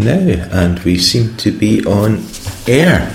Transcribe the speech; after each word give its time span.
now, 0.00 0.48
and 0.50 0.78
we 0.80 0.98
seem 0.98 1.36
to 1.36 1.52
be 1.52 1.84
on 1.84 2.24
air. 2.66 3.14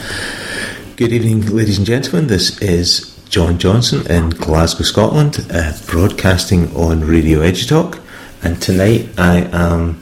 Good 0.95 1.11
evening, 1.11 1.45
ladies 1.47 1.77
and 1.77 1.85
gentlemen. 1.87 2.27
This 2.27 2.61
is 2.61 3.15
John 3.29 3.57
Johnston 3.57 4.09
in 4.09 4.29
Glasgow, 4.29 4.83
Scotland, 4.83 5.45
uh, 5.51 5.73
broadcasting 5.87 6.75
on 6.75 7.01
Radio 7.01 7.39
Edutalk, 7.39 8.01
and 8.43 8.61
tonight 8.61 9.09
I 9.17 9.49
am 9.51 10.01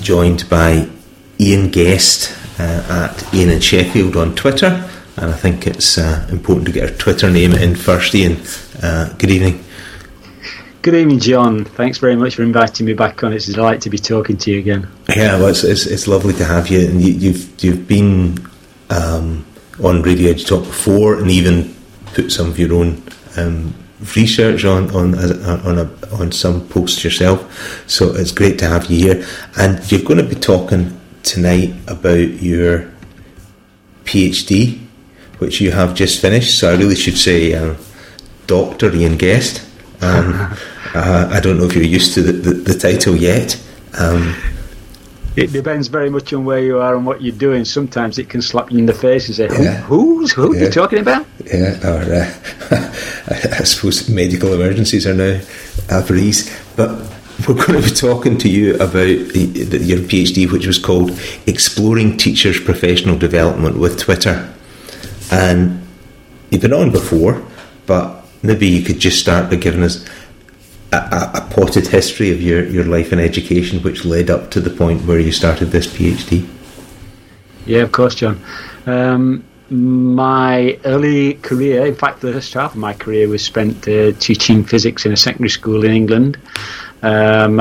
joined 0.00 0.48
by 0.48 0.88
Ian 1.40 1.70
Guest 1.70 2.36
uh, 2.58 3.10
at 3.10 3.34
Ian 3.34 3.50
in 3.50 3.60
Sheffield 3.60 4.16
on 4.16 4.34
Twitter, 4.34 4.88
and 5.16 5.30
I 5.30 5.36
think 5.36 5.66
it's 5.66 5.98
uh, 5.98 6.26
important 6.30 6.66
to 6.66 6.72
get 6.72 6.90
our 6.90 6.96
Twitter 6.96 7.30
name 7.30 7.52
in 7.52 7.74
first. 7.74 8.14
Ian, 8.14 8.40
uh, 8.82 9.12
good 9.18 9.30
evening. 9.30 9.64
Good 10.82 10.96
evening, 10.96 11.20
John. 11.20 11.64
Thanks 11.64 11.98
very 11.98 12.16
much 12.16 12.34
for 12.34 12.42
inviting 12.42 12.86
me 12.86 12.92
back 12.92 13.22
on. 13.22 13.32
It's 13.32 13.46
a 13.46 13.52
delight 13.52 13.80
to 13.82 13.90
be 13.90 13.98
talking 13.98 14.36
to 14.38 14.50
you 14.50 14.58
again. 14.58 14.88
Yeah, 15.14 15.38
well, 15.38 15.46
it's, 15.46 15.62
it's, 15.62 15.86
it's 15.86 16.08
lovely 16.08 16.34
to 16.34 16.44
have 16.44 16.66
you. 16.66 16.80
And 16.80 17.00
you, 17.00 17.12
have 17.12 17.22
you've, 17.22 17.64
you've 17.64 17.86
been 17.86 18.44
um, 18.90 19.46
on 19.80 20.02
Radio 20.02 20.32
Edutalk 20.32 20.64
before, 20.64 21.20
and 21.20 21.30
even 21.30 21.72
put 22.06 22.32
some 22.32 22.48
of 22.48 22.58
your 22.58 22.74
own 22.74 23.00
um, 23.36 23.72
research 24.16 24.64
on 24.64 24.90
on 24.90 25.14
on 25.14 25.78
a, 25.78 26.14
on 26.20 26.32
some 26.32 26.66
posts 26.66 27.04
yourself. 27.04 27.88
So 27.88 28.16
it's 28.16 28.32
great 28.32 28.58
to 28.58 28.66
have 28.66 28.86
you 28.86 29.14
here. 29.14 29.26
And 29.56 29.92
you're 29.92 30.02
going 30.02 30.18
to 30.18 30.34
be 30.34 30.40
talking 30.40 31.00
tonight 31.22 31.74
about 31.86 32.42
your 32.42 32.90
PhD, 34.02 34.80
which 35.38 35.60
you 35.60 35.70
have 35.70 35.94
just 35.94 36.20
finished. 36.20 36.58
So 36.58 36.72
I 36.72 36.76
really 36.76 36.96
should 36.96 37.18
say, 37.18 37.54
uh, 37.54 37.76
Doctor 38.48 38.92
Ian 38.92 39.16
Guest. 39.16 39.64
Um, 40.00 40.56
uh, 40.94 41.28
I 41.30 41.40
don't 41.40 41.58
know 41.58 41.64
if 41.64 41.74
you're 41.74 41.84
used 41.84 42.14
to 42.14 42.22
the, 42.22 42.32
the, 42.32 42.54
the 42.72 42.78
title 42.78 43.16
yet. 43.16 43.60
Um, 43.98 44.34
it 45.34 45.52
depends 45.52 45.88
very 45.88 46.10
much 46.10 46.32
on 46.34 46.44
where 46.44 46.60
you 46.60 46.78
are 46.78 46.94
and 46.94 47.06
what 47.06 47.22
you're 47.22 47.34
doing. 47.34 47.64
Sometimes 47.64 48.18
it 48.18 48.28
can 48.28 48.42
slap 48.42 48.70
you 48.70 48.78
in 48.78 48.86
the 48.86 48.92
face 48.92 49.28
and 49.28 49.36
say, 49.36 49.48
Who, 49.48 49.62
yeah. 49.62 49.80
"Who's 49.82 50.32
who? 50.32 50.54
Yeah. 50.54 50.60
Are 50.60 50.64
you 50.64 50.70
talking 50.70 50.98
about?" 50.98 51.26
Yeah, 51.46 51.78
or 51.82 52.14
uh, 52.14 52.30
I 53.58 53.64
suppose 53.64 54.08
medical 54.10 54.52
emergencies 54.52 55.06
are 55.06 55.14
now 55.14 55.40
a 55.90 56.02
breeze. 56.02 56.54
But 56.76 56.90
we're 57.48 57.54
going 57.54 57.82
to 57.82 57.88
be 57.88 57.94
talking 57.94 58.36
to 58.38 58.48
you 58.48 58.74
about 58.74 58.92
the, 58.92 59.46
the, 59.46 59.78
your 59.78 60.00
PhD, 60.00 60.50
which 60.52 60.66
was 60.66 60.78
called 60.78 61.18
"Exploring 61.46 62.18
Teachers' 62.18 62.60
Professional 62.60 63.16
Development 63.16 63.78
with 63.78 63.98
Twitter." 63.98 64.52
And 65.30 65.82
you've 66.50 66.60
been 66.60 66.74
on 66.74 66.90
before, 66.90 67.42
but 67.86 68.26
maybe 68.42 68.68
you 68.68 68.82
could 68.82 68.98
just 68.98 69.18
start 69.18 69.48
by 69.48 69.56
giving 69.56 69.82
us 69.82 70.06
a, 70.92 71.30
a, 71.34 71.48
potted 71.50 71.86
history 71.86 72.30
of 72.30 72.40
your, 72.40 72.64
your 72.66 72.84
life 72.84 73.12
and 73.12 73.20
education 73.20 73.82
which 73.82 74.04
led 74.04 74.30
up 74.30 74.50
to 74.50 74.60
the 74.60 74.70
point 74.70 75.04
where 75.06 75.18
you 75.18 75.32
started 75.32 75.66
this 75.66 75.86
PhD? 75.86 76.48
Yeah, 77.66 77.82
of 77.82 77.92
course, 77.92 78.14
John. 78.14 78.42
Um, 78.86 79.44
my 79.70 80.78
early 80.84 81.34
career, 81.34 81.86
in 81.86 81.94
fact, 81.94 82.20
the 82.20 82.32
first 82.32 82.52
half 82.54 82.72
of 82.72 82.78
my 82.78 82.92
career 82.92 83.28
was 83.28 83.42
spent 83.42 83.88
uh, 83.88 84.12
teaching 84.18 84.64
physics 84.64 85.06
in 85.06 85.12
a 85.12 85.16
secondary 85.16 85.48
school 85.48 85.84
in 85.84 85.92
England. 85.92 86.38
Um, 87.02 87.60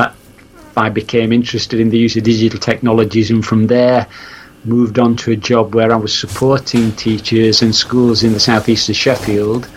I 0.75 0.89
became 0.89 1.31
interested 1.31 1.79
in 1.79 1.89
the 1.89 1.97
use 1.97 2.17
of 2.17 2.23
digital 2.23 2.59
technologies, 2.59 3.31
and 3.31 3.45
from 3.45 3.67
there, 3.67 4.07
moved 4.63 4.99
on 4.99 5.15
to 5.15 5.31
a 5.31 5.35
job 5.35 5.73
where 5.75 5.91
I 5.91 5.95
was 5.95 6.17
supporting 6.17 6.91
teachers 6.93 7.61
and 7.61 7.73
schools 7.73 8.23
in 8.23 8.33
the 8.33 8.39
southeast 8.39 8.89
of 8.89 8.95
Sheffield 8.95 9.67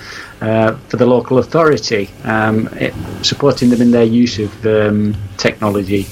uh, 0.41 0.77
for 0.89 0.97
the 0.97 1.07
local 1.07 1.39
authority, 1.39 2.11
um, 2.25 2.69
it, 2.75 2.95
supporting 3.23 3.71
them 3.71 3.81
in 3.81 3.91
their 3.91 4.05
use 4.05 4.39
of 4.39 4.67
um, 4.67 5.15
technology. 5.37 6.07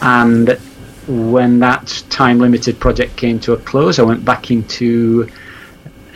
And 0.00 0.58
when 1.06 1.58
that 1.60 2.04
time 2.08 2.38
limited 2.38 2.78
project 2.78 3.16
came 3.16 3.40
to 3.40 3.52
a 3.54 3.56
close, 3.56 3.98
I 3.98 4.02
went 4.02 4.24
back 4.24 4.50
into 4.50 5.28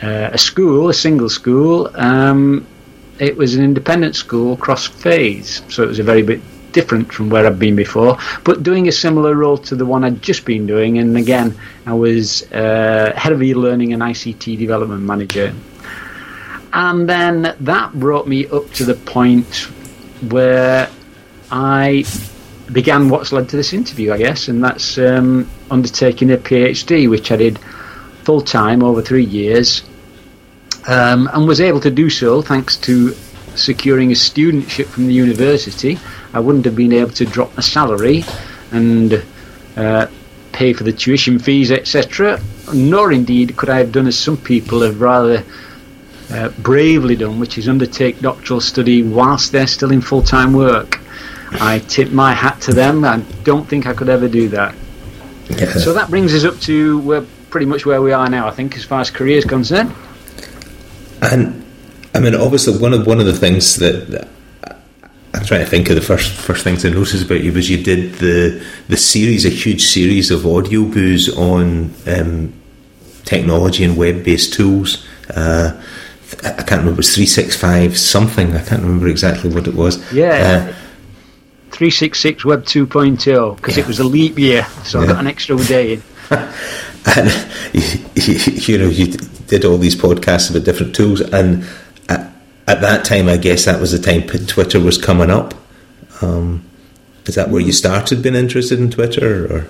uh, 0.01 0.29
a 0.31 0.37
school, 0.37 0.89
a 0.89 0.93
single 0.93 1.29
school. 1.29 1.89
Um, 1.95 2.65
it 3.19 3.35
was 3.35 3.55
an 3.55 3.63
independent 3.63 4.15
school 4.15 4.55
cross 4.55 4.85
phase, 4.85 5.61
so 5.69 5.83
it 5.83 5.87
was 5.87 5.99
a 5.99 6.03
very 6.03 6.21
bit 6.21 6.39
different 6.77 7.05
from 7.15 7.25
where 7.31 7.45
I've 7.47 7.59
been 7.67 7.75
before, 7.75 8.17
but 8.43 8.63
doing 8.69 8.87
a 8.87 8.95
similar 9.05 9.33
role 9.43 9.57
to 9.69 9.73
the 9.75 9.87
one 9.93 10.01
I'd 10.03 10.21
just 10.21 10.43
been 10.45 10.65
doing. 10.73 10.91
And 10.99 11.17
again, 11.17 11.49
I 11.85 11.93
was 11.93 12.23
uh, 12.51 13.13
head 13.15 13.33
of 13.33 13.41
e-learning 13.41 13.93
and 13.93 14.01
ICT 14.11 14.57
development 14.65 15.03
manager 15.03 15.53
and 16.73 17.09
then 17.09 17.55
that 17.61 17.93
brought 17.93 18.27
me 18.27 18.45
up 18.47 18.69
to 18.73 18.85
the 18.85 18.93
point 18.93 19.67
where 20.29 20.89
I 21.51 22.05
began 22.71 23.09
what's 23.09 23.31
led 23.31 23.49
to 23.49 23.55
this 23.55 23.73
interview, 23.73 24.13
I 24.13 24.17
guess, 24.17 24.47
and 24.47 24.63
that's 24.63 24.97
um, 24.97 25.49
undertaking 25.71 26.31
a 26.31 26.37
PhD, 26.37 27.09
which 27.09 27.31
I 27.31 27.37
did 27.37 27.57
full 28.23 28.41
time 28.41 28.83
over 28.83 29.01
three 29.01 29.23
years, 29.25 29.83
um, 30.87 31.27
and 31.33 31.47
was 31.47 31.61
able 31.61 31.79
to 31.81 31.89
do 31.89 32.09
so 32.11 32.41
thanks 32.41 32.77
to 32.77 33.15
securing 33.55 34.11
a 34.11 34.15
studentship 34.15 34.85
from 34.85 35.07
the 35.07 35.13
university. 35.13 35.97
I 36.37 36.39
wouldn't 36.39 36.65
have 36.65 36.75
been 36.75 36.93
able 36.93 37.09
to 37.13 37.25
drop 37.25 37.55
my 37.57 37.63
salary 37.63 38.23
and 38.71 39.25
uh, 39.75 40.05
pay 40.51 40.71
for 40.71 40.83
the 40.83 40.93
tuition 40.93 41.39
fees, 41.39 41.71
etc., 41.71 42.39
nor 42.71 43.11
indeed 43.11 43.57
could 43.57 43.69
I 43.69 43.79
have 43.79 43.91
done 43.91 44.05
as 44.05 44.19
some 44.19 44.37
people 44.37 44.81
have 44.81 45.01
rather 45.01 45.43
uh, 46.29 46.49
bravely 46.59 47.15
done, 47.15 47.39
which 47.39 47.57
is 47.57 47.67
undertake 47.67 48.19
doctoral 48.19 48.61
study 48.61 49.01
whilst 49.01 49.51
they're 49.51 49.65
still 49.65 49.91
in 49.91 49.99
full 49.99 50.21
time 50.21 50.53
work. 50.53 50.99
I 51.53 51.79
tip 51.79 52.11
my 52.11 52.33
hat 52.33 52.61
to 52.61 52.71
them. 52.71 53.03
I 53.03 53.17
don't 53.43 53.67
think 53.67 53.87
I 53.87 53.93
could 53.93 54.09
ever 54.09 54.27
do 54.27 54.47
that. 54.49 54.75
Yeah. 55.49 55.73
So 55.73 55.91
that 55.93 56.11
brings 56.11 56.35
us 56.35 56.45
up 56.45 56.59
to 56.61 56.99
where, 56.99 57.25
pretty 57.49 57.65
much 57.65 57.83
where 57.83 58.03
we 58.03 58.11
are 58.11 58.29
now, 58.29 58.47
I 58.47 58.51
think, 58.51 58.75
as 58.75 58.83
far 58.83 59.01
as 59.01 59.09
career 59.09 59.39
is 59.39 59.45
concerned. 59.45 59.91
And 61.19 61.65
I 62.13 62.19
mean, 62.19 62.35
obviously, 62.35 62.77
one 62.77 62.93
of 62.93 63.07
one 63.07 63.19
of 63.19 63.25
the 63.25 63.33
things 63.33 63.77
that 63.77 64.27
I'm 65.33 65.45
trying 65.45 65.63
to 65.63 65.69
think 65.69 65.89
of 65.89 65.95
the 65.95 66.01
first 66.01 66.31
first 66.31 66.63
things 66.63 66.85
I 66.85 66.89
noticed 66.89 67.25
about 67.25 67.43
you 67.43 67.51
was 67.53 67.69
you 67.69 67.83
did 67.83 68.15
the 68.15 68.63
the 68.87 68.97
series, 68.97 69.45
a 69.45 69.49
huge 69.49 69.85
series 69.85 70.31
of 70.31 70.45
Audioboos 70.45 71.35
on 71.37 71.93
um, 72.07 72.53
technology 73.25 73.83
and 73.83 73.97
web 73.97 74.23
based 74.23 74.53
tools. 74.53 75.05
Uh, 75.29 75.79
I 76.43 76.63
can't 76.63 76.81
remember, 76.81 76.91
it 76.91 76.97
was 76.97 77.15
365 77.15 77.97
something, 77.97 78.53
I 78.53 78.63
can't 78.63 78.81
remember 78.81 79.07
exactly 79.07 79.49
what 79.49 79.67
it 79.67 79.75
was. 79.75 80.11
Yeah. 80.11 80.71
Uh, 80.71 80.73
366 81.71 82.43
Web 82.43 82.63
2.0 82.63 83.55
because 83.55 83.77
yeah. 83.77 83.83
it 83.83 83.87
was 83.87 83.99
a 83.99 84.03
leap 84.03 84.37
year, 84.39 84.65
so 84.83 84.99
yeah. 84.99 85.05
I 85.05 85.07
got 85.07 85.19
an 85.19 85.27
extra 85.27 85.55
day 85.57 85.93
in. 85.93 86.03
and 86.31 87.49
you, 87.73 87.81
you, 88.15 88.77
know, 88.77 88.89
you 88.89 89.07
did 89.47 89.63
all 89.63 89.77
these 89.77 89.95
podcasts 89.95 90.49
about 90.49 90.65
different 90.65 90.95
tools, 90.95 91.21
and 91.21 91.65
at, 92.67 92.77
at, 92.77 92.81
that 92.81 93.05
time, 93.05 93.27
I 93.29 93.37
guess 93.37 93.65
that 93.65 93.79
was 93.79 93.91
the 93.91 93.99
time 93.99 94.27
Twitter 94.47 94.79
was 94.79 94.97
coming 94.97 95.29
up. 95.29 95.53
Um, 96.21 96.63
is 97.25 97.35
that 97.35 97.49
where 97.49 97.61
you 97.61 97.71
started 97.71 98.21
being 98.21 98.35
interested 98.35 98.79
in 98.79 98.89
Twitter, 98.89 99.45
or? 99.53 99.67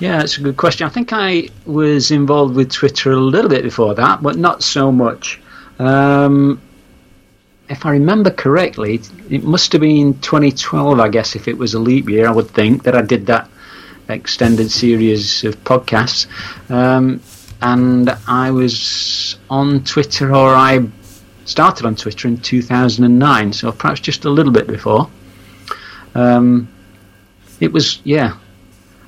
Yeah, 0.00 0.18
that's 0.18 0.36
a 0.36 0.40
good 0.40 0.56
question. 0.56 0.86
I 0.86 0.90
think 0.90 1.12
I 1.12 1.48
was 1.64 2.10
involved 2.10 2.56
with 2.56 2.72
Twitter 2.72 3.12
a 3.12 3.16
little 3.16 3.48
bit 3.48 3.62
before 3.62 3.94
that, 3.94 4.22
but 4.22 4.36
not 4.36 4.62
so 4.62 4.90
much. 4.92 5.40
Um, 5.78 6.60
if 7.68 7.86
I 7.86 7.92
remember 7.92 8.30
correctly, 8.30 9.00
it 9.30 9.44
must 9.44 9.72
have 9.72 9.80
been 9.80 10.18
2012, 10.20 11.00
I 11.00 11.08
guess, 11.08 11.36
if 11.36 11.48
it 11.48 11.56
was 11.56 11.74
a 11.74 11.78
leap 11.78 12.08
year, 12.08 12.26
I 12.26 12.30
would 12.30 12.48
think, 12.48 12.82
that 12.82 12.94
I 12.94 13.02
did 13.02 13.26
that 13.26 13.48
extended 14.08 14.70
series 14.70 15.44
of 15.44 15.62
podcasts. 15.64 16.26
Um, 16.70 17.22
and 17.62 18.10
I 18.26 18.50
was 18.50 19.36
on 19.48 19.84
Twitter, 19.84 20.34
or 20.34 20.54
I 20.54 20.80
started 21.44 21.86
on 21.86 21.96
Twitter 21.96 22.28
in 22.28 22.38
2009, 22.38 23.52
so 23.52 23.72
perhaps 23.72 24.00
just 24.00 24.24
a 24.24 24.30
little 24.30 24.52
bit 24.52 24.66
before. 24.66 25.10
Um, 26.14 26.68
it 27.60 27.72
was, 27.72 28.00
yeah, 28.04 28.36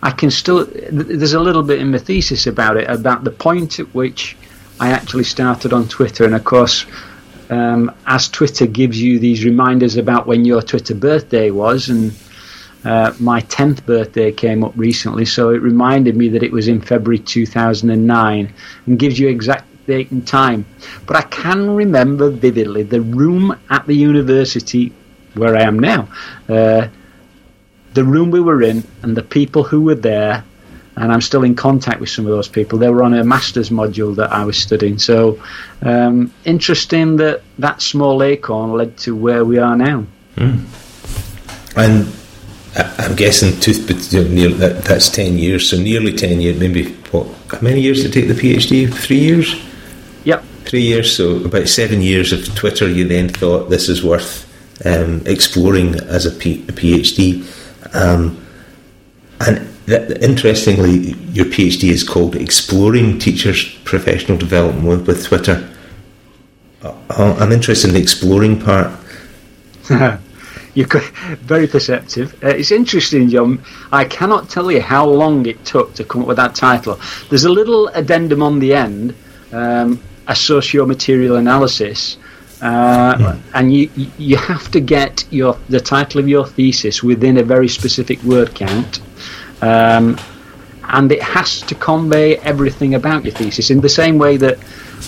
I 0.02 0.10
can 0.10 0.30
still. 0.30 0.66
There's 0.90 1.34
a 1.34 1.40
little 1.40 1.62
bit 1.62 1.80
in 1.80 1.90
my 1.90 1.98
thesis 1.98 2.46
about 2.46 2.76
it, 2.76 2.88
about 2.88 3.24
the 3.24 3.30
point 3.30 3.80
at 3.80 3.86
which 3.94 4.36
I 4.78 4.90
actually 4.90 5.24
started 5.24 5.72
on 5.72 5.88
Twitter, 5.88 6.24
and 6.24 6.34
of 6.34 6.44
course, 6.44 6.86
um, 7.50 7.94
as 8.06 8.28
Twitter 8.28 8.66
gives 8.66 9.00
you 9.00 9.18
these 9.18 9.44
reminders 9.44 9.96
about 9.96 10.26
when 10.26 10.44
your 10.44 10.62
Twitter 10.62 10.94
birthday 10.94 11.50
was, 11.50 11.88
and 11.88 12.12
uh, 12.84 13.14
my 13.18 13.40
10th 13.42 13.86
birthday 13.86 14.30
came 14.30 14.62
up 14.62 14.72
recently, 14.76 15.24
so 15.24 15.50
it 15.50 15.62
reminded 15.62 16.16
me 16.16 16.28
that 16.28 16.42
it 16.42 16.52
was 16.52 16.68
in 16.68 16.80
February 16.80 17.18
2009 17.18 18.52
and 18.86 18.98
gives 18.98 19.18
you 19.18 19.28
exact 19.28 19.66
date 19.86 20.10
and 20.10 20.26
time. 20.26 20.66
But 21.06 21.16
I 21.16 21.22
can 21.22 21.70
remember 21.70 22.30
vividly 22.30 22.82
the 22.82 23.00
room 23.00 23.58
at 23.70 23.86
the 23.86 23.94
university 23.94 24.92
where 25.34 25.56
I 25.56 25.62
am 25.62 25.78
now. 25.78 26.08
Uh, 26.48 26.88
the 27.92 28.04
room 28.04 28.30
we 28.30 28.40
were 28.40 28.62
in 28.62 28.84
and 29.02 29.16
the 29.16 29.22
people 29.22 29.62
who 29.62 29.82
were 29.82 29.94
there, 29.94 30.44
and 30.96 31.12
I'm 31.12 31.20
still 31.20 31.42
in 31.42 31.54
contact 31.54 32.00
with 32.00 32.08
some 32.08 32.26
of 32.26 32.32
those 32.32 32.48
people. 32.48 32.78
They 32.78 32.88
were 32.88 33.02
on 33.02 33.14
a 33.14 33.24
master's 33.24 33.70
module 33.70 34.14
that 34.16 34.32
I 34.32 34.44
was 34.44 34.56
studying. 34.56 34.98
So 34.98 35.42
um, 35.82 36.32
interesting 36.44 37.16
that 37.16 37.42
that 37.58 37.82
small 37.82 38.22
acorn 38.22 38.72
led 38.72 38.96
to 38.98 39.14
where 39.16 39.44
we 39.44 39.58
are 39.58 39.76
now. 39.76 40.06
Mm. 40.36 40.66
And 41.76 42.12
I'm 42.76 43.14
guessing 43.14 43.58
tooth, 43.60 43.86
that, 43.86 44.82
that's 44.84 45.08
10 45.08 45.38
years, 45.38 45.70
so 45.70 45.76
nearly 45.76 46.12
10 46.12 46.40
years, 46.40 46.58
maybe 46.58 46.92
what, 47.10 47.26
how 47.48 47.60
many 47.60 47.80
years 47.80 48.02
to 48.02 48.10
take 48.10 48.26
the 48.26 48.34
PhD? 48.34 48.92
Three 48.92 49.20
years? 49.20 49.54
Three 50.64 50.82
years, 50.82 51.14
so 51.14 51.36
about 51.44 51.68
seven 51.68 52.00
years 52.00 52.32
of 52.32 52.54
Twitter, 52.54 52.88
you 52.88 53.06
then 53.06 53.28
thought 53.28 53.70
this 53.70 53.88
is 53.88 54.02
worth 54.02 54.50
um, 54.84 55.22
exploring 55.26 55.94
as 55.96 56.26
a, 56.26 56.30
P- 56.30 56.62
a 56.68 56.72
PhD. 56.72 57.44
Um, 57.94 58.44
and 59.40 59.68
interestingly, 60.22 61.12
your 61.32 61.46
PhD 61.46 61.90
is 61.90 62.02
called 62.02 62.34
Exploring 62.34 63.18
Teachers' 63.18 63.74
Professional 63.84 64.38
Development 64.38 64.86
with, 64.86 65.06
with 65.06 65.24
Twitter. 65.24 65.68
Uh, 66.82 67.36
I'm 67.38 67.52
interested 67.52 67.88
in 67.88 67.94
the 67.94 68.00
exploring 68.00 68.60
part. 68.60 68.90
You're 70.74 70.88
very 71.42 71.68
perceptive. 71.68 72.34
Uh, 72.42 72.48
it's 72.48 72.72
interesting, 72.72 73.28
John. 73.28 73.62
I 73.92 74.04
cannot 74.04 74.48
tell 74.50 74.72
you 74.72 74.80
how 74.80 75.06
long 75.06 75.46
it 75.46 75.64
took 75.64 75.94
to 75.94 76.04
come 76.04 76.22
up 76.22 76.28
with 76.28 76.36
that 76.36 76.54
title. 76.56 76.98
There's 77.28 77.44
a 77.44 77.50
little 77.50 77.88
addendum 77.88 78.42
on 78.42 78.58
the 78.58 78.74
end, 78.74 79.14
um, 79.52 80.02
a 80.26 80.34
socio-material 80.34 81.36
analysis, 81.36 82.16
uh, 82.62 83.36
and 83.54 83.74
you 83.74 83.90
you 84.18 84.36
have 84.36 84.70
to 84.70 84.80
get 84.80 85.24
your 85.30 85.58
the 85.68 85.80
title 85.80 86.20
of 86.20 86.28
your 86.28 86.46
thesis 86.46 87.02
within 87.02 87.38
a 87.38 87.42
very 87.42 87.68
specific 87.68 88.22
word 88.22 88.54
count. 88.54 89.00
Um, 89.60 90.18
and 90.88 91.10
it 91.10 91.22
has 91.22 91.62
to 91.62 91.74
convey 91.74 92.36
everything 92.38 92.94
about 92.94 93.24
your 93.24 93.32
thesis 93.32 93.70
in 93.70 93.80
the 93.80 93.88
same 93.88 94.18
way 94.18 94.36
that 94.36 94.58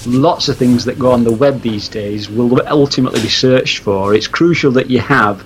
lots 0.06 0.48
of 0.48 0.56
things 0.56 0.84
that 0.84 0.98
go 0.98 1.10
on 1.12 1.22
the 1.22 1.32
web 1.32 1.60
these 1.60 1.88
days 1.88 2.30
will 2.30 2.60
ultimately 2.68 3.20
be 3.20 3.28
searched 3.28 3.78
for. 3.82 4.14
It's 4.14 4.26
crucial 4.26 4.72
that 4.72 4.88
you 4.88 5.00
have 5.00 5.44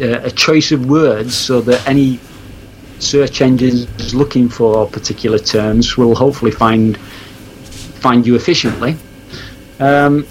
uh, 0.00 0.20
a 0.22 0.30
choice 0.30 0.70
of 0.72 0.86
words 0.86 1.34
so 1.34 1.60
that 1.62 1.86
any 1.88 2.20
search 2.98 3.40
engines 3.40 4.14
looking 4.14 4.48
for 4.48 4.86
particular 4.88 5.38
terms 5.38 5.96
will 5.96 6.14
hopefully 6.14 6.50
find 6.50 6.98
find 8.04 8.26
you 8.26 8.34
efficiently. 8.34 8.96
Um, 9.80 10.26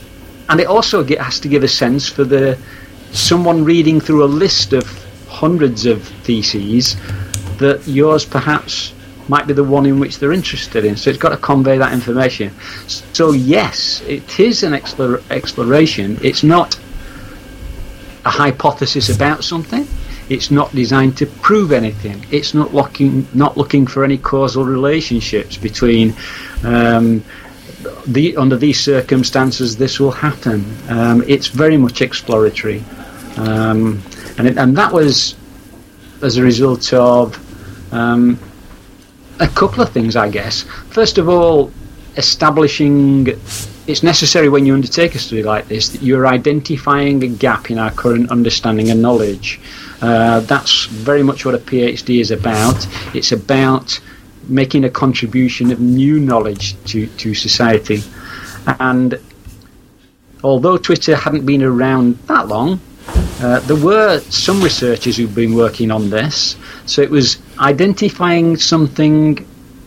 and 0.48 0.60
it 0.60 0.68
also 0.68 1.04
has 1.04 1.40
to 1.40 1.48
give 1.48 1.64
a 1.64 1.68
sense 1.68 2.08
for 2.08 2.24
the 2.24 2.58
someone 3.12 3.64
reading 3.64 4.00
through 4.00 4.24
a 4.24 4.32
list 4.44 4.74
of 4.74 4.86
hundreds 5.28 5.88
of 5.88 6.04
theses 6.26 6.96
that 7.58 7.82
yours 7.88 8.26
perhaps 8.26 8.94
might 9.28 9.48
be 9.48 9.54
the 9.54 9.64
one 9.64 9.86
in 9.88 10.00
which 10.00 10.20
they're 10.20 10.34
interested 10.34 10.86
in. 10.86 10.96
So 10.98 11.10
it's 11.10 11.20
got 11.20 11.30
to 11.30 11.38
convey 11.38 11.78
that 11.80 11.94
information. 11.94 12.52
So 12.88 13.32
yes, 13.32 14.02
it 14.02 14.40
is 14.40 14.64
an 14.64 14.74
explore, 14.74 15.22
exploration. 15.32 16.20
It's 16.22 16.44
not 16.44 16.78
a 18.26 18.30
hypothesis 18.30 19.10
about 19.10 19.44
something. 19.44 19.88
It's 20.30 20.52
not 20.52 20.72
designed 20.76 21.18
to 21.18 21.26
prove 21.26 21.72
anything. 21.72 22.26
It's 22.30 22.54
not 22.54 22.74
looking 22.74 23.28
not 23.34 23.58
looking 23.58 23.88
for 23.88 24.04
any 24.04 24.20
causal 24.20 24.64
relationships 24.64 25.58
between. 25.58 26.14
Um, 26.64 27.24
the, 28.08 28.36
under 28.38 28.58
these 28.58 28.80
circumstances, 28.80 29.78
this 29.78 30.00
will 30.00 30.12
happen. 30.12 30.66
Um, 30.90 31.24
it's 31.28 31.48
very 31.48 31.78
much 31.78 32.02
exploratory, 32.02 32.84
um, 33.38 34.02
and 34.38 34.48
it, 34.48 34.58
and 34.58 34.76
that 34.78 34.92
was 34.92 35.36
as 36.22 36.38
a 36.38 36.44
result 36.44 36.94
of 36.94 37.38
um, 37.94 38.40
a 39.40 39.48
couple 39.48 39.84
of 39.84 39.92
things, 39.92 40.16
I 40.16 40.30
guess. 40.30 40.64
First 40.90 41.18
of 41.18 41.28
all, 41.30 41.72
establishing 42.16 43.28
it's 43.86 44.04
necessary 44.04 44.48
when 44.48 44.66
you 44.66 44.74
undertake 44.74 45.14
a 45.14 45.20
study 45.20 45.44
like 45.44 45.68
this 45.68 45.90
that 45.90 46.02
you're 46.02 46.26
identifying 46.26 47.22
a 47.24 47.28
gap 47.28 47.70
in 47.70 47.78
our 47.78 47.92
current 47.92 48.32
understanding 48.32 48.90
and 48.90 49.02
knowledge. 49.02 49.60
Uh, 50.02 50.40
that's 50.42 50.86
very 50.86 51.24
much 51.24 51.46
what 51.46 51.54
a 51.56 51.58
PhD 51.58 52.22
is 52.22 52.32
about. 52.32 52.88
It's 53.14 53.32
about 53.32 54.00
making 54.50 54.86
a 54.86 54.90
contribution 54.90 55.72
of 55.72 55.80
new 55.80 56.20
knowledge 56.20 56.76
to, 56.86 57.08
to 57.08 57.34
society. 57.34 58.04
And 58.80 59.20
although 60.44 60.78
Twitter 60.78 61.16
hadn't 61.16 61.46
been 61.46 61.64
around 61.64 62.18
that 62.28 62.48
long, 62.48 62.80
uh, 63.42 63.60
there 63.62 63.76
were 63.76 64.20
some 64.30 64.62
researchers 64.62 65.18
who've 65.18 65.36
been 65.36 65.56
working 65.56 65.92
on 65.92 66.10
this. 66.10 66.56
So 66.86 67.02
it 67.02 67.10
was 67.10 67.40
identifying 67.60 68.58
something 68.58 69.46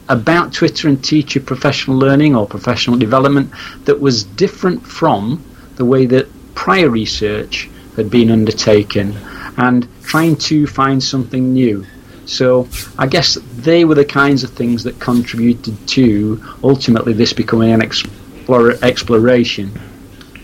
about 0.09 0.53
Twitter 0.53 0.89
and 0.89 1.03
teacher 1.03 1.41
professional 1.41 1.97
learning 1.97 2.37
or 2.37 2.47
professional 2.47 2.97
development 2.97 3.51
that 3.85 3.99
was 3.99 4.25
different 4.25 4.87
from 4.87 5.43
the 5.77 5.85
way 5.85 6.07
that 6.07 6.29
prior 6.55 6.89
research 6.89 7.69
had 7.97 8.11
been 8.11 8.31
undertaken 8.31 9.17
and 9.57 9.89
trying 10.03 10.37
to 10.37 10.67
find 10.67 11.03
something 11.03 11.53
new. 11.53 11.85
So 12.27 12.69
I 12.99 13.07
guess 13.07 13.35
they 13.57 13.85
were 13.85 13.95
the 13.95 14.05
kinds 14.05 14.45
of 14.45 14.51
things 14.51 14.85
that 14.85 14.99
contributed 15.01 15.87
to 15.89 16.43
ultimately 16.63 17.13
this 17.13 17.33
becoming 17.33 17.73
an 17.73 17.81
explore, 17.81 18.73
exploration. 18.83 19.71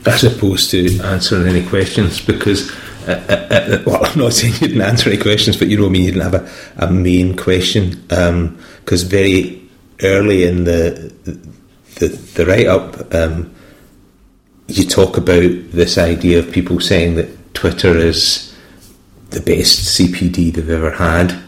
As 0.06 0.25
opposed 0.25 0.70
to 0.73 1.00
answering 1.00 1.46
any 1.46 1.67
questions, 1.67 2.20
because 2.20 2.73
uh, 3.06 3.12
uh, 3.29 3.55
uh, 3.55 3.82
well, 3.84 4.05
I'm 4.05 4.19
not 4.19 4.32
saying 4.32 4.55
you 4.55 4.69
didn't 4.69 4.82
answer 4.82 5.11
any 5.11 5.20
questions, 5.20 5.56
but 5.56 5.69
you 5.69 5.76
know, 5.76 5.87
I 5.87 5.88
mean, 5.88 6.05
you 6.05 6.12
didn't 6.12 6.32
have 6.32 6.34
a, 6.34 6.87
a 6.87 6.90
main 6.90 7.37
question 7.37 8.00
because 8.06 9.05
um, 9.05 9.08
very 9.08 9.62
early 10.02 10.44
in 10.44 10.64
the 10.64 11.12
the, 11.96 12.08
the 12.08 12.46
write 12.46 12.67
up, 12.67 13.14
um, 13.14 13.55
you 14.67 14.84
talk 14.84 15.17
about 15.17 15.70
this 15.73 15.99
idea 15.99 16.38
of 16.38 16.52
people 16.52 16.81
saying 16.81 17.17
that 17.17 17.55
Twitter 17.55 17.96
is 17.96 18.56
the 19.31 19.40
best 19.40 19.99
CPD 19.99 20.52
they've 20.52 20.70
ever 20.70 20.93
had. 20.93 21.43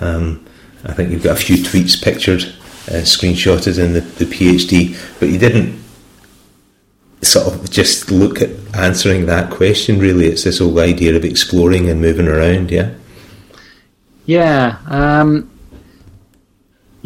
Um, 0.00 0.46
I 0.84 0.92
think 0.92 1.10
you've 1.10 1.22
got 1.22 1.36
a 1.36 1.40
few 1.40 1.56
tweets 1.56 2.00
pictured, 2.00 2.42
uh, 2.88 3.02
screenshotted 3.02 3.82
in 3.82 3.92
the, 3.92 4.00
the 4.00 4.24
PhD, 4.24 4.96
but 5.18 5.28
you 5.28 5.38
didn't 5.38 5.82
sort 7.22 7.52
of 7.52 7.70
just 7.70 8.10
look 8.10 8.40
at 8.40 8.50
answering 8.74 9.26
that 9.26 9.50
question. 9.50 9.98
Really, 9.98 10.26
it's 10.26 10.44
this 10.44 10.58
whole 10.58 10.78
idea 10.78 11.16
of 11.16 11.24
exploring 11.24 11.88
and 11.88 12.00
moving 12.00 12.28
around. 12.28 12.70
Yeah. 12.70 12.92
Yeah. 14.26 14.78
Um, 14.86 15.50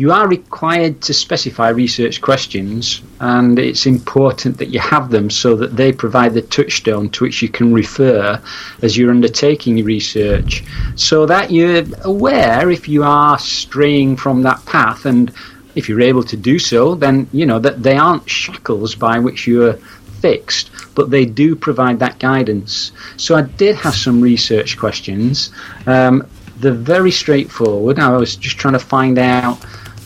you 0.01 0.11
are 0.13 0.27
required 0.27 1.03
to 1.03 1.13
specify 1.13 1.69
research 1.69 2.23
questions, 2.23 3.03
and 3.21 3.59
it's 3.59 3.85
important 3.85 4.57
that 4.57 4.71
you 4.71 4.81
have 4.81 5.11
them 5.11 5.29
so 5.29 5.55
that 5.55 5.77
they 5.77 5.93
provide 5.93 6.33
the 6.33 6.41
touchstone 6.41 7.11
to 7.11 7.25
which 7.25 7.43
you 7.43 7.51
can 7.51 7.71
refer 7.71 8.41
as 8.81 8.97
you're 8.97 9.11
undertaking 9.11 9.77
your 9.77 9.87
research, 9.87 10.65
so 10.97 11.27
that 11.27 11.51
you're 11.51 11.85
aware 12.05 12.71
if 12.71 12.89
you 12.89 13.03
are 13.03 13.39
straying 13.39 14.17
from 14.17 14.41
that 14.41 14.65
path 14.65 15.05
and 15.05 15.31
if 15.75 15.87
you're 15.87 16.01
able 16.01 16.23
to 16.23 16.37
do 16.51 16.59
so, 16.59 16.95
then 16.95 17.29
you 17.31 17.45
know 17.45 17.59
that 17.59 17.83
they 17.83 17.99
aren't 17.99 18.27
shackles 18.27 18.95
by 18.95 19.19
which 19.19 19.47
you're 19.47 19.75
fixed, 20.23 20.71
but 20.95 21.11
they 21.11 21.27
do 21.27 21.55
provide 21.55 21.99
that 21.99 22.19
guidance. 22.19 22.93
So 23.19 23.37
I 23.37 23.43
did 23.43 23.77
have 23.77 23.95
some 23.95 24.23
research 24.23 24.79
questions. 24.79 25.53
Um, 25.87 26.27
they're 26.57 26.73
very 26.73 27.11
straightforward. 27.11 27.99
I 27.99 28.17
was 28.17 28.37
just 28.37 28.57
trying 28.57 28.75
to 28.75 28.87
find 28.97 29.19
out 29.19 29.59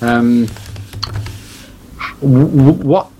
um, 0.05 0.47
w- 2.21 2.73
what 2.83 3.11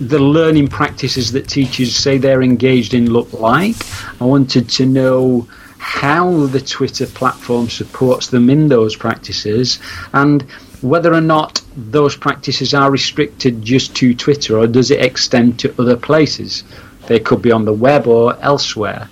the 0.00 0.18
learning 0.18 0.68
practices 0.68 1.32
that 1.32 1.48
teachers 1.48 1.94
say 1.94 2.18
they're 2.18 2.42
engaged 2.42 2.94
in 2.94 3.10
look 3.10 3.32
like. 3.32 3.76
I 4.20 4.24
wanted 4.24 4.68
to 4.70 4.86
know 4.86 5.46
how 5.78 6.46
the 6.46 6.60
Twitter 6.60 7.06
platform 7.06 7.68
supports 7.68 8.28
them 8.28 8.50
in 8.50 8.68
those 8.68 8.96
practices 8.96 9.78
and 10.12 10.42
whether 10.80 11.14
or 11.14 11.20
not 11.20 11.62
those 11.76 12.16
practices 12.16 12.74
are 12.74 12.90
restricted 12.90 13.62
just 13.62 13.94
to 13.96 14.14
Twitter 14.14 14.58
or 14.58 14.66
does 14.66 14.90
it 14.90 15.00
extend 15.00 15.58
to 15.60 15.74
other 15.80 15.96
places? 15.96 16.64
They 17.06 17.20
could 17.20 17.42
be 17.42 17.52
on 17.52 17.64
the 17.64 17.72
web 17.72 18.06
or 18.06 18.36
elsewhere. 18.40 19.08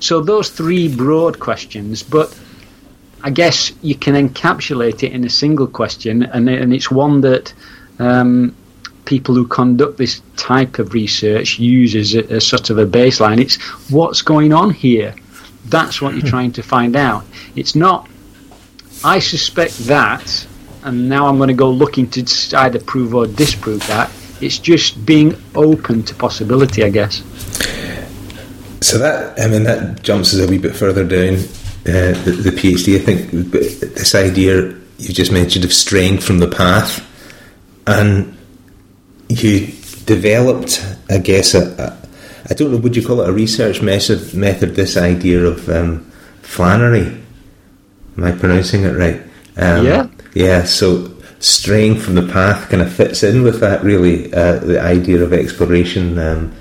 So, 0.00 0.20
those 0.20 0.50
three 0.50 0.94
broad 0.94 1.40
questions, 1.40 2.02
but 2.02 2.36
I 3.22 3.30
guess 3.30 3.72
you 3.82 3.94
can 3.96 4.14
encapsulate 4.14 5.02
it 5.02 5.12
in 5.12 5.24
a 5.24 5.30
single 5.30 5.66
question, 5.66 6.22
and, 6.22 6.48
and 6.48 6.72
it's 6.72 6.90
one 6.90 7.20
that 7.22 7.52
um, 7.98 8.54
people 9.04 9.34
who 9.34 9.46
conduct 9.46 9.96
this 9.96 10.22
type 10.36 10.78
of 10.78 10.92
research 10.92 11.58
use 11.58 11.94
as 11.96 12.14
a, 12.14 12.30
as 12.30 12.46
sort 12.46 12.70
of 12.70 12.78
a 12.78 12.86
baseline. 12.86 13.40
It's 13.40 13.56
what's 13.90 14.22
going 14.22 14.52
on 14.52 14.70
here. 14.70 15.14
That's 15.64 16.00
what 16.00 16.12
you're 16.12 16.22
hmm. 16.22 16.28
trying 16.28 16.52
to 16.52 16.62
find 16.62 16.94
out. 16.94 17.24
It's 17.56 17.74
not, 17.74 18.08
I 19.02 19.18
suspect 19.18 19.78
that, 19.86 20.46
and 20.84 21.08
now 21.08 21.26
I'm 21.26 21.38
going 21.38 21.48
to 21.48 21.54
go 21.54 21.70
looking 21.70 22.08
to 22.10 22.56
either 22.58 22.78
prove 22.78 23.14
or 23.14 23.26
disprove 23.26 23.84
that. 23.88 24.10
It's 24.40 24.58
just 24.58 25.04
being 25.04 25.36
open 25.56 26.04
to 26.04 26.14
possibility, 26.14 26.84
I 26.84 26.90
guess. 26.90 27.16
So 28.80 28.98
that, 28.98 29.40
I 29.40 29.48
mean, 29.48 29.64
that 29.64 30.02
jumps 30.02 30.32
us 30.34 30.40
a 30.40 30.46
wee 30.46 30.58
bit 30.58 30.76
further 30.76 31.04
down 31.04 31.38
uh, 31.86 32.12
the, 32.24 32.32
the, 32.32 32.50
PhD. 32.50 32.96
I 32.96 32.98
think 32.98 33.30
this 33.30 34.14
idea 34.14 34.74
you 34.98 35.14
just 35.14 35.32
mentioned 35.32 35.64
of 35.64 35.72
straying 35.72 36.18
from 36.18 36.38
the 36.38 36.48
path, 36.48 37.04
and 37.86 38.36
you 39.28 39.66
developed, 40.04 40.84
I 41.08 41.18
guess, 41.18 41.54
a 41.54 41.98
I 42.50 42.54
don't 42.54 42.72
know, 42.72 42.78
would 42.78 42.96
you 42.96 43.06
call 43.06 43.20
it 43.20 43.28
a 43.28 43.32
research 43.32 43.82
method? 43.82 44.34
Method, 44.34 44.74
this 44.74 44.96
idea 44.96 45.44
of 45.44 45.68
um, 45.68 46.10
flanerie, 46.42 47.22
Am 48.16 48.24
I 48.24 48.32
pronouncing 48.32 48.82
it 48.82 48.96
right? 48.96 49.20
Um, 49.56 49.86
yeah. 49.86 50.08
Yeah. 50.34 50.64
So 50.64 51.14
straying 51.38 52.00
from 52.00 52.16
the 52.16 52.26
path 52.26 52.68
kind 52.68 52.82
of 52.82 52.92
fits 52.92 53.22
in 53.22 53.42
with 53.42 53.60
that 53.60 53.84
really 53.84 54.32
uh, 54.32 54.58
the 54.58 54.80
idea 54.80 55.22
of 55.22 55.32
exploration 55.32 56.18
um, 56.18 56.52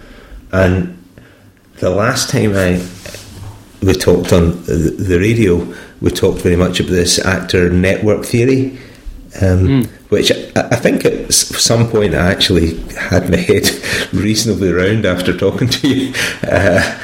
and 0.52 1.04
the 1.80 1.90
last 1.90 2.30
time 2.30 2.56
I 2.56 2.78
we 3.82 3.94
talked 3.94 4.34
on 4.34 4.64
the 4.64 5.18
radio 5.20 5.56
we 6.02 6.10
talked 6.10 6.42
very 6.42 6.56
much 6.56 6.80
about 6.80 6.92
this 6.92 7.20
actor 7.26 7.70
network 7.70 8.26
theory 8.26 8.78
um, 9.42 9.68
mm. 9.68 9.88
which 10.10 10.32
I, 10.32 10.68
I, 10.72 10.76
think 10.78 11.06
at 11.06 11.32
some 11.32 11.90
point 11.90 12.16
I 12.16 12.32
actually 12.32 12.78
had 12.94 13.30
my 13.30 13.38
head 13.38 13.70
reasonably 14.14 14.72
round 14.72 15.06
after 15.06 15.38
talking 15.38 15.70
to 15.70 15.88
you 15.88 16.14
uh, 16.44 17.00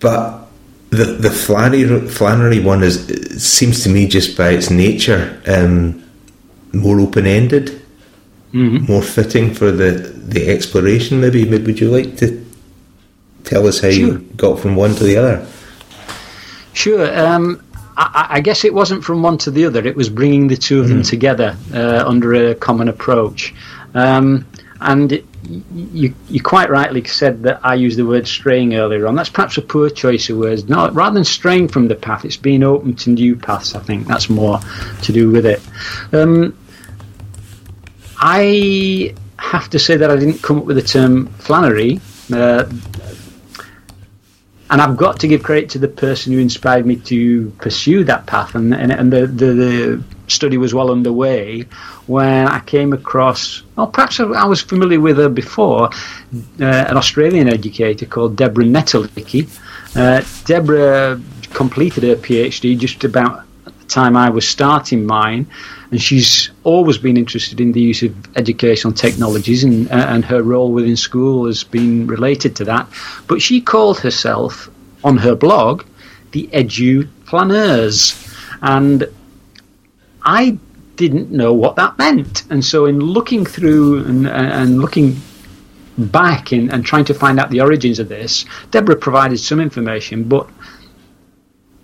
but 0.00 0.48
the 0.90 1.04
the 1.04 1.30
flanerie, 1.30 2.08
flanerie 2.08 2.60
one 2.60 2.82
is 2.82 3.42
seems 3.42 3.82
to 3.84 3.88
me 3.88 4.06
just 4.06 4.36
by 4.36 4.50
its 4.50 4.70
nature 4.70 5.40
um, 5.46 6.02
more 6.72 7.00
open 7.00 7.26
ended, 7.26 7.80
mm-hmm. 8.52 8.90
more 8.90 9.02
fitting 9.02 9.54
for 9.54 9.70
the, 9.70 9.90
the 9.90 10.48
exploration. 10.48 11.20
Maybe, 11.20 11.44
maybe 11.44 11.66
would 11.66 11.80
you 11.80 11.90
like 11.90 12.16
to 12.18 12.44
tell 13.44 13.66
us 13.66 13.80
how 13.80 13.90
sure. 13.90 14.00
you 14.00 14.18
got 14.36 14.58
from 14.60 14.76
one 14.76 14.94
to 14.96 15.04
the 15.04 15.16
other? 15.16 15.46
Sure. 16.72 17.18
Um, 17.18 17.62
I, 17.96 18.26
I, 18.30 18.40
guess 18.40 18.64
it 18.64 18.72
wasn't 18.72 19.04
from 19.04 19.22
one 19.22 19.38
to 19.38 19.50
the 19.50 19.66
other. 19.66 19.84
It 19.86 19.96
was 19.96 20.08
bringing 20.08 20.48
the 20.48 20.56
two 20.56 20.80
of 20.80 20.88
them 20.88 21.02
mm. 21.02 21.08
together 21.08 21.56
uh, 21.74 22.04
under 22.06 22.32
a 22.34 22.54
common 22.54 22.88
approach. 22.88 23.54
Um, 23.94 24.46
and 24.80 25.12
it, 25.12 25.26
you, 25.72 26.14
you 26.28 26.42
quite 26.42 26.70
rightly 26.70 27.04
said 27.04 27.42
that 27.42 27.60
I 27.64 27.74
used 27.74 27.98
the 27.98 28.06
word 28.06 28.26
straying 28.26 28.74
earlier 28.74 29.06
on. 29.06 29.14
That's 29.14 29.28
perhaps 29.28 29.58
a 29.58 29.62
poor 29.62 29.90
choice 29.90 30.30
of 30.30 30.38
words. 30.38 30.68
No, 30.68 30.90
rather 30.90 31.14
than 31.14 31.24
straying 31.24 31.68
from 31.68 31.88
the 31.88 31.94
path, 31.94 32.24
it's 32.24 32.36
being 32.36 32.62
open 32.62 32.94
to 32.96 33.10
new 33.10 33.36
paths. 33.36 33.74
I 33.74 33.80
think 33.80 34.06
that's 34.06 34.30
more 34.30 34.60
to 35.02 35.12
do 35.12 35.30
with 35.30 35.46
it. 35.46 35.60
Um, 36.12 36.56
I 38.18 39.14
have 39.36 39.68
to 39.70 39.78
say 39.78 39.96
that 39.96 40.10
I 40.10 40.16
didn't 40.16 40.42
come 40.42 40.58
up 40.58 40.64
with 40.64 40.76
the 40.76 40.82
term 40.82 41.26
flanerie. 41.26 42.00
Uh, 42.32 42.64
and 44.72 44.80
I've 44.80 44.96
got 44.96 45.20
to 45.20 45.28
give 45.28 45.42
credit 45.42 45.68
to 45.70 45.78
the 45.78 45.86
person 45.86 46.32
who 46.32 46.38
inspired 46.38 46.86
me 46.86 46.96
to 46.96 47.50
pursue 47.58 48.04
that 48.04 48.24
path. 48.24 48.54
And, 48.54 48.72
and, 48.74 48.90
and 48.90 49.12
the, 49.12 49.26
the, 49.26 49.46
the, 49.52 50.04
study 50.28 50.56
was 50.56 50.72
well 50.72 50.90
underway 50.90 51.60
when 52.06 52.48
I 52.48 52.60
came 52.60 52.94
across, 52.94 53.62
well, 53.76 53.88
perhaps 53.88 54.18
I 54.18 54.46
was 54.46 54.62
familiar 54.62 54.98
with 54.98 55.18
her 55.18 55.28
before, 55.28 55.90
uh, 55.92 56.64
an 56.64 56.96
Australian 56.96 57.48
educator 57.48 58.06
called 58.06 58.34
Deborah 58.36 58.64
Netolicky. 58.64 59.46
Uh, 59.94 60.24
Deborah 60.46 61.20
completed 61.52 62.04
her 62.04 62.16
PhD 62.16 62.78
just 62.78 63.04
about 63.04 63.44
the 63.82 63.88
time 63.88 64.16
I 64.16 64.30
was 64.30 64.48
starting 64.48 65.06
mine 65.06 65.46
and 65.92 66.00
she's 66.00 66.50
always 66.64 66.96
been 66.96 67.18
interested 67.18 67.60
in 67.60 67.72
the 67.72 67.80
use 67.80 68.02
of 68.02 68.36
educational 68.36 68.94
technologies, 68.94 69.62
and, 69.62 69.90
uh, 69.90 70.06
and 70.08 70.24
her 70.24 70.42
role 70.42 70.72
within 70.72 70.96
school 70.96 71.44
has 71.44 71.64
been 71.64 72.06
related 72.06 72.56
to 72.56 72.64
that. 72.64 72.88
But 73.28 73.42
she 73.42 73.60
called 73.60 74.00
herself 74.00 74.70
on 75.04 75.18
her 75.18 75.34
blog 75.34 75.84
the 76.30 76.48
Edu 76.50 77.06
Flaneuse, 77.26 78.16
and 78.62 79.06
I 80.22 80.58
didn't 80.96 81.30
know 81.30 81.52
what 81.52 81.76
that 81.76 81.98
meant. 81.98 82.44
And 82.48 82.64
so, 82.64 82.86
in 82.86 82.98
looking 82.98 83.44
through 83.44 84.06
and, 84.06 84.26
and 84.26 84.80
looking 84.80 85.20
back 85.98 86.54
in, 86.54 86.70
and 86.70 86.86
trying 86.86 87.04
to 87.04 87.14
find 87.14 87.38
out 87.38 87.50
the 87.50 87.60
origins 87.60 87.98
of 87.98 88.08
this, 88.08 88.46
Deborah 88.70 88.96
provided 88.96 89.38
some 89.40 89.60
information, 89.60 90.24
but 90.24 90.48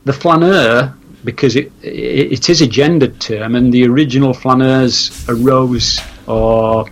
the 0.06 0.14
flaneur 0.14 0.94
because 1.24 1.56
it, 1.56 1.72
it, 1.82 2.32
it 2.32 2.50
is 2.50 2.60
a 2.60 2.66
gendered 2.66 3.20
term, 3.20 3.54
and 3.54 3.72
the 3.72 3.86
original 3.86 4.32
flaneurs 4.32 5.28
arose 5.28 6.00
or 6.26 6.88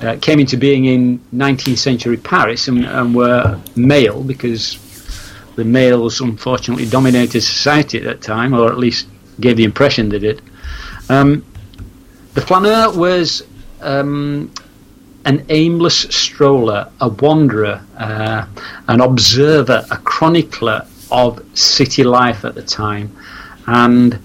uh, 0.00 0.16
came 0.20 0.40
into 0.40 0.56
being 0.56 0.86
in 0.86 1.18
19th 1.34 1.78
century 1.78 2.16
Paris 2.16 2.68
and, 2.68 2.84
and, 2.86 3.14
were 3.14 3.60
male 3.76 4.22
because 4.22 4.78
the 5.56 5.64
males 5.64 6.20
unfortunately 6.20 6.86
dominated 6.86 7.42
society 7.42 7.98
at 7.98 8.04
that 8.04 8.22
time, 8.22 8.54
or 8.54 8.68
at 8.68 8.78
least 8.78 9.06
gave 9.40 9.56
the 9.56 9.64
impression 9.64 10.08
they 10.08 10.18
did. 10.18 10.40
Um, 11.08 11.44
the 12.34 12.40
flaneur 12.40 12.96
was 12.96 13.42
um, 13.80 14.50
an 15.24 15.44
aimless 15.48 15.98
stroller, 15.98 16.90
a 17.00 17.08
wanderer, 17.08 17.82
uh, 17.98 18.46
an 18.88 19.00
observer, 19.00 19.84
a 19.90 19.96
chronicler 19.98 20.86
of 21.10 21.44
city 21.58 22.04
life 22.04 22.44
at 22.44 22.54
the 22.54 22.62
time 22.62 23.14
and 23.70 24.18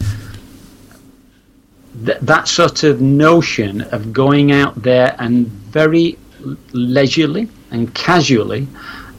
th- 2.04 2.18
that 2.22 2.48
sort 2.48 2.84
of 2.84 3.00
notion 3.00 3.82
of 3.82 4.12
going 4.12 4.52
out 4.52 4.82
there 4.82 5.16
and 5.20 5.48
very 5.48 6.18
leisurely 6.74 7.48
and 7.70 7.94
casually 7.94 8.68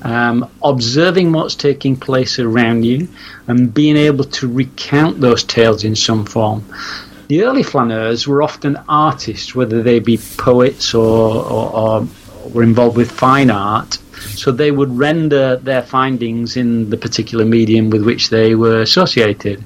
um, 0.02 0.50
observing 0.62 1.32
what's 1.32 1.54
taking 1.54 1.96
place 1.96 2.38
around 2.40 2.84
you 2.84 3.08
and 3.46 3.72
being 3.72 3.96
able 3.96 4.24
to 4.24 4.52
recount 4.52 5.20
those 5.20 5.44
tales 5.44 5.84
in 5.84 5.94
some 5.94 6.24
form. 6.24 6.64
The 7.28 7.44
early 7.44 7.62
flaneurs 7.62 8.26
were 8.26 8.42
often 8.42 8.76
artists, 8.88 9.54
whether 9.54 9.82
they 9.82 10.00
be 10.00 10.18
poets 10.36 10.92
or, 10.92 11.44
or, 11.44 11.72
or 11.72 12.08
were 12.52 12.62
involved 12.64 12.96
with 12.96 13.10
fine 13.10 13.50
art. 13.50 13.98
So 14.34 14.50
they 14.50 14.70
would 14.70 14.96
render 14.96 15.56
their 15.56 15.82
findings 15.82 16.56
in 16.56 16.90
the 16.90 16.96
particular 16.96 17.44
medium 17.44 17.90
with 17.90 18.04
which 18.04 18.30
they 18.30 18.54
were 18.54 18.80
associated. 18.80 19.62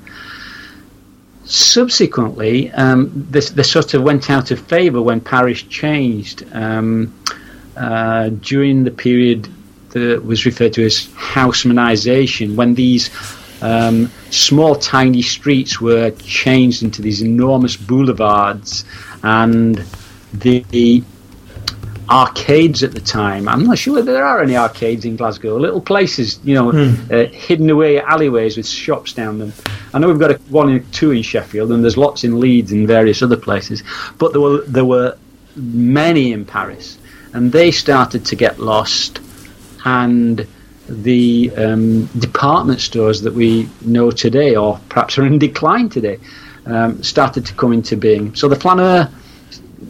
Subsequently, 1.50 2.70
um, 2.70 3.10
this, 3.28 3.50
this 3.50 3.68
sort 3.72 3.94
of 3.94 4.04
went 4.04 4.30
out 4.30 4.52
of 4.52 4.60
favour 4.60 5.02
when 5.02 5.20
Paris 5.20 5.60
changed 5.62 6.44
um, 6.52 7.12
uh, 7.76 8.28
during 8.28 8.84
the 8.84 8.92
period 8.92 9.48
that 9.88 10.24
was 10.24 10.46
referred 10.46 10.74
to 10.74 10.84
as 10.84 11.08
Haussmannisation, 11.08 12.54
when 12.54 12.76
these 12.76 13.10
um, 13.62 14.12
small, 14.30 14.76
tiny 14.76 15.22
streets 15.22 15.80
were 15.80 16.12
changed 16.12 16.84
into 16.84 17.02
these 17.02 17.20
enormous 17.20 17.76
boulevards, 17.76 18.84
and 19.24 19.84
the, 20.32 20.60
the 20.70 21.02
arcades 22.08 22.84
at 22.84 22.92
the 22.92 23.00
time. 23.00 23.48
I'm 23.48 23.64
not 23.64 23.76
sure 23.76 23.94
whether 23.94 24.12
there 24.12 24.24
are 24.24 24.40
any 24.40 24.56
arcades 24.56 25.04
in 25.04 25.16
Glasgow. 25.16 25.56
Little 25.56 25.80
places, 25.80 26.38
you 26.44 26.54
know, 26.54 26.70
hmm. 26.70 27.12
uh, 27.12 27.24
hidden 27.24 27.68
away 27.70 28.00
alleyways 28.00 28.56
with 28.56 28.68
shops 28.68 29.14
down 29.14 29.40
them. 29.40 29.52
I 29.92 29.98
know 29.98 30.08
we've 30.08 30.18
got 30.18 30.30
a, 30.30 30.34
one 30.48 30.70
or 30.70 30.78
two 30.78 31.10
in 31.10 31.22
Sheffield, 31.22 31.72
and 31.72 31.82
there's 31.82 31.96
lots 31.96 32.24
in 32.24 32.38
Leeds 32.38 32.72
and 32.72 32.86
various 32.86 33.22
other 33.22 33.36
places. 33.36 33.82
But 34.18 34.32
there 34.32 34.40
were 34.40 34.62
there 34.62 34.84
were 34.84 35.16
many 35.56 36.32
in 36.32 36.44
Paris, 36.44 36.98
and 37.32 37.50
they 37.52 37.70
started 37.70 38.24
to 38.26 38.36
get 38.36 38.58
lost, 38.58 39.20
and 39.84 40.46
the 40.88 41.52
um, 41.56 42.06
department 42.06 42.80
stores 42.80 43.22
that 43.22 43.32
we 43.32 43.68
know 43.80 44.10
today, 44.10 44.56
or 44.56 44.80
perhaps 44.88 45.18
are 45.18 45.26
in 45.26 45.38
decline 45.38 45.88
today, 45.88 46.18
um, 46.66 47.02
started 47.02 47.46
to 47.46 47.54
come 47.54 47.72
into 47.72 47.96
being. 47.96 48.34
So 48.34 48.48
the 48.48 48.56
flaneur 48.56 49.10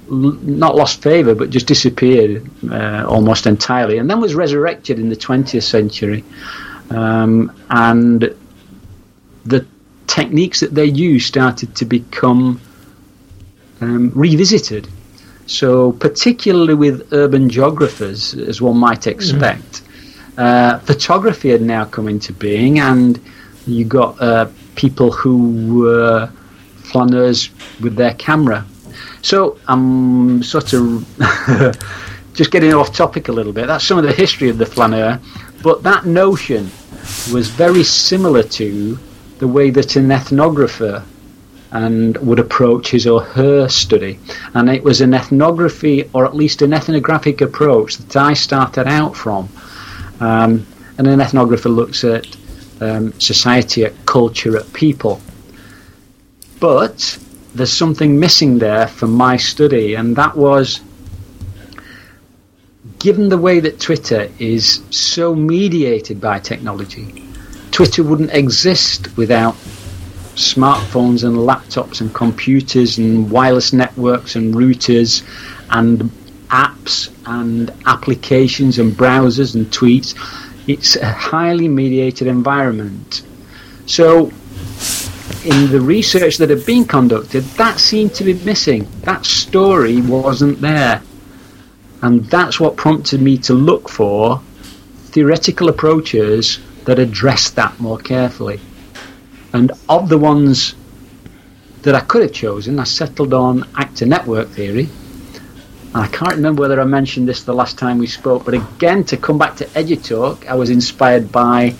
not 0.08 0.74
lost 0.74 1.02
favour, 1.02 1.34
but 1.34 1.50
just 1.50 1.66
disappeared 1.66 2.48
uh, 2.70 3.04
almost 3.06 3.46
entirely, 3.46 3.98
and 3.98 4.08
then 4.08 4.20
was 4.20 4.34
resurrected 4.34 4.98
in 4.98 5.08
the 5.08 5.16
20th 5.16 5.62
century. 5.62 6.24
Um, 6.90 7.52
and 7.70 8.34
the 9.44 9.66
techniques 10.10 10.60
that 10.60 10.74
they 10.74 10.84
used 10.84 11.26
started 11.26 11.74
to 11.76 11.84
become 11.84 12.60
um, 13.80 14.10
revisited. 14.14 14.88
So, 15.46 15.92
particularly 15.92 16.74
with 16.74 17.12
urban 17.12 17.48
geographers, 17.48 18.34
as 18.34 18.60
one 18.60 18.76
might 18.76 19.00
mm-hmm. 19.00 19.10
expect, 19.10 19.72
mm-hmm. 19.72 20.40
uh, 20.40 20.78
photography 20.80 21.50
had 21.50 21.62
now 21.62 21.84
come 21.84 22.08
into 22.08 22.32
being, 22.32 22.78
and 22.78 23.20
you 23.66 23.84
got 23.84 24.20
uh, 24.20 24.48
people 24.76 25.10
who 25.10 25.80
were 25.80 26.30
flaneurs 26.82 27.50
with 27.80 27.96
their 27.96 28.14
camera 28.14 28.64
so 29.22 29.58
I'm 29.68 30.42
sort 30.42 30.72
of 30.72 31.06
just 32.34 32.50
getting 32.50 32.72
off 32.72 32.94
topic 32.94 33.28
a 33.28 33.32
little 33.32 33.52
bit. 33.52 33.66
That's 33.66 33.84
some 33.84 33.98
of 33.98 34.04
the 34.04 34.12
history 34.12 34.48
of 34.48 34.58
the 34.58 34.66
flaneur, 34.66 35.20
but 35.62 35.82
that 35.82 36.06
notion 36.06 36.70
was 37.32 37.48
very 37.48 37.84
similar 37.84 38.42
to 38.42 38.98
the 39.40 39.48
way 39.48 39.70
that 39.70 39.96
an 39.96 40.08
ethnographer 40.08 41.02
and 41.72 42.16
would 42.18 42.38
approach 42.38 42.90
his 42.90 43.06
or 43.06 43.22
her 43.22 43.68
study. 43.68 44.18
And 44.54 44.68
it 44.68 44.82
was 44.82 45.00
an 45.00 45.14
ethnography, 45.14 46.08
or 46.12 46.24
at 46.24 46.34
least 46.34 46.62
an 46.62 46.72
ethnographic 46.72 47.40
approach, 47.40 47.96
that 47.96 48.16
I 48.16 48.34
started 48.34 48.86
out 48.86 49.16
from. 49.16 49.48
Um, 50.20 50.66
and 50.98 51.06
an 51.06 51.20
ethnographer 51.20 51.74
looks 51.74 52.04
at 52.04 52.26
um, 52.80 53.12
society, 53.20 53.84
at 53.84 53.94
culture, 54.06 54.56
at 54.56 54.72
people. 54.72 55.20
But 56.58 57.18
there's 57.54 57.72
something 57.72 58.20
missing 58.20 58.58
there 58.58 58.86
from 58.86 59.12
my 59.12 59.36
study, 59.36 59.94
and 59.94 60.16
that 60.16 60.36
was 60.36 60.80
given 62.98 63.30
the 63.30 63.38
way 63.38 63.60
that 63.60 63.80
Twitter 63.80 64.28
is 64.38 64.82
so 64.90 65.34
mediated 65.34 66.20
by 66.20 66.38
technology, 66.38 67.29
Twitter 67.70 68.02
wouldn't 68.02 68.32
exist 68.32 69.16
without 69.16 69.54
smartphones 70.34 71.24
and 71.24 71.36
laptops 71.36 72.00
and 72.00 72.14
computers 72.14 72.98
and 72.98 73.30
wireless 73.30 73.72
networks 73.72 74.36
and 74.36 74.54
routers 74.54 75.22
and 75.70 76.10
apps 76.48 77.12
and 77.26 77.72
applications 77.86 78.78
and 78.78 78.92
browsers 78.92 79.54
and 79.54 79.66
tweets. 79.66 80.14
It's 80.66 80.96
a 80.96 81.12
highly 81.12 81.68
mediated 81.68 82.26
environment. 82.26 83.22
So, 83.86 84.32
in 85.44 85.70
the 85.70 85.80
research 85.80 86.38
that 86.38 86.50
had 86.50 86.66
been 86.66 86.84
conducted, 86.84 87.44
that 87.56 87.78
seemed 87.78 88.14
to 88.14 88.24
be 88.24 88.34
missing. 88.34 88.88
That 89.02 89.24
story 89.24 90.00
wasn't 90.00 90.60
there. 90.60 91.02
And 92.02 92.24
that's 92.26 92.58
what 92.58 92.76
prompted 92.76 93.20
me 93.20 93.38
to 93.38 93.54
look 93.54 93.88
for 93.88 94.40
theoretical 95.10 95.68
approaches 95.68 96.60
that 96.84 96.98
address 96.98 97.50
that 97.50 97.78
more 97.80 97.98
carefully. 97.98 98.60
And 99.52 99.72
of 99.88 100.08
the 100.08 100.18
ones 100.18 100.74
that 101.82 101.94
I 101.94 102.00
could 102.00 102.22
have 102.22 102.32
chosen, 102.32 102.78
I 102.78 102.84
settled 102.84 103.34
on 103.34 103.66
actor 103.76 104.06
network 104.06 104.48
theory. 104.48 104.88
And 105.92 106.04
I 106.04 106.06
can't 106.06 106.36
remember 106.36 106.62
whether 106.62 106.80
I 106.80 106.84
mentioned 106.84 107.28
this 107.28 107.42
the 107.42 107.54
last 107.54 107.78
time 107.78 107.98
we 107.98 108.06
spoke, 108.06 108.44
but 108.44 108.54
again, 108.54 109.02
to 109.04 109.16
come 109.16 109.38
back 109.38 109.56
to 109.56 109.64
EduTalk, 109.66 110.46
I 110.46 110.54
was 110.54 110.70
inspired 110.70 111.32
by 111.32 111.74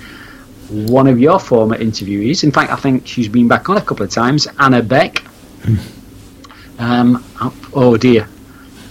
one 0.69 1.07
of 1.07 1.19
your 1.21 1.39
former 1.39 1.77
interviewees. 1.77 2.43
In 2.43 2.51
fact, 2.51 2.73
I 2.73 2.77
think 2.77 3.07
she's 3.07 3.29
been 3.29 3.49
back 3.49 3.69
on 3.69 3.77
a 3.77 3.81
couple 3.81 4.05
of 4.05 4.11
times, 4.11 4.49
Anna 4.59 4.83
Beck. 4.83 5.23
um, 6.79 7.25
oh 7.73 7.97
dear. 7.97 8.29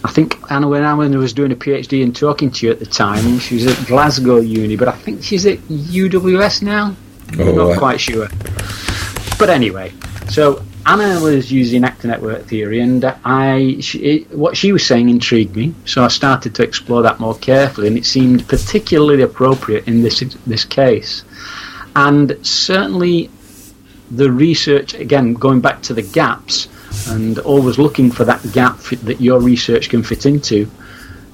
I 0.03 0.12
think 0.12 0.39
Anna, 0.50 0.68
when 0.68 1.18
was 1.18 1.34
doing 1.34 1.51
a 1.51 1.56
PhD 1.56 2.03
and 2.03 2.15
talking 2.15 2.50
to 2.51 2.65
you 2.65 2.72
at 2.72 2.79
the 2.79 2.86
time, 2.86 3.39
she 3.39 3.56
was 3.56 3.68
at 3.68 3.88
Glasgow 3.88 4.38
Uni, 4.38 4.75
but 4.75 4.88
I 4.88 4.94
think 4.94 5.24
she's 5.24 5.46
at 5.46 5.58
UWS 5.60 6.62
now. 6.62 6.96
Oh, 7.38 7.50
I'm 7.50 7.56
not 7.56 7.77
quite 7.77 8.00
sure. 8.00 8.27
But 9.38 9.50
anyway, 9.50 9.94
so 10.29 10.63
Anna 10.86 11.20
was 11.22 11.51
using 11.51 11.84
actor 11.84 12.08
network 12.08 12.46
theory, 12.46 12.79
and 12.79 13.03
I 13.25 13.77
she, 13.82 14.25
what 14.32 14.56
she 14.58 14.72
was 14.72 14.86
saying 14.86 15.10
intrigued 15.10 15.56
me. 15.56 15.75
So 15.86 16.03
I 16.03 16.08
started 16.08 16.56
to 16.56 16.63
explore 16.63 17.01
that 17.03 17.20
more 17.20 17.36
carefully, 17.36 17.88
and 17.88 17.98
it 17.98 18.06
seemed 18.06 18.48
particularly 18.48 19.22
appropriate 19.24 19.88
in 19.88 20.01
this 20.01 20.20
this 20.48 20.65
case. 20.65 21.24
And 21.96 22.38
certainly, 22.46 23.29
the 24.10 24.32
research 24.32 24.94
again 24.94 25.34
going 25.34 25.62
back 25.62 25.82
to 25.84 25.94
the 25.94 26.01
gaps 26.01 26.68
and 27.08 27.39
always 27.39 27.77
looking 27.77 28.12
for 28.12 28.25
that 28.25 28.41
gap 28.51 28.79
that 29.03 29.22
your 29.22 29.39
research 29.39 29.89
can 29.89 30.03
fit 30.03 30.25
into 30.25 30.69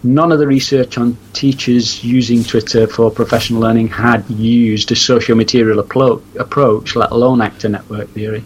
none 0.06 0.32
of 0.32 0.40
the 0.40 0.48
research 0.48 0.98
on 0.98 1.18
teachers 1.34 2.04
using 2.04 2.44
Twitter 2.44 2.88
for 2.88 3.10
professional 3.10 3.62
learning 3.62 3.88
had 3.88 4.30
used 4.30 4.92
a 4.92 4.96
socio-material 4.96 5.80
approach, 5.80 6.96
let 6.96 7.12
alone 7.12 7.42
actor 7.42 7.68
network 7.68 8.08
theory. 8.10 8.44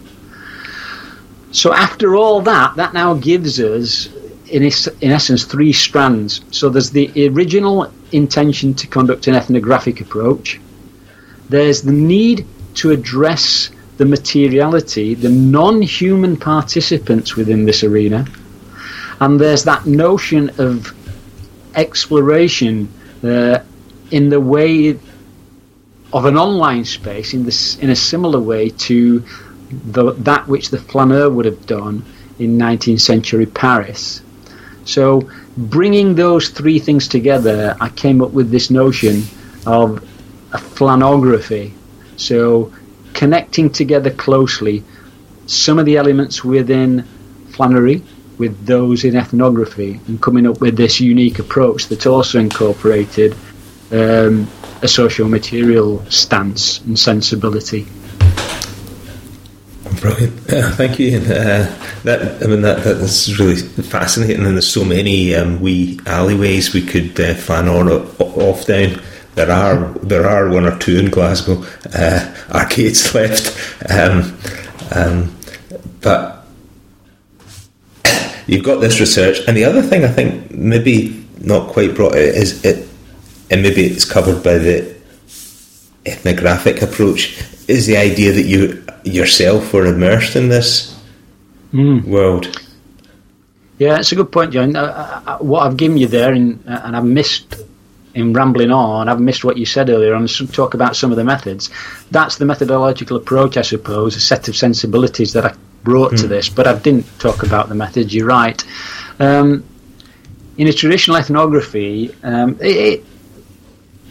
So 1.52 1.74
after 1.74 2.16
all 2.16 2.42
that, 2.42 2.76
that 2.78 2.94
now 2.94 3.14
gives 3.16 3.60
us, 3.60 4.08
in, 4.48 4.64
in 4.64 5.12
essence, 5.12 5.44
three 5.44 5.74
strands. 5.74 6.42
So 6.52 6.70
there's 6.70 6.92
the 6.92 7.28
original 7.28 7.92
intention 8.12 8.74
to 8.76 8.88
conduct 8.88 9.28
an 9.28 9.36
ethnographic 9.36 10.00
approach. 10.00 10.60
There's 11.50 11.82
the 11.82 11.92
need 11.92 12.46
to 12.76 12.92
address 12.92 13.70
the 14.00 14.06
materiality, 14.06 15.14
the 15.14 15.30
non-human 15.30 16.38
participants 16.38 17.36
within 17.36 17.66
this 17.66 17.84
arena. 17.84 18.26
And 19.20 19.38
there's 19.38 19.66
that 19.66 19.86
notion 19.86 20.50
of 20.58 20.96
exploration 21.76 22.88
uh, 23.22 23.60
in 24.10 24.30
the 24.30 24.40
way 24.40 24.98
of 26.14 26.24
an 26.24 26.38
online 26.38 26.86
space 26.86 27.34
in 27.34 27.44
this 27.44 27.78
in 27.80 27.90
a 27.90 27.96
similar 27.96 28.40
way 28.40 28.70
to 28.70 29.20
the, 29.92 30.14
that 30.14 30.48
which 30.48 30.70
the 30.70 30.80
flaneur 30.80 31.30
would 31.30 31.46
have 31.46 31.66
done 31.66 32.06
in 32.40 32.58
19th 32.58 33.02
century 33.02 33.46
Paris. 33.46 34.22
So 34.86 35.30
bringing 35.58 36.16
those 36.16 36.48
three 36.48 36.80
things 36.80 37.10
together, 37.10 37.76
I 37.82 37.90
came 37.90 38.22
up 38.22 38.32
with 38.32 38.50
this 38.50 38.70
notion 38.70 39.24
of 39.68 40.02
a 40.54 40.58
flanography. 40.58 41.74
So 42.16 42.72
connecting 43.14 43.70
together 43.70 44.12
closely 44.12 44.84
some 45.46 45.80
of 45.80 45.86
the 45.86 45.98
elements 45.98 46.44
within 46.44 47.04
flanerie 47.52 48.04
with 48.38 48.66
those 48.66 49.04
in 49.04 49.16
ethnography 49.16 50.00
and 50.08 50.22
coming 50.22 50.48
up 50.48 50.62
with 50.62 50.78
this 50.78 51.00
unique 51.00 51.40
approach 51.40 51.88
that 51.88 52.08
also 52.08 52.40
incorporated 52.40 53.36
um, 53.92 54.48
a 54.82 54.88
social 54.88 55.28
material 55.28 56.04
stance 56.10 56.80
and 56.82 56.98
sensibility. 56.98 57.86
Brilliant, 60.00 60.40
thank 60.76 61.00
you. 61.00 61.18
Uh, 61.18 61.68
that 62.04 62.42
I 62.42 62.48
mean 62.48 62.62
that 62.62 62.84
that's 62.84 63.38
really 63.38 63.58
fascinating, 63.58 64.46
and 64.46 64.56
there's 64.56 64.72
so 64.72 64.86
many 64.86 65.36
um, 65.36 65.60
wee 65.60 66.00
alleyways 66.06 66.74
we 66.74 66.82
could 66.82 67.20
uh, 67.20 67.34
fan 67.34 67.68
on 67.68 67.90
off 67.90 68.66
down. 68.66 69.02
There 69.40 69.52
are 69.52 69.88
there 70.04 70.28
are 70.28 70.50
one 70.50 70.66
or 70.66 70.78
two 70.80 71.00
in 71.00 71.10
Glasgow 71.10 71.64
uh, 71.96 72.36
arcades 72.52 73.16
left, 73.16 73.56
um, 73.90 74.38
um, 74.92 75.34
but 76.02 76.46
you've 78.48 78.66
got 78.66 78.82
this 78.82 79.00
research, 79.00 79.40
and 79.48 79.56
the 79.56 79.64
other 79.64 79.82
thing 79.82 80.04
I 80.04 80.10
think 80.10 80.52
maybe 80.52 81.26
not 81.40 81.70
quite 81.70 81.96
brought 81.96 82.16
out 82.16 82.36
is 82.44 82.66
it, 82.66 82.86
and 83.50 83.64
maybe 83.64 83.86
it's 83.86 84.04
covered 84.04 84.44
by 84.44 84.58
the 84.58 84.94
ethnographic 86.06 86.82
approach, 86.82 87.42
is 87.70 87.86
the 87.86 87.96
idea 87.96 88.34
that 88.34 88.44
you 88.44 88.84
yourself 89.06 89.72
were 89.72 89.86
immersed 89.86 90.36
in 90.36 90.50
this 90.50 91.00
mm. 91.72 92.04
world. 92.04 92.62
Yeah, 93.78 94.00
it's 94.00 94.12
a 94.12 94.16
good 94.16 94.34
point, 94.34 94.52
John. 94.52 94.74
What 95.40 95.62
I've 95.66 95.78
given 95.78 95.96
you 95.96 96.08
there, 96.08 96.34
and, 96.34 96.62
uh, 96.68 96.82
and 96.84 96.98
I've 96.98 97.06
missed 97.06 97.56
in 98.20 98.34
rambling 98.34 98.72
on, 98.72 99.10
I've 99.10 99.20
missed 99.20 99.44
what 99.44 99.58
you 99.58 99.66
said 99.66 99.90
earlier 99.90 100.14
on. 100.16 100.28
Talk 100.28 100.74
about 100.74 100.96
some 100.96 101.12
of 101.12 101.18
the 101.18 101.24
methods. 101.24 101.70
That's 102.12 102.38
the 102.38 102.46
methodological 102.46 103.18
approach, 103.18 103.58
I 103.58 103.62
suppose, 103.62 104.16
a 104.16 104.20
set 104.20 104.48
of 104.48 104.56
sensibilities 104.56 105.34
that 105.34 105.46
I 105.46 105.56
brought 105.84 106.14
mm. 106.14 106.18
to 106.18 106.24
hmm. 106.24 106.30
this, 106.30 106.50
but 106.50 106.68
I 106.68 106.78
didn't 106.78 107.06
talk 107.20 107.44
about 107.44 107.70
the 107.70 107.76
methods. 107.76 108.14
You're 108.14 108.28
right. 108.28 108.64
Um, 109.20 109.64
in 110.58 110.68
a 110.68 110.74
traditional 110.74 111.18
ethnography, 111.18 112.14
um, 112.22 112.58
it, 112.60 112.78
it, 112.78 113.06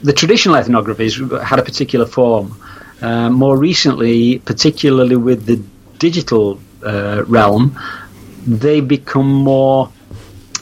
the 0.02 0.12
traditional 0.12 0.56
ethnographies 0.56 1.42
had 1.42 1.58
a 1.58 1.62
particular 1.62 2.06
form. 2.06 2.60
Uh, 3.00 3.30
more 3.30 3.56
recently, 3.56 4.38
particularly 4.40 5.16
with 5.16 5.46
the 5.46 5.62
digital 5.98 6.58
uh, 6.84 7.22
realm, 7.26 7.78
they 8.46 8.80
become 8.80 9.28
more 9.28 9.92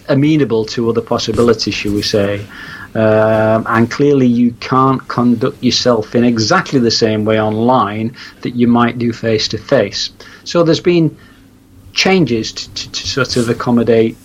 amenable 0.09 0.65
to 0.65 0.89
other 0.91 1.01
possibilities, 1.01 1.75
shall 1.75 1.93
we 1.93 2.03
say. 2.03 2.45
Um, 2.97 3.67
and 3.69 3.91
clearly, 3.91 4.27
you 4.27 4.53
can't 4.53 5.07
conduct 5.07 5.63
yourself 5.63 6.15
in 6.15 6.25
exactly 6.25 6.81
the 6.81 6.91
same 6.91 7.27
way 7.27 7.39
online 7.39 8.17
that 8.41 8.55
you 8.57 8.69
might 8.69 8.97
do 8.97 9.13
face 9.13 9.49
to 9.49 9.59
face. 9.59 10.09
So 10.45 10.63
there's 10.63 10.81
been 10.81 11.15
changes 11.93 12.53
to, 12.53 12.75
to, 12.75 12.93
to, 12.93 13.07
sort 13.07 13.37
of 13.37 13.51
accommodate 13.51 14.17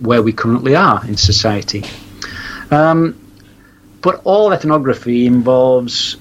where 0.00 0.22
we 0.22 0.32
currently 0.32 0.74
are 0.74 1.04
in 1.06 1.18
society. 1.18 1.84
Um, 2.70 3.14
but 4.00 4.22
all 4.24 4.52
ethnography 4.54 5.26
involves, 5.26 6.16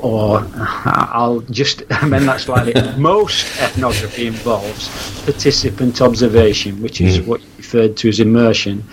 or 0.00 0.46
I'll 0.54 1.40
just 1.50 1.82
amend 2.02 2.28
that 2.28 2.40
slightly, 2.40 2.74
most 2.96 3.46
ethnography 3.60 4.28
involves 4.28 4.88
participant 5.24 6.00
observation, 6.00 6.80
which 6.80 7.00
is 7.00 7.18
mm. 7.18 7.26
what 7.26 7.40
you 7.40 7.48
referred 7.56 7.96
to 7.96 8.08
as 8.08 8.20
immersion 8.20 8.84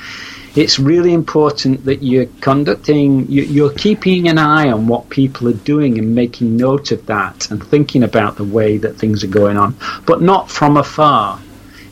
it's 0.56 0.80
really 0.80 1.14
important 1.14 1.86
that 1.86 2.04
you're 2.04 2.26
conducting, 2.42 3.26
you're 3.30 3.74
keeping 3.74 4.28
an 4.28 4.38
eye 4.38 4.70
on 4.70 4.88
what 4.88 5.10
people 5.10 5.48
are 5.48 5.54
doing 5.54 5.98
and 5.98 6.14
making 6.14 6.58
note 6.58 6.92
of 6.92 7.06
that 7.06 7.50
and 7.52 7.66
thinking 7.68 8.04
about 8.04 8.36
the 8.36 8.44
way 8.44 8.78
that 8.78 8.98
things 8.98 9.24
are 9.24 9.28
going 9.28 9.58
on, 9.58 9.76
but 10.06 10.22
not 10.22 10.52
from 10.52 10.76
afar. 10.76 11.40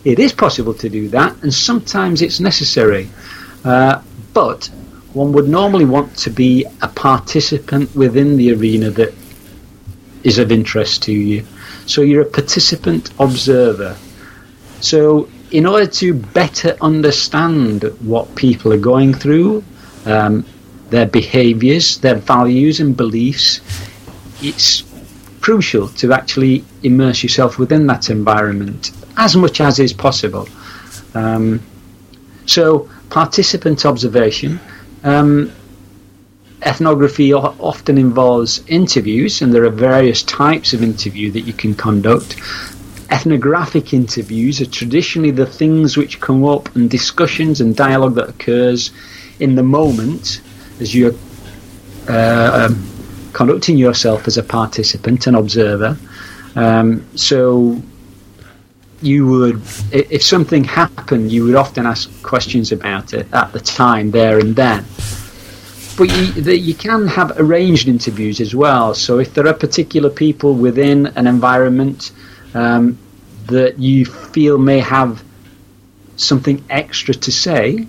It 0.04 0.20
is 0.20 0.34
possible 0.34 0.74
to 0.74 0.90
do 0.90 1.08
that, 1.10 1.42
and 1.42 1.54
sometimes 1.54 2.22
it's 2.22 2.40
necessary. 2.40 3.10
Uh, 3.64 4.02
but 4.34 4.70
one 5.14 5.32
would 5.34 5.48
normally 5.48 5.86
want 5.86 6.16
to 6.18 6.30
be 6.30 6.66
a 6.82 6.88
participant 6.88 7.96
within 7.96 8.38
the 8.38 8.54
arena 8.54 8.90
that 8.92 9.14
is 10.24 10.38
of 10.38 10.52
interest 10.52 11.04
to 11.04 11.14
you. 11.14 11.46
So 11.86 12.02
you're 12.02 12.22
a 12.22 12.30
participant 12.30 13.12
observer. 13.20 13.98
So 14.82 15.30
in 15.52 15.66
order 15.66 15.88
to 15.88 16.14
better 16.14 16.78
understand 16.82 17.84
what 18.02 18.36
people 18.36 18.72
are 18.74 18.78
going 18.78 19.14
through, 19.14 19.64
um, 20.06 20.46
their 20.90 21.06
behaviours, 21.06 21.98
their 22.00 22.16
values 22.16 22.80
and 22.80 22.96
beliefs, 22.96 23.62
it's 24.42 24.84
crucial 25.42 25.88
to 25.88 26.14
actually 26.14 26.64
immerse 26.84 27.24
yourself 27.24 27.58
within 27.58 27.88
that 27.88 28.10
environment 28.10 28.92
as 29.18 29.36
much 29.36 29.62
as 29.62 29.80
is 29.80 29.94
possible. 29.94 30.48
Um, 31.14 31.62
so, 32.46 32.90
participant 33.10 33.86
observation. 33.86 34.60
Um, 35.04 35.52
ethnography 36.62 37.34
often 37.34 37.98
involves 37.98 38.64
interviews, 38.68 39.42
and 39.42 39.54
there 39.54 39.66
are 39.66 39.70
various 39.70 40.24
types 40.24 40.74
of 40.74 40.84
interview 40.84 41.32
that 41.32 41.42
you 41.42 41.54
can 41.54 41.74
conduct. 41.76 42.38
Ethnographic 43.12 43.94
interviews 43.94 44.62
are 44.62 44.66
traditionally 44.68 45.32
the 45.32 45.46
things 45.46 45.98
which 45.98 46.20
come 46.20 46.46
up 46.46 46.76
and 46.76 46.90
discussions 46.90 47.62
and 47.62 47.76
dialogue 47.76 48.16
that 48.16 48.30
occurs 48.30 48.92
in 49.40 49.56
the 49.56 49.64
moment 49.64 50.42
as 50.80 50.94
you're 50.94 51.14
uh, 52.08 52.70
um, 52.70 53.32
conducting 53.34 53.78
yourself 53.78 54.28
as 54.28 54.38
a 54.38 54.44
participant 54.44 55.28
and 55.28 55.36
observer. 55.36 55.98
Um, 56.56 57.06
so 57.16 57.82
you 59.02 59.26
would, 59.28 59.62
if 59.92 60.24
something 60.24 60.64
happened, 60.64 61.32
you 61.32 61.46
would 61.46 61.56
often 61.56 61.86
ask 61.86 62.10
questions 62.22 62.72
about 62.72 63.14
it 63.14 63.32
at 63.34 63.52
the 63.54 63.60
time, 63.60 64.12
there 64.12 64.40
and 64.40 64.56
then. 64.56 64.86
But 65.98 66.10
you, 66.16 66.42
the, 66.42 66.58
you 66.58 66.74
can 66.74 67.08
have 67.08 67.40
arranged 67.40 67.88
interviews 67.88 68.40
as 68.40 68.56
well. 68.56 68.94
So 68.94 69.20
if 69.20 69.34
there 69.34 69.48
are 69.48 69.54
particular 69.54 70.10
people 70.10 70.54
within 70.54 71.08
an 71.08 71.28
environment 71.28 72.12
um, 72.54 72.98
that 73.48 73.80
you 73.80 74.06
feel 74.06 74.58
may 74.58 74.80
have 74.80 75.24
something 76.16 76.64
extra 76.70 77.14
to 77.14 77.32
say, 77.32 77.88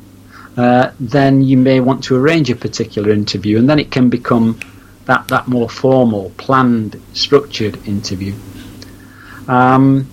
uh, 0.56 0.92
then 1.00 1.42
you 1.42 1.56
may 1.56 1.80
want 1.80 2.04
to 2.04 2.16
arrange 2.16 2.50
a 2.50 2.56
particular 2.56 3.10
interview, 3.10 3.58
and 3.58 3.68
then 3.68 3.78
it 3.78 3.90
can 3.90 4.08
become 4.08 4.58
that, 5.06 5.26
that 5.28 5.48
more 5.48 5.68
formal, 5.68 6.30
planned, 6.36 7.00
structured 7.12 7.86
interview. 7.86 8.34
Um, 9.48 10.08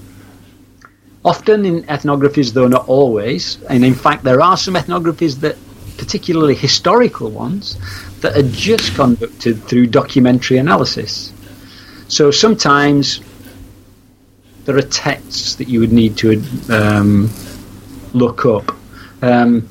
often 1.23 1.65
in 1.65 1.83
ethnographies, 1.83 2.53
though 2.53 2.67
not 2.67 2.87
always, 2.87 3.61
and 3.63 3.83
in 3.83 3.93
fact, 3.93 4.23
there 4.23 4.41
are 4.41 4.57
some 4.57 4.75
ethnographies 4.75 5.39
that, 5.41 5.57
particularly 5.97 6.55
historical 6.55 7.29
ones, 7.29 7.77
that 8.21 8.35
are 8.37 8.49
just 8.49 8.95
conducted 8.95 9.63
through 9.63 9.87
documentary 9.87 10.57
analysis. 10.57 11.33
So 12.07 12.31
sometimes 12.31 13.19
there 14.67 14.77
are 14.77 14.81
texts 14.81 15.55
that 15.55 15.69
you 15.69 15.79
would 15.79 15.93
need 15.93 16.17
to 16.17 16.43
um, 16.69 17.29
look 18.13 18.45
up. 18.45 18.75
Um, 19.21 19.65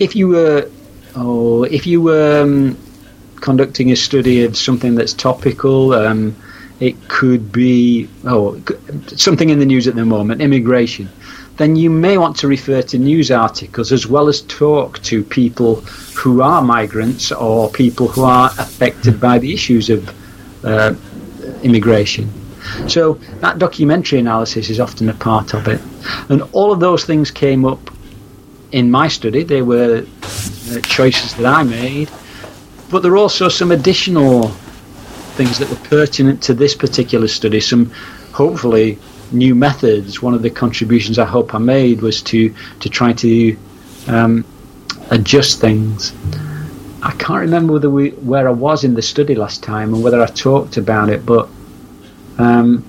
if 0.00 0.16
you 0.16 0.26
were, 0.26 0.68
oh, 1.14 1.62
if 1.62 1.86
you 1.86 2.02
were 2.02 2.42
um, 2.42 2.76
conducting 3.36 3.92
a 3.92 3.96
study 3.96 4.42
of 4.42 4.56
something 4.56 4.96
that's 4.96 5.12
topical, 5.12 5.94
um, 5.94 6.34
it 6.80 7.08
could 7.08 7.52
be 7.52 8.08
oh 8.24 8.60
something 9.14 9.48
in 9.48 9.60
the 9.60 9.64
news 9.64 9.86
at 9.86 9.94
the 9.94 10.04
moment, 10.04 10.42
immigration. 10.42 11.08
Then 11.56 11.76
you 11.76 11.88
may 11.88 12.18
want 12.18 12.36
to 12.38 12.48
refer 12.48 12.82
to 12.82 12.98
news 12.98 13.30
articles 13.30 13.92
as 13.92 14.08
well 14.08 14.26
as 14.26 14.42
talk 14.42 15.00
to 15.04 15.22
people 15.22 15.76
who 16.16 16.42
are 16.42 16.62
migrants 16.62 17.30
or 17.30 17.70
people 17.70 18.08
who 18.08 18.24
are 18.24 18.50
affected 18.58 19.20
by 19.20 19.38
the 19.38 19.54
issues 19.54 19.88
of 19.88 20.12
uh, 20.64 20.94
immigration. 21.62 22.28
So 22.88 23.14
that 23.40 23.58
documentary 23.58 24.18
analysis 24.18 24.70
is 24.70 24.80
often 24.80 25.08
a 25.08 25.14
part 25.14 25.54
of 25.54 25.68
it, 25.68 25.80
and 26.28 26.42
all 26.52 26.72
of 26.72 26.80
those 26.80 27.04
things 27.04 27.30
came 27.30 27.64
up 27.64 27.90
in 28.72 28.90
my 28.90 29.08
study. 29.08 29.42
They 29.42 29.62
were 29.62 30.04
uh, 30.04 30.80
choices 30.80 31.34
that 31.34 31.46
I 31.46 31.62
made, 31.62 32.10
but 32.90 33.02
there 33.02 33.12
are 33.12 33.16
also 33.16 33.48
some 33.48 33.72
additional 33.72 34.48
things 35.36 35.58
that 35.58 35.68
were 35.68 35.88
pertinent 35.88 36.42
to 36.44 36.54
this 36.54 36.74
particular 36.74 37.28
study. 37.28 37.60
Some 37.60 37.90
hopefully 38.32 38.98
new 39.32 39.54
methods. 39.54 40.22
One 40.22 40.34
of 40.34 40.42
the 40.42 40.50
contributions 40.50 41.18
I 41.18 41.24
hope 41.24 41.54
I 41.54 41.58
made 41.58 42.00
was 42.00 42.22
to 42.22 42.54
to 42.80 42.88
try 42.88 43.12
to 43.14 43.56
um, 44.08 44.44
adjust 45.10 45.60
things. 45.60 46.12
I 47.02 47.12
can't 47.12 47.40
remember 47.40 47.74
whether 47.74 47.90
we, 47.90 48.10
where 48.10 48.48
I 48.48 48.52
was 48.52 48.82
in 48.82 48.94
the 48.94 49.02
study 49.02 49.34
last 49.34 49.62
time 49.62 49.94
and 49.94 50.02
whether 50.02 50.20
I 50.20 50.26
talked 50.26 50.76
about 50.76 51.08
it, 51.08 51.24
but 51.24 51.48
um, 52.38 52.84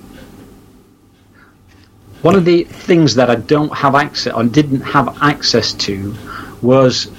one 2.22 2.34
of 2.34 2.44
the 2.44 2.64
things 2.64 3.14
that 3.14 3.30
I 3.30 3.36
don't 3.36 3.72
have 3.72 3.94
access 3.94 4.32
or 4.32 4.44
didn't 4.44 4.80
have 4.80 5.22
access 5.22 5.72
to 5.74 6.14
was 6.62 7.10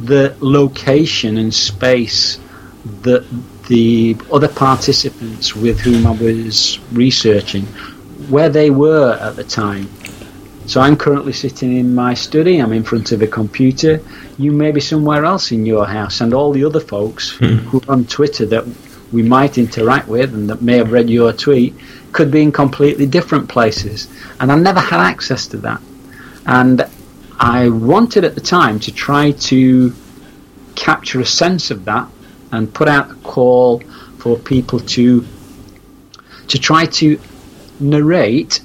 the 0.00 0.36
location 0.40 1.38
and 1.38 1.54
space 1.54 2.38
that 3.02 3.24
the 3.68 4.16
other 4.32 4.48
participants 4.48 5.54
with 5.54 5.80
whom 5.80 6.06
I 6.06 6.10
was 6.10 6.78
researching, 6.92 7.64
where 8.28 8.48
they 8.48 8.70
were 8.70 9.18
at 9.20 9.36
the 9.36 9.44
time. 9.44 9.88
So 10.66 10.80
I'm 10.80 10.96
currently 10.96 11.32
sitting 11.32 11.76
in 11.76 11.94
my 11.94 12.14
study, 12.14 12.58
I'm 12.58 12.72
in 12.72 12.82
front 12.82 13.12
of 13.12 13.22
a 13.22 13.26
computer. 13.26 14.00
You 14.38 14.50
may 14.50 14.72
be 14.72 14.80
somewhere 14.80 15.24
else 15.24 15.52
in 15.52 15.64
your 15.64 15.86
house, 15.86 16.20
and 16.20 16.34
all 16.34 16.52
the 16.52 16.64
other 16.64 16.80
folks 16.80 17.36
mm. 17.38 17.58
who 17.58 17.78
are 17.88 17.92
on 17.92 18.04
Twitter 18.06 18.46
that 18.46 18.64
we 19.12 19.22
might 19.22 19.58
interact 19.58 20.08
with 20.08 20.34
and 20.34 20.50
that 20.50 20.62
may 20.62 20.76
have 20.76 20.92
read 20.92 21.08
your 21.08 21.32
tweet 21.32 21.74
could 22.12 22.30
be 22.30 22.42
in 22.42 22.52
completely 22.52 23.06
different 23.06 23.48
places. 23.48 24.08
And 24.40 24.50
I 24.50 24.56
never 24.56 24.80
had 24.80 25.00
access 25.00 25.46
to 25.48 25.58
that. 25.58 25.80
And 26.46 26.88
I 27.38 27.68
wanted 27.68 28.24
at 28.24 28.34
the 28.34 28.40
time 28.40 28.80
to 28.80 28.92
try 28.92 29.32
to 29.32 29.94
capture 30.74 31.20
a 31.20 31.26
sense 31.26 31.70
of 31.70 31.84
that 31.84 32.08
and 32.52 32.72
put 32.72 32.88
out 32.88 33.10
a 33.10 33.14
call 33.16 33.80
for 34.18 34.38
people 34.38 34.80
to 34.80 35.26
to 36.48 36.58
try 36.58 36.86
to 36.86 37.18
narrate 37.80 38.60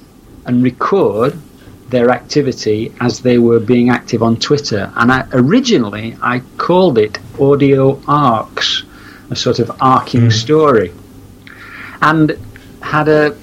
and 0.46 0.62
record 0.62 1.36
their 1.88 2.10
activity 2.10 2.92
as 3.00 3.20
they 3.20 3.38
were 3.38 3.60
being 3.60 3.90
active 3.90 4.22
on 4.22 4.36
Twitter. 4.36 4.90
And 4.96 5.12
I, 5.12 5.26
originally, 5.32 6.16
I 6.22 6.40
called 6.56 6.96
it 6.96 7.18
audio 7.38 8.00
arcs, 8.06 8.84
a 9.32 9.36
sort 9.36 9.58
of 9.58 9.70
arcing 9.80 10.28
mm. 10.28 10.32
story, 10.32 10.92
and 12.00 12.38
had 12.80 13.08
a 13.08 13.36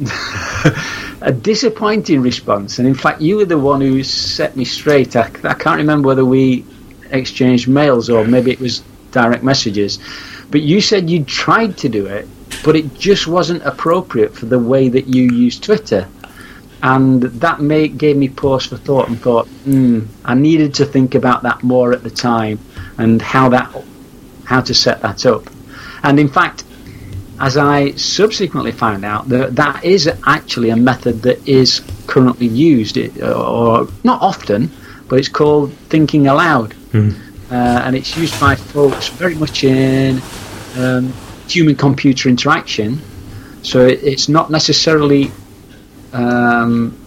a 1.20 1.32
disappointing 1.32 2.20
response. 2.20 2.78
And 2.78 2.88
in 2.88 2.94
fact, 2.94 3.20
you 3.20 3.36
were 3.36 3.44
the 3.44 3.58
one 3.58 3.80
who 3.80 4.02
set 4.02 4.56
me 4.56 4.64
straight. 4.64 5.16
I, 5.16 5.30
I 5.44 5.54
can't 5.54 5.78
remember 5.78 6.08
whether 6.08 6.24
we 6.24 6.64
exchanged 7.10 7.68
mails 7.68 8.10
or 8.10 8.24
maybe 8.24 8.50
it 8.50 8.60
was 8.60 8.82
direct 9.10 9.44
messages. 9.44 9.98
But 10.50 10.62
you 10.62 10.80
said 10.80 11.08
you 11.08 11.24
tried 11.24 11.78
to 11.78 11.88
do 11.88 12.06
it, 12.06 12.28
but 12.64 12.76
it 12.76 12.94
just 12.94 13.26
wasn't 13.26 13.62
appropriate 13.62 14.34
for 14.34 14.46
the 14.46 14.58
way 14.58 14.88
that 14.88 15.06
you 15.06 15.22
use 15.22 15.58
Twitter. 15.58 16.08
And 16.82 17.22
that 17.22 17.60
made, 17.62 17.96
gave 17.96 18.16
me 18.16 18.28
pause 18.28 18.66
for 18.66 18.76
thought 18.76 19.08
and 19.08 19.18
thought, 19.18 19.46
mm, 19.64 20.06
I 20.24 20.34
needed 20.34 20.74
to 20.74 20.84
think 20.84 21.14
about 21.14 21.44
that 21.44 21.62
more 21.62 21.94
at 21.94 22.02
the 22.02 22.10
time 22.10 22.58
and 22.98 23.22
how 23.22 23.48
that, 23.50 23.72
how 24.44 24.60
to 24.62 24.74
set 24.74 25.02
that 25.02 25.26
up. 25.26 25.48
And 26.02 26.18
in 26.18 26.28
fact, 26.28 26.64
as 27.40 27.56
I 27.56 27.92
subsequently 27.92 28.72
found 28.72 29.04
out, 29.04 29.28
that 29.28 29.56
that 29.56 29.84
is 29.84 30.08
actually 30.26 30.70
a 30.70 30.76
method 30.76 31.22
that 31.22 31.46
is 31.48 31.82
currently 32.06 32.46
used, 32.46 32.96
or 33.20 33.88
not 34.04 34.22
often, 34.22 34.70
but 35.08 35.18
it's 35.18 35.28
called 35.28 35.72
thinking 35.88 36.26
aloud. 36.26 36.74
Mm 36.92 37.24
uh, 37.50 37.82
and 37.84 37.94
it's 37.94 38.16
used 38.16 38.38
by 38.40 38.54
folks 38.54 39.08
very 39.08 39.34
much 39.34 39.64
in 39.64 40.20
um, 40.76 41.12
human 41.46 41.76
computer 41.76 42.28
interaction. 42.28 43.00
So 43.62 43.86
it, 43.86 44.02
it's 44.02 44.28
not 44.28 44.50
necessarily 44.50 45.30
um, 46.12 46.98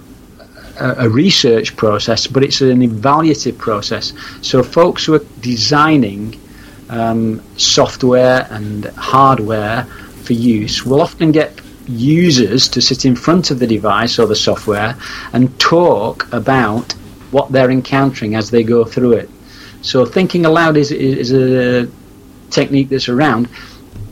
a, 0.79 1.05
a, 1.05 1.09
research 1.09 1.75
process, 1.75 2.27
but 2.27 2.43
it's 2.43 2.61
an 2.61 2.81
evaluative 2.81 3.57
process. 3.57 4.13
So 4.41 4.63
folks 4.63 5.05
who 5.05 5.15
are 5.15 5.25
designing 5.41 6.39
um, 6.89 7.41
software 7.57 8.47
and 8.49 8.85
hardware 8.85 9.83
for 10.23 10.33
use 10.33 10.85
will 10.85 11.01
often 11.01 11.31
get 11.31 11.59
users 11.87 12.67
to 12.67 12.81
sit 12.81 13.05
in 13.05 13.15
front 13.15 13.49
of 13.51 13.59
the 13.59 13.67
device 13.67 14.19
or 14.19 14.27
the 14.27 14.35
software 14.35 14.95
and 15.33 15.57
talk 15.59 16.31
about 16.33 16.93
what 17.31 17.51
they're 17.51 17.71
encountering 17.71 18.35
as 18.35 18.51
they 18.51 18.63
go 18.63 18.83
through 18.83 19.13
it. 19.13 19.29
So 19.81 20.05
thinking 20.05 20.45
aloud 20.45 20.77
is, 20.77 20.91
is 20.91 21.31
a 21.31 21.89
technique 22.49 22.89
that's 22.89 23.09
around. 23.09 23.47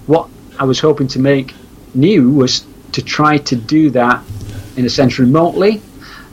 What 0.05 0.29
I 0.57 0.63
was 0.63 0.79
hoping 0.79 1.07
to 1.09 1.19
make 1.19 1.53
new 1.93 2.31
was 2.31 2.65
to 2.93 3.01
try 3.01 3.37
to 3.37 3.55
do 3.55 3.89
that 3.91 4.23
in 4.77 4.85
a 4.85 4.89
sense 4.89 5.19
remotely 5.19 5.81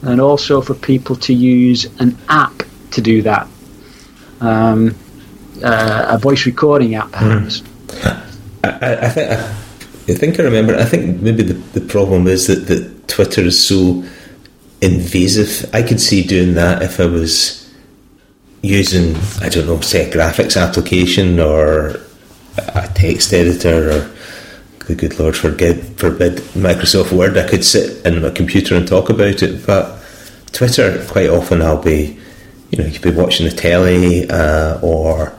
and 0.02 0.20
also 0.20 0.60
for 0.60 0.74
people 0.74 1.16
to 1.16 1.32
use 1.32 1.86
an 2.00 2.16
app 2.28 2.62
to 2.92 3.00
do 3.00 3.22
that. 3.22 3.48
Um, 4.40 4.96
uh, 5.62 6.06
a 6.08 6.18
voice 6.18 6.46
recording 6.46 6.94
app, 6.94 7.12
perhaps. 7.12 7.60
Mm. 7.60 8.22
I, 8.64 9.06
I, 9.06 9.08
think, 9.08 9.30
I, 9.30 9.44
I, 10.08 10.14
think 10.14 10.40
I 10.40 10.42
remember. 10.44 10.76
I 10.76 10.84
think 10.84 11.20
maybe 11.20 11.42
the, 11.42 11.54
the 11.78 11.80
problem 11.80 12.26
is 12.26 12.46
that, 12.46 12.66
that 12.66 13.08
Twitter 13.08 13.42
is 13.42 13.66
so 13.66 14.04
invasive. 14.80 15.72
I 15.74 15.82
could 15.82 16.00
see 16.00 16.22
doing 16.22 16.54
that 16.54 16.82
if 16.82 17.00
I 17.00 17.06
was 17.06 17.62
using 18.62 19.16
I 19.40 19.48
don't 19.48 19.66
know, 19.66 19.80
say 19.80 20.08
a 20.08 20.12
graphics 20.12 20.60
application 20.60 21.40
or 21.40 21.96
a 22.56 22.88
text 22.94 23.32
editor 23.32 23.90
or 23.90 24.10
the 24.86 24.94
good 24.94 25.18
Lord 25.18 25.36
forbid, 25.36 25.98
forbid 25.98 26.38
Microsoft 26.54 27.12
Word, 27.12 27.36
I 27.36 27.48
could 27.48 27.64
sit 27.64 28.04
in 28.04 28.22
my 28.22 28.30
computer 28.30 28.76
and 28.76 28.86
talk 28.86 29.10
about 29.10 29.42
it. 29.42 29.66
But 29.66 30.02
Twitter, 30.52 31.04
quite 31.08 31.28
often, 31.28 31.62
I'll 31.62 31.82
be, 31.82 32.18
you 32.70 32.78
know, 32.78 32.86
you 32.86 32.92
could 32.98 33.14
be 33.14 33.20
watching 33.20 33.48
the 33.48 33.54
telly 33.54 34.28
uh, 34.28 34.80
or 34.80 35.32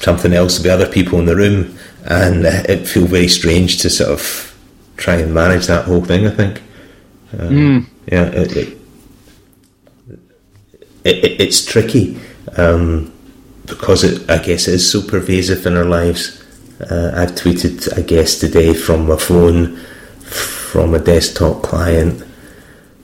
something 0.00 0.32
else 0.32 0.58
with 0.58 0.66
other 0.66 0.88
people 0.88 1.18
in 1.18 1.26
the 1.26 1.36
room, 1.36 1.78
and 2.04 2.46
uh, 2.46 2.62
it 2.68 2.86
feel 2.86 3.06
very 3.06 3.28
strange 3.28 3.78
to 3.78 3.90
sort 3.90 4.10
of 4.10 4.56
try 4.96 5.16
and 5.16 5.32
manage 5.32 5.66
that 5.66 5.84
whole 5.84 6.04
thing. 6.04 6.26
I 6.26 6.30
think. 6.30 6.62
Um, 7.38 7.48
mm. 7.48 7.86
Yeah, 8.10 8.24
it, 8.26 8.56
it, 8.56 8.78
it, 11.04 11.40
it's 11.40 11.64
tricky 11.64 12.18
um, 12.56 13.12
because 13.66 14.02
it, 14.02 14.28
I 14.28 14.38
guess 14.38 14.66
it 14.66 14.74
is 14.74 14.90
so 14.90 15.02
pervasive 15.06 15.64
in 15.66 15.76
our 15.76 15.84
lives. 15.84 16.38
Uh, 16.80 17.12
I've 17.14 17.32
tweeted 17.32 17.96
I 17.96 18.02
guess, 18.02 18.38
today 18.38 18.72
from 18.72 19.06
my 19.06 19.16
phone, 19.16 19.76
from 19.76 20.94
a 20.94 20.98
desktop 20.98 21.62
client, 21.62 22.24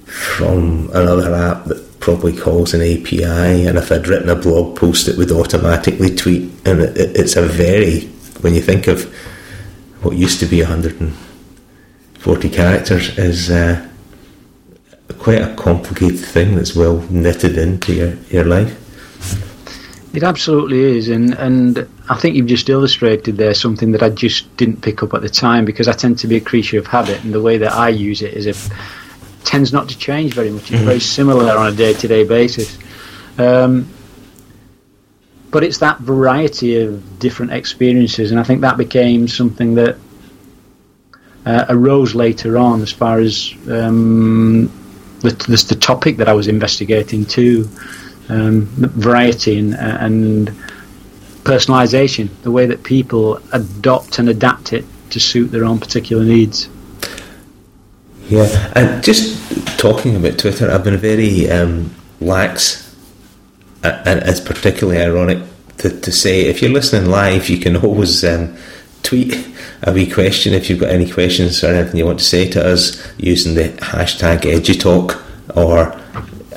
from 0.07 0.89
another 0.95 1.35
app 1.35 1.65
that 1.67 1.86
probably 2.07 2.37
calls 2.37 2.73
an 2.73 2.83
API, 2.83 3.67
and 3.67 3.77
if 3.77 3.91
I'd 3.91 4.07
written 4.07 4.29
a 4.29 4.37
blog 4.37 4.77
post, 4.77 5.09
it 5.09 5.19
would 5.19 5.33
automatically 5.33 6.15
tweet. 6.15 6.53
And 6.65 6.83
it, 6.83 7.17
it's 7.17 7.35
a 7.35 7.43
very, 7.43 8.03
when 8.43 8.55
you 8.55 8.61
think 8.61 8.87
of 8.87 9.13
what 10.05 10.17
used 10.17 10.39
to 10.39 10.47
be 10.47 10.61
140 10.63 12.49
characters, 12.49 13.19
is 13.19 13.51
uh, 13.51 13.89
quite 15.19 15.43
a 15.43 15.53
complicated 15.57 16.21
thing 16.21 16.55
that's 16.55 16.77
well 16.77 17.01
knitted 17.11 17.59
into 17.59 17.93
your, 17.93 18.13
your 18.31 18.45
life. 18.45 18.73
It 20.15 20.23
absolutely 20.23 20.97
is, 20.97 21.09
and 21.09 21.35
and 21.35 21.89
I 22.09 22.15
think 22.15 22.37
you've 22.37 22.47
just 22.47 22.69
illustrated 22.69 23.37
there 23.37 23.53
something 23.53 23.91
that 23.91 24.05
I 24.05 24.11
just 24.11 24.57
didn't 24.57 24.81
pick 24.81 25.03
up 25.03 25.13
at 25.13 25.23
the 25.23 25.29
time 25.29 25.65
because 25.65 25.89
I 25.89 25.93
tend 25.93 26.21
to 26.21 26.29
be 26.29 26.37
a 26.37 26.41
creature 26.41 26.79
of 26.79 26.87
habit, 26.87 27.25
and 27.25 27.35
the 27.35 27.43
way 27.43 27.59
that 27.59 27.73
I 27.73 27.89
use 27.89 28.23
it 28.23 28.33
is 28.33 28.47
it 28.47 28.71
tends 29.47 29.73
not 29.73 29.89
to 29.89 29.97
change 29.99 30.35
very 30.35 30.51
much. 30.51 30.65
It's 30.65 30.73
mm-hmm. 30.73 30.85
very 30.85 31.01
similar 31.01 31.57
on 31.57 31.73
a 31.73 31.77
day-to-day 31.77 32.25
basis. 32.25 32.79
Um, 33.39 33.89
but 35.51 35.63
it's 35.65 35.79
that 35.79 36.01
variety 36.01 36.83
of 36.83 37.19
different 37.19 37.53
experiences, 37.53 38.31
and 38.31 38.41
I 38.41 38.43
think 38.43 38.61
that 38.61 38.77
became 38.77 39.29
something 39.29 39.77
that 39.77 39.97
uh, 41.47 41.65
arose 41.69 42.15
later 42.15 42.59
on 42.59 42.83
as 42.83 42.93
far 42.93 43.21
as 43.21 43.55
um, 43.71 44.67
the, 45.21 45.31
the, 45.31 45.65
the 45.69 45.77
topic 45.81 46.17
that 46.17 46.29
I 46.29 46.33
was 46.33 46.49
investigating 46.49 47.25
too 47.25 47.69
um, 48.29 48.67
variety 48.67 49.59
and, 49.59 49.75
and 49.75 50.49
personalization, 51.45 52.29
the 52.43 52.51
way 52.51 52.67
that 52.67 52.83
people 52.83 53.41
adopt 53.53 54.19
and 54.19 54.29
adapt 54.29 54.73
it 54.73 54.85
to 55.11 55.21
suit 55.21 55.53
their 55.53 55.65
own 55.65 55.79
particular 55.79 56.25
needs. 56.25 56.69
Yeah, 58.29 58.73
and 58.75 59.05
just 59.05 59.79
talking 59.79 60.17
about 60.17 60.39
Twitter, 60.39 60.69
I've 60.69 60.83
been 60.83 60.97
very 60.97 61.49
um, 61.49 61.95
lax, 62.21 62.95
and 63.85 64.21
it's 64.25 64.41
particularly 64.41 65.01
ironic 65.01 65.39
to, 65.79 66.01
to 66.01 66.11
say 66.11 66.47
if 66.47 66.61
you're 66.61 66.73
listening 66.73 67.09
live, 67.09 67.49
you 67.49 67.59
can 67.59 67.77
always 67.77 68.25
um, 68.25 68.57
tweet 69.05 69.47
a 69.83 69.93
wee 69.93 70.11
question 70.11 70.55
if 70.55 70.69
you've 70.69 70.81
got 70.81 70.91
any 70.91 71.09
questions 71.09 71.63
or 71.63 71.69
anything 71.69 71.99
you 71.99 72.07
want 72.07 72.19
to 72.19 72.25
say 72.25 72.49
to 72.51 72.67
us 72.67 73.01
using 73.19 73.55
the 73.55 73.69
hashtag 73.79 74.41
EduTalk 74.41 75.23
or 75.57 75.93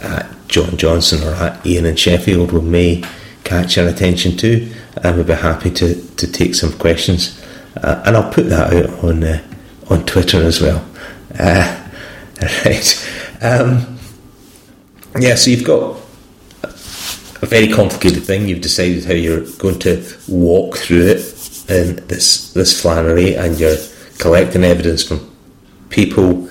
at 0.01 0.47
John 0.47 0.75
Johnston 0.75 1.21
or 1.23 1.34
at 1.36 1.63
Ian 1.67 1.86
in 1.86 1.95
Sheffield 1.95 2.51
we 2.51 2.62
may 2.62 3.03
catch 3.43 3.77
our 3.77 3.88
attention 3.88 4.38
too, 4.38 4.71
and 5.03 5.17
we'd 5.17 5.27
be 5.27 5.34
happy 5.34 5.69
to, 5.71 5.95
to 6.15 6.32
take 6.32 6.55
some 6.55 6.73
questions. 6.73 7.39
Uh, 7.77 8.01
and 8.05 8.17
I'll 8.17 8.32
put 8.32 8.49
that 8.49 8.73
out 8.73 9.03
on 9.03 9.23
uh, 9.23 9.43
on 9.89 10.05
Twitter 10.05 10.41
as 10.41 10.62
well. 10.62 10.84
Uh, 11.37 11.89
right. 12.65 13.09
Um, 13.41 13.97
yeah, 15.19 15.35
so 15.35 15.51
you've 15.51 15.65
got 15.65 15.99
a 16.63 17.45
very 17.45 17.71
complicated 17.71 18.23
thing. 18.23 18.47
You've 18.47 18.61
decided 18.61 19.05
how 19.05 19.13
you're 19.13 19.45
going 19.57 19.79
to 19.79 20.03
walk 20.27 20.77
through 20.77 21.07
it 21.07 21.19
in 21.69 21.95
this 22.07 22.53
this 22.53 22.81
flannelly, 22.81 23.37
and 23.37 23.59
you're 23.59 23.77
collecting 24.17 24.63
evidence 24.63 25.03
from 25.03 25.35
people 25.89 26.49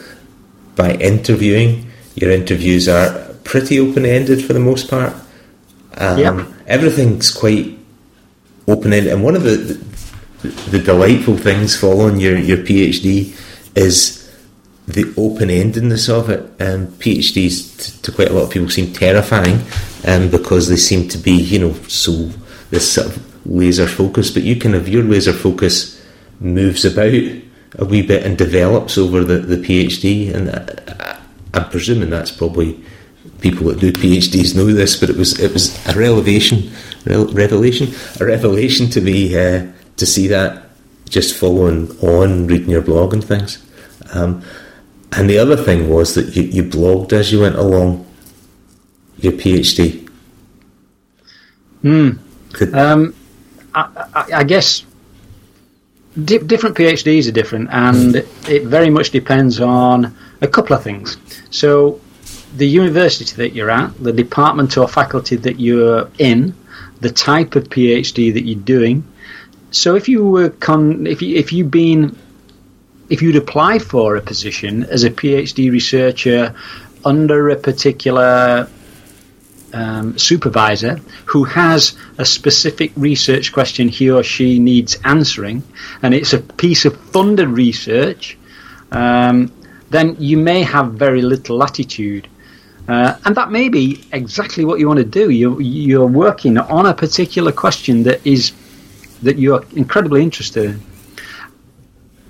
by 0.77 0.93
interviewing. 0.95 1.91
Your 2.15 2.31
interviews 2.31 2.89
are 2.89 3.35
pretty 3.45 3.79
open 3.79 4.05
ended 4.05 4.45
for 4.45 4.53
the 4.53 4.61
most 4.61 4.91
part. 4.91 5.15
Um, 5.97 6.19
yep. 6.19 6.47
Everything's 6.67 7.31
quite 7.31 7.79
open 8.67 8.93
ended, 8.93 9.13
and 9.13 9.23
one 9.23 9.37
of 9.37 9.43
the, 9.43 9.57
the, 9.57 10.49
the 10.71 10.79
delightful 10.79 11.37
things 11.37 11.77
following 11.77 12.19
your 12.19 12.37
your 12.37 12.59
PhD 12.59 13.37
is 13.75 14.18
the 14.89 15.13
open 15.19 15.51
endedness 15.51 16.09
of 16.09 16.31
it. 16.31 16.41
Um, 16.61 16.87
PhDs 16.87 17.77
to, 17.77 18.03
to, 18.03 18.13
quite 18.13 18.31
a 18.31 18.33
lot 18.33 18.45
of 18.45 18.51
people 18.51 18.71
seem 18.71 18.93
terrifying, 18.93 19.61
um, 20.07 20.31
because 20.31 20.69
they 20.69 20.77
seem 20.77 21.09
to 21.09 21.19
be 21.19 21.33
you 21.33 21.59
know 21.59 21.75
so 21.89 22.13
this 22.71 22.95
sort 22.95 23.09
of 23.09 23.47
laser 23.47 23.87
focus. 23.87 24.31
But 24.31 24.45
you 24.45 24.57
can 24.57 24.73
have 24.73 24.89
your 24.89 25.05
laser 25.05 25.35
focus 25.35 26.03
moves 26.41 26.85
about 26.85 27.13
a 27.13 27.85
wee 27.85 28.03
bit 28.03 28.25
and 28.25 28.39
develops 28.39 28.97
over 28.97 29.23
the, 29.23 29.39
the 29.39 29.57
PhD, 29.57 30.35
and 30.35 30.51
I, 30.51 31.21
I'm 31.53 31.69
presuming 31.69 32.11
that's 32.11 32.31
probably 32.31 32.83
people 33.41 33.67
that 33.67 33.81
do 33.81 33.93
PhDs 33.93 34.57
know 34.57 34.67
this, 34.67 34.97
but 34.99 35.11
it 35.11 35.17
was 35.17 35.39
it 35.39 35.53
was 35.53 35.77
a 35.87 35.99
revelation, 35.99 36.71
revelation, 37.05 37.89
a 38.21 38.25
revelation 38.25 38.89
to 38.91 39.03
me 39.03 39.37
uh, 39.37 39.67
to 39.99 40.07
see 40.07 40.29
that 40.29 40.65
just 41.11 41.37
following 41.37 41.91
on 42.01 42.47
reading 42.47 42.71
your 42.71 42.83
blog 42.83 43.13
and 43.13 43.25
things. 43.25 43.63
Um, 44.15 44.43
and 45.13 45.29
the 45.29 45.39
other 45.39 45.57
thing 45.57 45.89
was 45.89 46.15
that 46.15 46.37
you, 46.37 46.43
you 46.43 46.63
blogged 46.63 47.13
as 47.13 47.33
you 47.33 47.41
went 47.41 47.57
along 47.57 48.07
your 49.19 49.33
PhD. 49.33 50.09
Hmm. 51.83 52.11
Um, 52.73 53.15
I, 53.75 54.07
I, 54.15 54.25
I, 54.39 54.45
guess 54.45 54.85
di- 56.25 56.39
different 56.39 56.77
PhDs 56.77 57.29
are 57.29 57.33
different, 57.33 57.69
and 57.71 58.17
it 58.17 58.65
very 58.65 58.91
much 58.91 59.11
depends 59.11 59.61
on 59.61 60.17
a 60.41 60.49
couple 60.49 60.77
of 60.77 60.83
things. 60.83 61.17
So 61.51 62.01
the 62.57 62.67
university 62.67 63.37
that 63.37 63.55
you're 63.55 63.71
at, 63.71 63.97
the 64.03 64.13
department 64.13 64.77
or 64.77 64.89
faculty 64.89 65.37
that 65.37 65.61
you're 65.61 66.11
in, 66.19 66.55
the 67.01 67.11
type 67.11 67.55
of 67.55 67.65
PhD 67.65 68.33
that 68.35 68.45
you're 68.45 68.61
doing. 68.61 69.05
So 69.71 69.95
if 69.95 70.09
you 70.09 70.27
were 70.27 70.51
con- 70.51 71.07
if 71.07 71.23
you 71.23 71.37
if 71.37 71.53
you've 71.53 71.71
been 71.71 72.17
if 73.09 73.23
you'd 73.23 73.37
applied 73.37 73.83
for 73.83 74.17
a 74.17 74.21
position 74.21 74.85
as 74.85 75.05
a 75.05 75.11
PhD 75.11 75.71
researcher 75.71 76.55
under 77.05 77.49
a 77.49 77.57
particular 77.57 78.69
um, 79.73 80.17
supervisor 80.19 80.99
who 81.27 81.45
has 81.45 81.97
a 82.19 82.25
specific 82.25 82.93
research 82.97 83.53
question 83.53 83.89
he 83.89 84.11
or 84.11 84.23
she 84.23 84.59
needs 84.59 84.99
answering, 85.05 85.63
and 86.03 86.15
it's 86.15 86.33
a 86.33 86.39
piece 86.39 86.85
of 86.85 86.99
funded 87.13 87.49
research, 87.49 88.37
um, 88.93 89.53
then 89.91 90.17
you 90.19 90.37
may 90.37 90.63
have 90.63 90.93
very 90.93 91.23
little 91.23 91.57
latitude. 91.57 92.29
Uh, 92.89 93.19
and 93.27 93.37
that 93.37 93.51
may 93.51 93.69
be 93.69 94.03
exactly 94.13 94.65
what 94.65 94.79
you 94.79 94.89
want 94.89 94.99
to 94.99 95.05
do. 95.05 95.29
You're, 95.29 95.61
you're 95.61 96.07
working 96.07 96.57
on 96.57 96.87
a 96.87 96.95
particular 96.95 97.53
question 97.53 98.03
that 98.05 98.27
is 98.27 98.53
that 99.23 99.39
you're 99.39 99.65
incredibly 99.75 100.23
interested 100.23 100.71
in. 100.71 100.88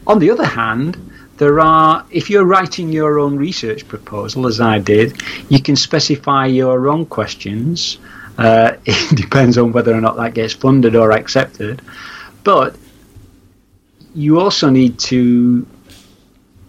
On 0.09 0.19
the 0.19 0.31
other 0.31 0.47
hand, 0.47 0.97
there 1.37 1.61
are 1.61 2.05
if 2.11 2.31
you're 2.31 2.45
writing 2.45 2.91
your 2.91 3.19
own 3.19 3.37
research 3.37 3.87
proposal, 3.87 4.47
as 4.47 4.61
I 4.61 4.79
did, 4.79 5.21
you 5.51 5.63
can 5.63 5.77
specify 5.77 6.47
your 6.47 6.89
own 6.89 7.05
questions. 7.05 7.99
Uh, 8.39 8.73
it 8.87 9.17
depends 9.17 9.59
on 9.59 9.73
whether 9.73 9.95
or 9.95 10.01
not 10.01 10.17
that 10.17 10.33
gets 10.33 10.55
funded 10.55 10.97
or 10.97 11.13
accepted, 11.13 11.83
but 12.43 12.75
you 14.15 14.41
also 14.41 14.71
need 14.71 14.99
to 14.99 15.67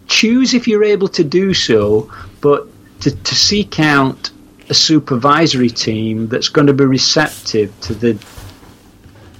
choose 0.06 0.52
if 0.52 0.68
you're 0.68 0.84
able 0.84 1.08
to 1.08 1.24
do 1.24 1.54
so, 1.54 2.12
but 2.42 2.68
to, 3.00 3.10
to 3.10 3.34
seek 3.34 3.80
out 3.80 4.30
a 4.68 4.74
supervisory 4.74 5.70
team 5.70 6.28
that's 6.28 6.50
going 6.50 6.66
to 6.66 6.74
be 6.74 6.84
receptive 6.84 7.72
to 7.80 7.94
the 7.94 8.18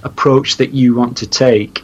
approach 0.03 0.57
that 0.57 0.71
you 0.73 0.95
want 0.95 1.17
to 1.17 1.27
take. 1.27 1.83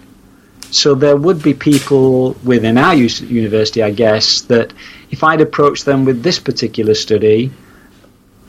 So 0.71 0.95
there 0.95 1.15
would 1.15 1.41
be 1.41 1.53
people 1.53 2.33
within 2.43 2.77
our 2.77 2.93
university, 2.93 3.81
I 3.81 3.91
guess, 3.91 4.41
that 4.41 4.73
if 5.11 5.23
I'd 5.23 5.41
approached 5.41 5.85
them 5.85 6.05
with 6.05 6.23
this 6.23 6.39
particular 6.39 6.93
study 6.93 7.51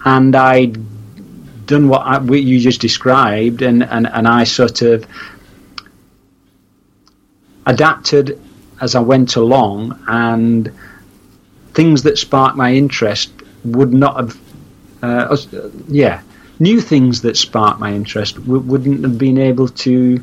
and 0.04 0.34
I'd 0.34 0.78
done 1.66 1.88
what, 1.88 2.02
I, 2.02 2.18
what 2.18 2.42
you 2.42 2.58
just 2.58 2.80
described 2.80 3.62
and, 3.62 3.84
and, 3.84 4.06
and 4.06 4.26
I 4.26 4.44
sort 4.44 4.82
of 4.82 5.06
adapted 7.66 8.40
as 8.80 8.94
I 8.94 9.00
went 9.00 9.36
along 9.36 10.02
and 10.08 10.72
things 11.74 12.02
that 12.02 12.18
sparked 12.18 12.56
my 12.56 12.72
interest 12.72 13.30
would 13.64 13.92
not 13.92 14.16
have, 14.16 14.40
uh, 15.02 15.36
yeah, 15.86 16.22
new 16.58 16.80
things 16.80 17.22
that 17.22 17.36
sparked 17.36 17.78
my 17.78 17.92
interest 17.92 18.36
w- 18.36 18.62
wouldn't 18.62 19.02
have 19.02 19.18
been 19.18 19.38
able 19.38 19.68
to 19.68 20.22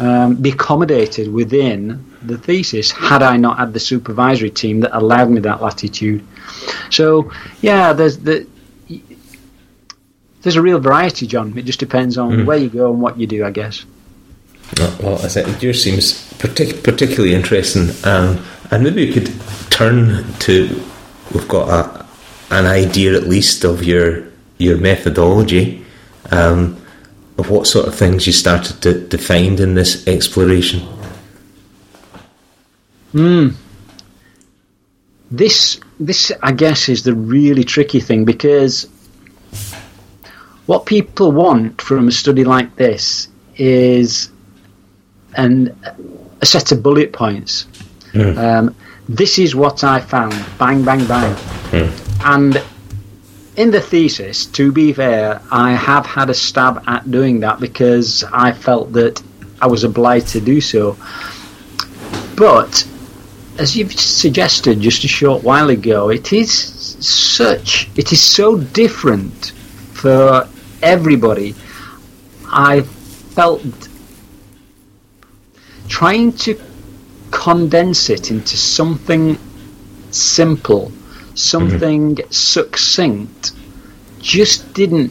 um, 0.00 0.36
be 0.36 0.50
accommodated 0.50 1.32
within 1.32 2.04
the 2.22 2.38
thesis 2.38 2.90
had 2.90 3.22
I 3.22 3.36
not 3.36 3.58
had 3.58 3.74
the 3.74 3.80
supervisory 3.80 4.50
team 4.50 4.80
that 4.80 4.96
allowed 4.96 5.30
me 5.30 5.40
that 5.40 5.60
latitude. 5.60 6.26
So, 6.90 7.30
yeah, 7.60 7.92
there's 7.92 8.18
the. 8.18 8.46
There's 10.42 10.56
a 10.56 10.62
real 10.62 10.78
variety, 10.78 11.26
John. 11.26 11.56
It 11.58 11.66
just 11.66 11.80
depends 11.80 12.16
on 12.16 12.30
mm. 12.30 12.46
where 12.46 12.56
you 12.56 12.70
go 12.70 12.90
and 12.90 13.02
what 13.02 13.18
you 13.18 13.26
do, 13.26 13.44
I 13.44 13.50
guess. 13.50 13.84
Well, 15.02 15.16
I 15.22 15.28
think 15.28 15.62
yours 15.62 15.82
seems 15.82 16.14
partic- 16.38 16.82
particularly 16.82 17.34
interesting, 17.34 17.90
um, 18.04 18.42
and 18.70 18.82
maybe 18.82 19.06
we 19.06 19.12
could 19.12 19.30
turn 19.68 20.24
to. 20.38 20.82
We've 21.34 21.46
got 21.46 21.68
a, 21.68 22.06
an 22.50 22.64
idea, 22.64 23.14
at 23.16 23.24
least, 23.24 23.64
of 23.64 23.84
your 23.84 24.28
your 24.56 24.78
methodology, 24.78 25.84
um, 26.30 26.79
what 27.48 27.66
sort 27.66 27.86
of 27.86 27.94
things 27.94 28.26
you 28.26 28.32
started 28.32 28.82
to, 28.82 29.08
to 29.08 29.18
find 29.18 29.60
in 29.60 29.74
this 29.74 30.06
exploration. 30.06 30.80
Hmm. 33.12 33.50
This, 35.30 35.80
this, 35.98 36.32
I 36.42 36.52
guess, 36.52 36.88
is 36.88 37.04
the 37.04 37.14
really 37.14 37.64
tricky 37.64 38.00
thing 38.00 38.24
because 38.24 38.88
what 40.66 40.86
people 40.86 41.32
want 41.32 41.80
from 41.80 42.08
a 42.08 42.12
study 42.12 42.44
like 42.44 42.76
this 42.76 43.28
is 43.56 44.30
an, 45.34 45.76
a 46.40 46.46
set 46.46 46.72
of 46.72 46.82
bullet 46.82 47.12
points. 47.12 47.66
Mm. 48.12 48.36
Um, 48.36 48.76
this 49.08 49.38
is 49.38 49.54
what 49.54 49.84
I 49.84 50.00
found. 50.00 50.34
Bang, 50.58 50.84
bang, 50.84 51.06
bang. 51.06 51.34
Mm. 51.70 52.24
And 52.24 52.62
in 53.60 53.70
the 53.70 53.80
thesis, 53.80 54.46
to 54.46 54.72
be 54.72 54.90
fair, 54.90 55.42
I 55.50 55.72
have 55.72 56.06
had 56.06 56.30
a 56.30 56.34
stab 56.34 56.82
at 56.86 57.10
doing 57.10 57.40
that 57.40 57.60
because 57.60 58.24
I 58.32 58.52
felt 58.52 58.94
that 58.94 59.22
I 59.60 59.66
was 59.66 59.84
obliged 59.84 60.28
to 60.28 60.40
do 60.40 60.62
so. 60.62 60.96
But 62.36 62.88
as 63.58 63.76
you've 63.76 63.92
suggested 63.92 64.80
just 64.80 65.04
a 65.04 65.08
short 65.08 65.44
while 65.44 65.68
ago, 65.68 66.08
it 66.08 66.32
is 66.32 66.50
such, 66.50 67.90
it 67.96 68.12
is 68.12 68.22
so 68.22 68.56
different 68.56 69.50
for 69.92 70.48
everybody. 70.80 71.54
I 72.46 72.80
felt 72.80 73.62
trying 75.86 76.32
to 76.44 76.58
condense 77.30 78.08
it 78.08 78.30
into 78.30 78.56
something 78.56 79.38
simple, 80.12 80.92
something 81.34 82.16
mm-hmm. 82.16 82.30
succinct, 82.30 83.52
just 84.20 84.72
didn't 84.74 85.10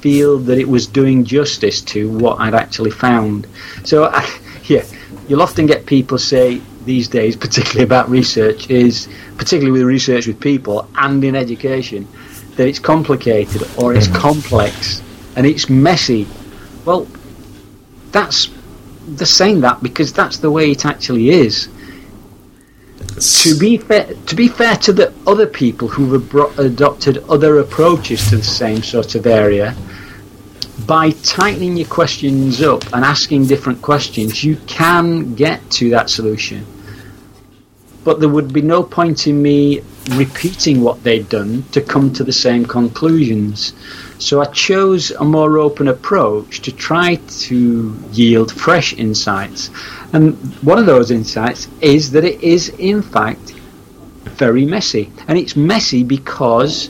feel 0.00 0.38
that 0.38 0.58
it 0.58 0.68
was 0.68 0.86
doing 0.86 1.24
justice 1.24 1.80
to 1.82 2.08
what 2.10 2.38
I'd 2.40 2.54
actually 2.54 2.90
found. 2.90 3.46
So, 3.84 4.04
I, 4.04 4.28
yeah, 4.64 4.84
you'll 5.28 5.42
often 5.42 5.66
get 5.66 5.86
people 5.86 6.18
say, 6.18 6.60
these 6.84 7.08
days, 7.08 7.36
particularly 7.46 7.84
about 7.84 8.08
research, 8.08 8.70
is 8.70 9.08
particularly 9.36 9.72
with 9.72 9.82
research 9.82 10.26
with 10.26 10.40
people 10.40 10.88
and 10.96 11.22
in 11.22 11.36
education, 11.36 12.08
that 12.56 12.66
it's 12.66 12.78
complicated 12.78 13.62
or 13.78 13.94
it's 13.94 14.08
mm. 14.08 14.14
complex 14.14 15.02
and 15.36 15.46
it's 15.46 15.68
messy. 15.68 16.26
Well, 16.84 17.06
that's 18.12 18.48
the 19.06 19.26
saying 19.26 19.60
that 19.60 19.82
because 19.82 20.12
that's 20.12 20.38
the 20.38 20.50
way 20.50 20.70
it 20.70 20.86
actually 20.86 21.30
is. 21.30 21.68
To 23.18 23.58
be 23.58 23.78
fair, 23.78 24.12
to 24.26 24.36
be 24.36 24.48
fair 24.48 24.76
to 24.76 24.92
the 24.92 25.12
other 25.26 25.46
people 25.46 25.88
who 25.88 26.12
have 26.12 26.58
adopted 26.58 27.18
other 27.28 27.58
approaches 27.60 28.28
to 28.28 28.36
the 28.36 28.42
same 28.42 28.82
sort 28.82 29.14
of 29.14 29.26
area, 29.26 29.74
by 30.86 31.10
tightening 31.10 31.78
your 31.78 31.88
questions 31.88 32.60
up 32.60 32.84
and 32.92 33.04
asking 33.04 33.46
different 33.46 33.80
questions, 33.80 34.44
you 34.44 34.56
can 34.66 35.34
get 35.34 35.70
to 35.70 35.90
that 35.90 36.10
solution 36.10 36.66
but 38.06 38.20
there 38.20 38.28
would 38.28 38.52
be 38.52 38.62
no 38.62 38.84
point 38.84 39.26
in 39.26 39.42
me 39.42 39.82
repeating 40.12 40.80
what 40.80 41.02
they'd 41.02 41.28
done 41.28 41.64
to 41.72 41.80
come 41.80 42.12
to 42.12 42.22
the 42.22 42.32
same 42.32 42.64
conclusions. 42.64 43.72
So 44.18 44.40
I 44.40 44.44
chose 44.44 45.10
a 45.10 45.24
more 45.24 45.58
open 45.58 45.88
approach 45.88 46.62
to 46.62 46.70
try 46.70 47.16
to 47.16 47.98
yield 48.12 48.52
fresh 48.52 48.92
insights. 48.92 49.70
And 50.16 50.34
one 50.64 50.78
of 50.78 50.86
those 50.86 51.10
insights 51.10 51.68
is 51.82 52.12
that 52.12 52.24
it 52.24 52.42
is, 52.42 52.70
in 52.70 53.02
fact, 53.02 53.50
very 54.40 54.64
messy. 54.64 55.12
And 55.28 55.36
it's 55.36 55.54
messy 55.56 56.04
because 56.04 56.88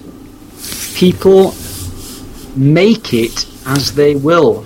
people 0.95 1.53
make 2.55 3.13
it 3.13 3.49
as 3.67 3.97
they 3.97 4.15
will. 4.15 4.65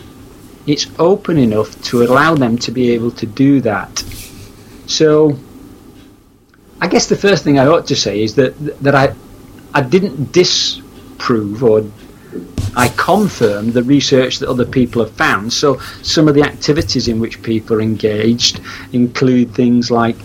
It's 0.66 0.86
open 0.98 1.38
enough 1.38 1.70
to 1.84 2.02
allow 2.02 2.34
them 2.34 2.58
to 2.58 2.70
be 2.70 2.90
able 2.90 3.12
to 3.12 3.24
do 3.24 3.62
that. 3.62 4.04
So 4.84 5.38
I 6.82 6.86
guess 6.86 7.06
the 7.06 7.16
first 7.16 7.44
thing 7.44 7.58
I 7.58 7.66
ought 7.66 7.86
to 7.86 7.96
say 7.96 8.22
is 8.22 8.34
that 8.34 8.52
that 8.84 8.94
I 8.94 9.14
I 9.72 9.80
didn't 9.80 10.32
disprove 10.32 11.64
or 11.64 11.80
I 12.76 12.88
confirm 12.88 13.72
the 13.72 13.83
research 13.83 14.38
that 14.38 14.48
other 14.48 14.64
people 14.64 15.02
have 15.04 15.12
found. 15.12 15.52
So 15.52 15.78
some 16.02 16.28
of 16.28 16.35
the 16.35 16.42
activities 16.42 17.09
in 17.09 17.20
which 17.20 17.42
people 17.42 17.76
are 17.76 17.80
engaged 17.80 18.61
include 18.92 19.54
things 19.54 19.90
like 19.90 20.16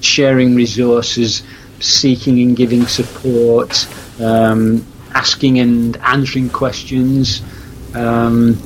sharing 0.00 0.54
resources, 0.54 1.42
seeking 1.80 2.40
and 2.40 2.56
giving 2.56 2.86
support, 2.86 3.86
um, 4.20 4.86
asking 5.14 5.58
and 5.58 5.96
answering 5.98 6.50
questions. 6.50 7.42
Um, 7.94 8.60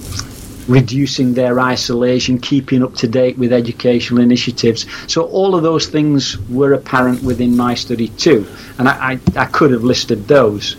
reducing 0.69 1.35
their 1.35 1.59
isolation, 1.59 2.39
keeping 2.39 2.83
up 2.83 2.95
to 2.95 3.09
date 3.09 3.37
with 3.37 3.53
educational 3.53 4.23
initiatives. 4.23 4.87
So 5.11 5.25
all 5.25 5.55
of 5.55 5.63
those 5.63 5.87
things 5.87 6.39
were 6.49 6.75
apparent 6.75 7.23
within 7.23 7.57
my 7.57 7.75
study 7.75 8.09
too, 8.09 8.47
and 8.79 8.89
I, 8.89 9.13
I, 9.13 9.21
I 9.37 9.47
could 9.47 9.73
have 9.73 9.85
listed 9.85 10.29
those. 10.29 10.77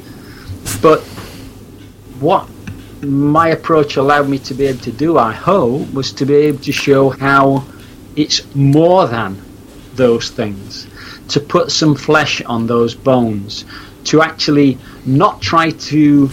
But 0.82 1.04
what 2.24 2.48
my 3.02 3.50
approach 3.50 3.98
allowed 3.98 4.30
me 4.30 4.40
to 4.40 4.54
be 4.54 4.66
able 4.66 4.80
to 4.80 4.92
do, 4.92 5.18
I 5.18 5.34
hope, 5.34 5.94
was 5.94 6.12
to 6.14 6.26
be 6.26 6.36
able 6.36 6.60
to 6.60 6.72
show 6.72 7.10
how 7.10 7.66
it's 8.16 8.56
more 8.56 9.08
than 9.08 9.42
those 9.96 10.30
things, 10.30 10.88
to 11.30 11.40
put 11.40 11.72
some 11.72 11.96
flesh 11.96 12.42
on 12.44 12.66
those 12.66 12.96
bones, 12.96 13.66
to 14.06 14.22
actually 14.22 14.78
not 15.06 15.42
try 15.42 15.72
to 15.72 16.30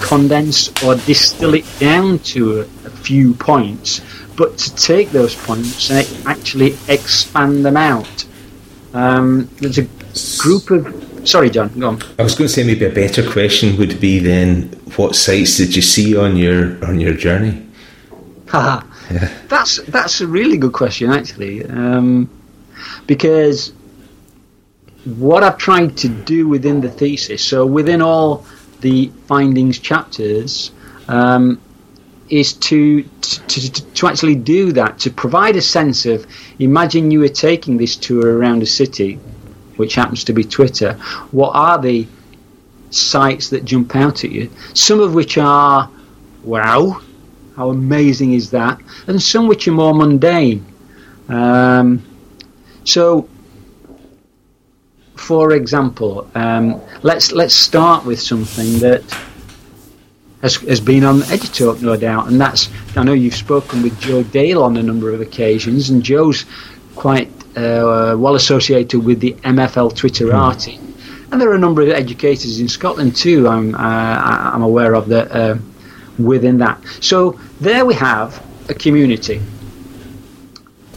condense 0.00 0.68
or 0.82 0.94
distill 0.94 1.54
it 1.54 1.66
down 1.78 2.18
to 2.20 2.60
a, 2.60 2.62
a 2.62 2.90
few 2.90 3.34
points, 3.34 4.00
but 4.36 4.56
to 4.58 4.74
take 4.76 5.10
those 5.10 5.34
points 5.34 5.90
and 5.90 6.06
actually 6.26 6.76
expand 6.88 7.64
them 7.64 7.76
out. 7.76 8.26
Um, 8.94 9.48
there's 9.56 9.78
a 9.78 9.88
group 10.38 10.70
of. 10.70 11.01
Sorry, 11.24 11.50
John, 11.50 11.68
go 11.78 11.88
on. 11.88 12.02
I 12.18 12.22
was 12.22 12.34
going 12.34 12.48
to 12.48 12.52
say 12.52 12.64
maybe 12.64 12.84
a 12.84 12.90
better 12.90 13.28
question 13.28 13.76
would 13.78 14.00
be 14.00 14.18
then, 14.18 14.62
what 14.96 15.14
sites 15.14 15.56
did 15.56 15.76
you 15.76 15.82
see 15.82 16.16
on 16.16 16.36
your 16.36 16.84
on 16.84 17.00
your 17.00 17.14
journey? 17.14 17.66
yeah. 19.10 19.30
That's 19.48 19.80
that's 19.82 20.20
a 20.20 20.26
really 20.26 20.58
good 20.58 20.72
question 20.72 21.10
actually, 21.10 21.64
um, 21.64 22.28
because 23.06 23.72
what 25.04 25.42
I've 25.42 25.58
tried 25.58 25.96
to 25.98 26.08
do 26.08 26.48
within 26.48 26.80
the 26.80 26.90
thesis, 26.90 27.44
so 27.44 27.66
within 27.66 28.02
all 28.02 28.46
the 28.80 29.10
findings 29.26 29.78
chapters 29.78 30.70
um, 31.08 31.60
is 32.28 32.52
to, 32.54 33.02
to, 33.02 33.72
to 33.94 34.06
actually 34.06 34.34
do 34.34 34.72
that, 34.72 34.98
to 35.00 35.10
provide 35.10 35.56
a 35.56 35.62
sense 35.62 36.06
of 36.06 36.26
imagine 36.58 37.10
you 37.10 37.20
were 37.20 37.28
taking 37.28 37.76
this 37.76 37.96
tour 37.96 38.38
around 38.38 38.62
a 38.62 38.66
city, 38.66 39.18
which 39.76 39.94
happens 39.94 40.24
to 40.24 40.32
be 40.32 40.44
Twitter. 40.44 40.94
What 41.30 41.52
are 41.54 41.80
the 41.80 42.06
sites 42.90 43.50
that 43.50 43.64
jump 43.64 43.96
out 43.96 44.24
at 44.24 44.30
you? 44.30 44.50
Some 44.74 45.00
of 45.00 45.14
which 45.14 45.38
are, 45.38 45.90
wow, 46.44 47.00
how 47.56 47.70
amazing 47.70 48.34
is 48.34 48.50
that? 48.50 48.80
And 49.06 49.20
some 49.20 49.46
which 49.46 49.68
are 49.68 49.72
more 49.72 49.94
mundane. 49.94 50.64
Um, 51.28 52.04
so 52.84 53.28
for 55.22 55.52
example, 55.52 56.28
um, 56.34 56.80
let's 57.02 57.32
let's 57.32 57.54
start 57.54 58.04
with 58.04 58.20
something 58.20 58.80
that 58.80 59.02
has, 60.42 60.56
has 60.56 60.80
been 60.80 61.04
on 61.04 61.20
EduTalk, 61.20 61.80
no 61.80 61.96
doubt, 61.96 62.26
and 62.26 62.40
that's 62.40 62.68
I 62.96 63.04
know 63.04 63.12
you've 63.12 63.36
spoken 63.36 63.82
with 63.82 63.98
Joe 64.00 64.24
Dale 64.24 64.62
on 64.62 64.76
a 64.76 64.82
number 64.82 65.12
of 65.12 65.20
occasions, 65.20 65.90
and 65.90 66.02
Joe's 66.02 66.44
quite 66.96 67.30
uh, 67.56 68.16
well 68.18 68.34
associated 68.34 69.00
with 69.04 69.20
the 69.20 69.32
MFL 69.44 69.92
Twitterati, 69.92 70.78
and 71.30 71.40
there 71.40 71.50
are 71.50 71.54
a 71.54 71.58
number 71.58 71.82
of 71.82 71.88
educators 71.88 72.60
in 72.60 72.68
Scotland 72.68 73.16
too. 73.16 73.48
I'm 73.48 73.74
uh, 73.74 73.78
I'm 73.78 74.62
aware 74.62 74.94
of 74.94 75.08
that 75.08 75.30
uh, 75.30 75.56
within 76.18 76.58
that. 76.58 76.82
So 77.00 77.38
there 77.60 77.84
we 77.84 77.94
have 77.94 78.44
a 78.68 78.74
community. 78.74 79.40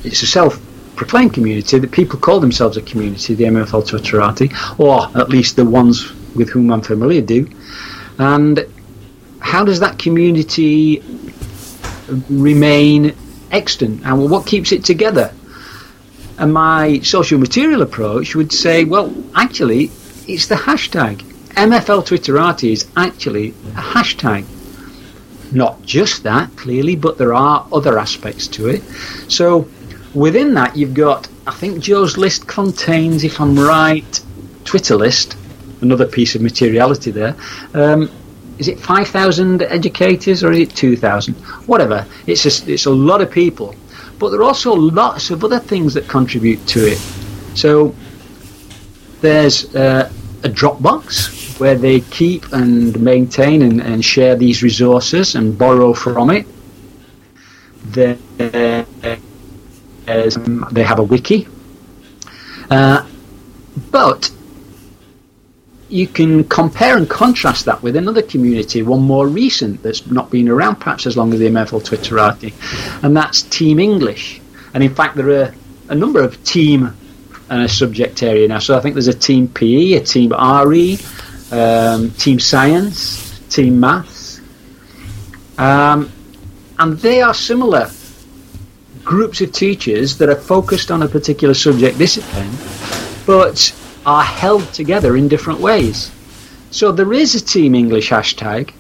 It's 0.03 0.21
a 0.21 0.27
self 0.27 0.61
proclaimed 0.95 1.33
community 1.33 1.77
that 1.79 1.91
people 1.91 2.19
call 2.19 2.39
themselves 2.39 2.77
a 2.77 2.81
community, 2.81 3.35
the 3.35 3.45
MFL 3.45 3.87
Twitterati, 3.87 4.79
or 4.79 5.09
at 5.19 5.29
least 5.29 5.55
the 5.55 5.65
ones 5.65 6.13
with 6.35 6.49
whom 6.49 6.71
I'm 6.71 6.81
familiar 6.81 7.21
do. 7.21 7.49
And 8.17 8.65
how 9.39 9.63
does 9.65 9.79
that 9.81 9.99
community 9.99 11.03
remain 12.29 13.15
extant? 13.51 14.05
And 14.05 14.29
what 14.29 14.45
keeps 14.45 14.71
it 14.71 14.83
together? 14.83 15.33
And 16.37 16.53
my 16.53 16.99
social 16.99 17.39
material 17.39 17.81
approach 17.81 18.35
would 18.35 18.51
say, 18.51 18.83
well, 18.83 19.13
actually, 19.35 19.91
it's 20.27 20.47
the 20.47 20.55
hashtag. 20.55 21.19
MFL 21.55 22.05
Twitterati 22.05 22.71
is 22.73 22.85
actually 22.97 23.49
a 23.49 23.81
hashtag. 23.81 24.45
not 25.51 25.81
just 25.83 26.23
that, 26.23 26.53
clearly, 26.57 26.95
but 26.95 27.17
there 27.17 27.33
are 27.33 27.65
other 27.71 27.97
aspects 27.97 28.47
to 28.47 28.67
it. 28.67 28.83
So 29.29 29.69
within 30.13 30.55
that, 30.55 30.75
you've 30.75 30.93
got, 30.93 31.29
I 31.47 31.51
think 31.51 31.79
Joe's 31.79 32.17
list 32.17 32.47
contains, 32.47 33.23
if 33.23 33.39
I'm 33.39 33.57
right, 33.57 34.21
Twitter 34.65 34.95
list, 34.95 35.37
another 35.81 36.05
piece 36.05 36.35
of 36.35 36.41
materiality 36.41 37.11
there. 37.11 37.35
Um, 37.73 38.09
is 38.57 38.67
it 38.67 38.79
5,000 38.79 39.61
educators 39.63 40.43
or 40.43 40.51
is 40.51 40.69
it 40.69 40.75
2,000? 40.75 41.35
Whatever. 41.67 42.05
It's 42.25 42.45
a, 42.45 42.71
it's 42.71 42.85
a 42.85 42.91
lot 42.91 43.21
of 43.21 43.29
people. 43.29 43.75
But 44.19 44.29
there 44.29 44.39
are 44.39 44.43
also 44.43 44.73
lots 44.73 45.29
of 45.29 45.43
other 45.43 45.59
things 45.59 45.93
that 45.93 46.07
contribute 46.07 46.65
to 46.67 46.91
it. 46.91 46.97
So 47.55 47.93
there's 49.21 49.73
uh, 49.75 50.11
a 50.43 50.49
Dropbox 50.49 51.59
where 51.59 51.75
they 51.75 52.01
keep 52.01 52.51
and 52.53 52.99
maintain 52.99 53.61
and, 53.61 53.81
and 53.81 54.03
share 54.03 54.35
these 54.35 54.61
resources 54.61 55.35
and 55.35 55.57
borrow 55.57 55.93
from 55.93 56.29
it. 56.29 56.45
There, 57.85 58.17
um, 60.07 60.67
they 60.71 60.83
have 60.83 60.99
a 60.99 61.03
wiki. 61.03 61.47
Uh, 62.69 63.05
but 63.91 64.31
you 65.89 66.07
can 66.07 66.43
compare 66.45 66.97
and 66.97 67.09
contrast 67.09 67.65
that 67.65 67.81
with 67.83 67.95
another 67.95 68.21
community, 68.21 68.81
one 68.81 69.01
more 69.01 69.27
recent 69.27 69.83
that's 69.83 70.07
not 70.07 70.31
been 70.31 70.49
around 70.49 70.77
perhaps 70.77 71.05
as 71.05 71.15
long 71.15 71.33
as 71.33 71.39
the 71.39 71.47
MFL 71.47 71.83
Twitterati, 71.83 73.03
and 73.03 73.15
that's 73.15 73.43
Team 73.43 73.79
English. 73.79 74.41
And 74.73 74.83
in 74.83 74.93
fact, 74.93 75.15
there 75.15 75.29
are 75.29 75.53
a 75.89 75.95
number 75.95 76.21
of 76.21 76.43
team 76.43 76.95
and 77.49 77.61
a 77.61 77.69
subject 77.69 78.23
area 78.23 78.47
now. 78.47 78.59
So 78.59 78.75
I 78.75 78.81
think 78.81 78.95
there's 78.95 79.07
a 79.07 79.13
Team 79.13 79.47
PE, 79.47 79.93
a 79.93 79.99
Team 80.01 80.31
RE, 80.31 80.99
um, 81.51 82.11
Team 82.11 82.39
Science, 82.39 83.39
Team 83.49 83.79
Maths, 83.79 84.41
um, 85.57 86.11
and 86.79 86.97
they 86.97 87.21
are 87.21 87.33
similar 87.33 87.89
groups 89.03 89.39
of 89.41 89.51
teachers 89.51 90.17
that 90.17 90.29
are 90.29 90.35
focused 90.35 90.89
on 90.89 91.03
a 91.03 91.07
particular 91.07 91.53
subject 91.53 91.97
discipline, 91.97 92.51
but 93.25 93.73
are 94.05 94.23
held 94.23 94.71
together 94.73 95.17
in 95.17 95.27
different 95.27 95.59
ways. 95.59 96.11
So 96.71 96.91
there 96.91 97.13
is 97.13 97.35
a 97.35 97.43
Team 97.43 97.75
English 97.75 98.09
hashtag, 98.09 98.71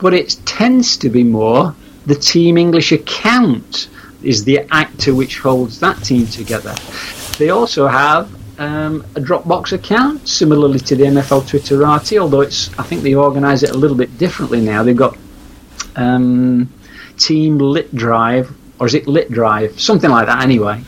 but 0.00 0.14
it 0.14 0.36
tends 0.44 0.96
to 0.98 1.08
be 1.08 1.24
more 1.24 1.74
the 2.06 2.14
Team 2.14 2.58
English 2.58 2.92
account 2.92 3.88
is 4.22 4.44
the 4.44 4.60
actor 4.70 5.14
which 5.14 5.38
holds 5.38 5.80
that 5.80 6.02
team 6.02 6.26
together. 6.26 6.74
They 7.38 7.50
also 7.50 7.86
have 7.86 8.30
um, 8.58 9.04
a 9.14 9.20
Dropbox 9.20 9.72
account, 9.72 10.28
similarly 10.28 10.78
to 10.80 10.96
the 10.96 11.04
MFL 11.04 11.42
Twitterati, 11.42 12.18
although 12.18 12.40
it's 12.40 12.76
I 12.78 12.82
think 12.82 13.02
they 13.02 13.14
organise 13.14 13.62
it 13.62 13.70
a 13.70 13.76
little 13.76 13.96
bit 13.96 14.16
differently 14.18 14.60
now. 14.60 14.82
They've 14.82 14.96
got 14.96 15.16
um, 15.96 16.72
Team 17.16 17.58
Lit 17.58 17.94
Drive, 17.94 18.50
or 18.78 18.86
is 18.86 18.94
it 18.94 19.06
Lit 19.06 19.30
Drive? 19.30 19.80
Something 19.80 20.10
like 20.10 20.26
that, 20.26 20.42
anyway. 20.42 20.82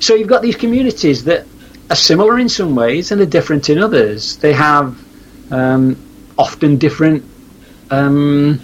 So 0.00 0.14
you've 0.14 0.28
got 0.28 0.42
these 0.42 0.56
communities 0.56 1.24
that 1.24 1.46
are 1.90 1.96
similar 1.96 2.38
in 2.38 2.48
some 2.48 2.74
ways 2.74 3.12
and 3.12 3.20
are 3.20 3.26
different 3.26 3.68
in 3.68 3.78
others. 3.78 4.36
They 4.38 4.52
have 4.52 4.98
um, 5.50 5.96
often 6.38 6.78
different 6.78 7.24
um, 7.90 8.60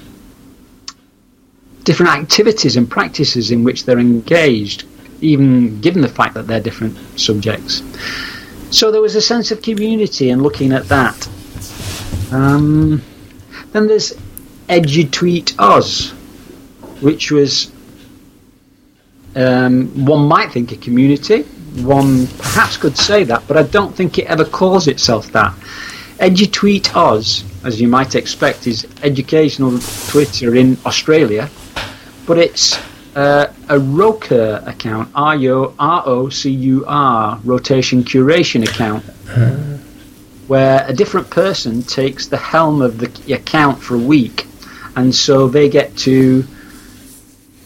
different 1.85 2.13
activities 2.13 2.77
and 2.77 2.91
practices 2.91 3.51
in 3.51 3.65
which 3.65 3.85
they're 3.85 3.99
engaged, 3.99 4.85
even 5.21 5.81
given 5.81 6.03
the 6.03 6.09
fact 6.09 6.35
that 6.35 6.47
they're 6.47 6.61
different 6.61 6.97
subjects. 7.19 7.83
So 8.71 8.91
there 8.93 9.01
was 9.01 9.17
a 9.17 9.21
sense 9.21 9.51
of 9.51 9.63
community 9.63 10.31
and 10.31 10.43
looking 10.43 10.73
at 10.73 10.89
that. 10.89 11.29
Um, 12.33 13.03
then 13.73 13.87
there's 13.87 14.13
EduTweet 14.69 15.57
Oz, 15.59 16.11
which 17.01 17.31
was 17.31 17.73
um, 19.35 20.05
one 20.05 20.27
might 20.29 20.53
think 20.53 20.73
a 20.73 20.77
community, 20.77 21.45
one 21.77 22.27
perhaps 22.27 22.77
could 22.77 22.97
say 22.97 23.25
that, 23.25 23.47
but 23.47 23.57
I 23.57 23.63
don't 23.63 23.95
think 23.95 24.19
it 24.19 24.27
ever 24.27 24.45
calls 24.45 24.89
itself 24.89 25.31
that. 25.33 25.55
EduTweet 26.19 26.95
Oz, 26.95 27.45
as 27.65 27.81
you 27.81 27.89
might 27.89 28.15
expect, 28.15 28.67
is 28.67 28.87
educational 29.03 29.79
Twitter 30.09 30.55
in 30.55 30.77
Australia, 30.85 31.49
but 32.27 32.37
it's 32.37 32.79
uh, 33.17 33.53
a 33.69 33.79
ROCUR 33.79 34.63
account, 34.67 35.11
R 35.15 35.37
O 36.07 36.29
C 36.29 36.51
U 36.51 36.85
R, 36.87 37.41
rotation 37.45 38.05
curation 38.05 38.63
account, 38.69 39.05
where 40.47 40.85
a 40.87 40.93
different 40.93 41.31
person 41.31 41.83
takes 41.83 42.27
the 42.27 42.37
helm 42.37 42.83
of 42.83 42.99
the 42.99 43.33
account 43.33 43.83
for 43.83 43.95
a 43.95 43.99
week, 43.99 44.47
and 44.97 45.15
so 45.15 45.49
they 45.49 45.69
get 45.69 45.97
to, 45.99 46.45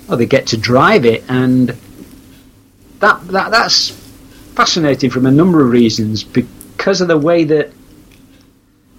well, 0.07 0.17
they 0.17 0.27
get 0.27 0.47
to 0.49 0.57
drive 0.57 1.05
it, 1.05 1.25
and 1.29 1.77
that, 3.05 3.27
that 3.29 3.51
that's 3.51 3.91
fascinating 4.55 5.11
from 5.11 5.27
a 5.27 5.31
number 5.31 5.61
of 5.61 5.71
reasons 5.71 6.25
because 6.25 7.01
of 7.01 7.09
the 7.09 7.19
way 7.19 7.45
that 7.45 7.71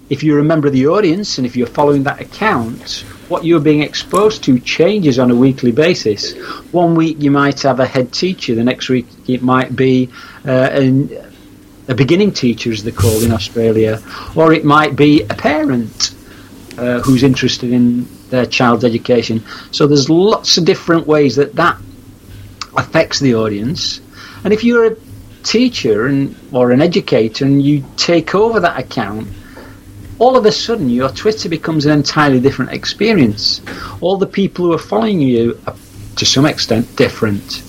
if 0.10 0.22
you're 0.22 0.40
a 0.40 0.44
member 0.44 0.68
of 0.68 0.74
the 0.74 0.88
audience 0.88 1.40
and 1.40 1.48
if 1.48 1.56
you're 1.56 1.66
following 1.66 2.04
that 2.04 2.22
account, 2.22 3.04
what 3.30 3.44
you're 3.44 3.60
being 3.60 3.82
exposed 3.82 4.44
to 4.44 4.60
changes 4.60 5.18
on 5.18 5.32
a 5.32 5.36
weekly 5.36 5.72
basis. 5.72 6.36
One 6.72 6.94
week 6.94 7.18
you 7.20 7.32
might 7.32 7.62
have 7.62 7.80
a 7.80 7.86
head 7.88 8.14
teacher, 8.14 8.54
the 8.54 8.64
next 8.64 8.90
week 8.90 9.08
it 9.28 9.42
might 9.42 9.76
be 9.76 10.12
uh, 10.46 10.52
an, 10.52 11.10
a 11.88 11.96
beginning 11.96 12.32
teacher, 12.34 12.72
as 12.72 12.84
they're 12.84 12.94
called 12.94 13.24
in 13.24 13.32
Australia, 13.32 14.00
or 14.36 14.54
it 14.54 14.64
might 14.64 14.96
be 14.96 15.24
a 15.24 15.34
parent 15.34 16.14
uh, 16.78 17.00
who's 17.00 17.24
interested 17.24 17.72
in 17.72 18.08
their 18.30 18.46
child's 18.46 18.84
education. 18.84 19.44
So 19.72 19.88
there's 19.88 20.10
lots 20.10 20.58
of 20.58 20.66
different 20.66 21.08
ways 21.08 21.36
that 21.38 21.56
that 21.56 21.80
affects 22.78 23.20
the 23.20 23.36
audience. 23.36 24.02
And 24.44 24.54
if 24.54 24.64
you're 24.64 24.86
a 24.86 24.96
teacher 25.44 26.08
and 26.08 26.36
or 26.52 26.72
an 26.72 26.82
educator 26.82 27.46
and 27.46 27.62
you 27.62 27.84
take 27.98 28.36
over 28.36 28.60
that 28.60 28.80
account, 28.80 29.28
all 30.20 30.38
of 30.38 30.46
a 30.46 30.52
sudden 30.52 30.90
your 30.90 31.10
Twitter 31.10 31.50
becomes 31.50 31.86
an 31.86 31.92
entirely 31.92 32.40
different 32.40 32.72
experience. 32.72 33.62
All 34.02 34.18
the 34.18 34.28
people 34.28 34.66
who 34.66 34.74
are 34.74 34.80
following 34.80 35.20
you 35.20 35.60
are 35.68 35.76
to 36.18 36.26
some 36.26 36.46
extent 36.46 36.96
different. 36.96 37.64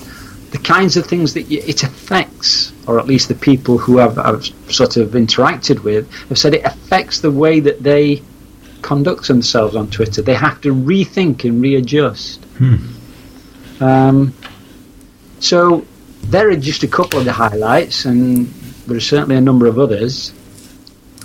The 0.51 0.57
kinds 0.59 0.95
of 0.95 1.05
things 1.05 1.33
that 1.33 1.43
you, 1.43 1.61
it 1.65 1.83
affects, 1.83 2.71
or 2.87 2.99
at 2.99 3.05
least 3.05 3.27
the 3.27 3.35
people 3.35 3.77
who 3.77 3.97
have, 3.97 4.15
have 4.15 4.45
sort 4.71 4.95
of 4.95 5.09
interacted 5.11 5.83
with, 5.83 6.09
have 6.29 6.37
said 6.37 6.53
it 6.53 6.63
affects 6.63 7.19
the 7.19 7.31
way 7.31 7.59
that 7.59 7.83
they 7.83 8.21
conduct 8.81 9.27
themselves 9.27 9.75
on 9.75 9.89
Twitter. 9.89 10.21
They 10.21 10.35
have 10.35 10.61
to 10.61 10.73
rethink 10.73 11.43
and 11.43 11.61
readjust. 11.61 12.43
Hmm. 12.57 12.75
Um, 13.81 14.33
so 15.39 15.85
there 16.23 16.49
are 16.49 16.55
just 16.55 16.83
a 16.83 16.87
couple 16.87 17.19
of 17.19 17.25
the 17.25 17.33
highlights, 17.33 18.05
and 18.05 18.47
there 18.87 18.97
are 18.97 19.01
certainly 19.01 19.35
a 19.35 19.41
number 19.41 19.67
of 19.67 19.79
others. 19.79 20.33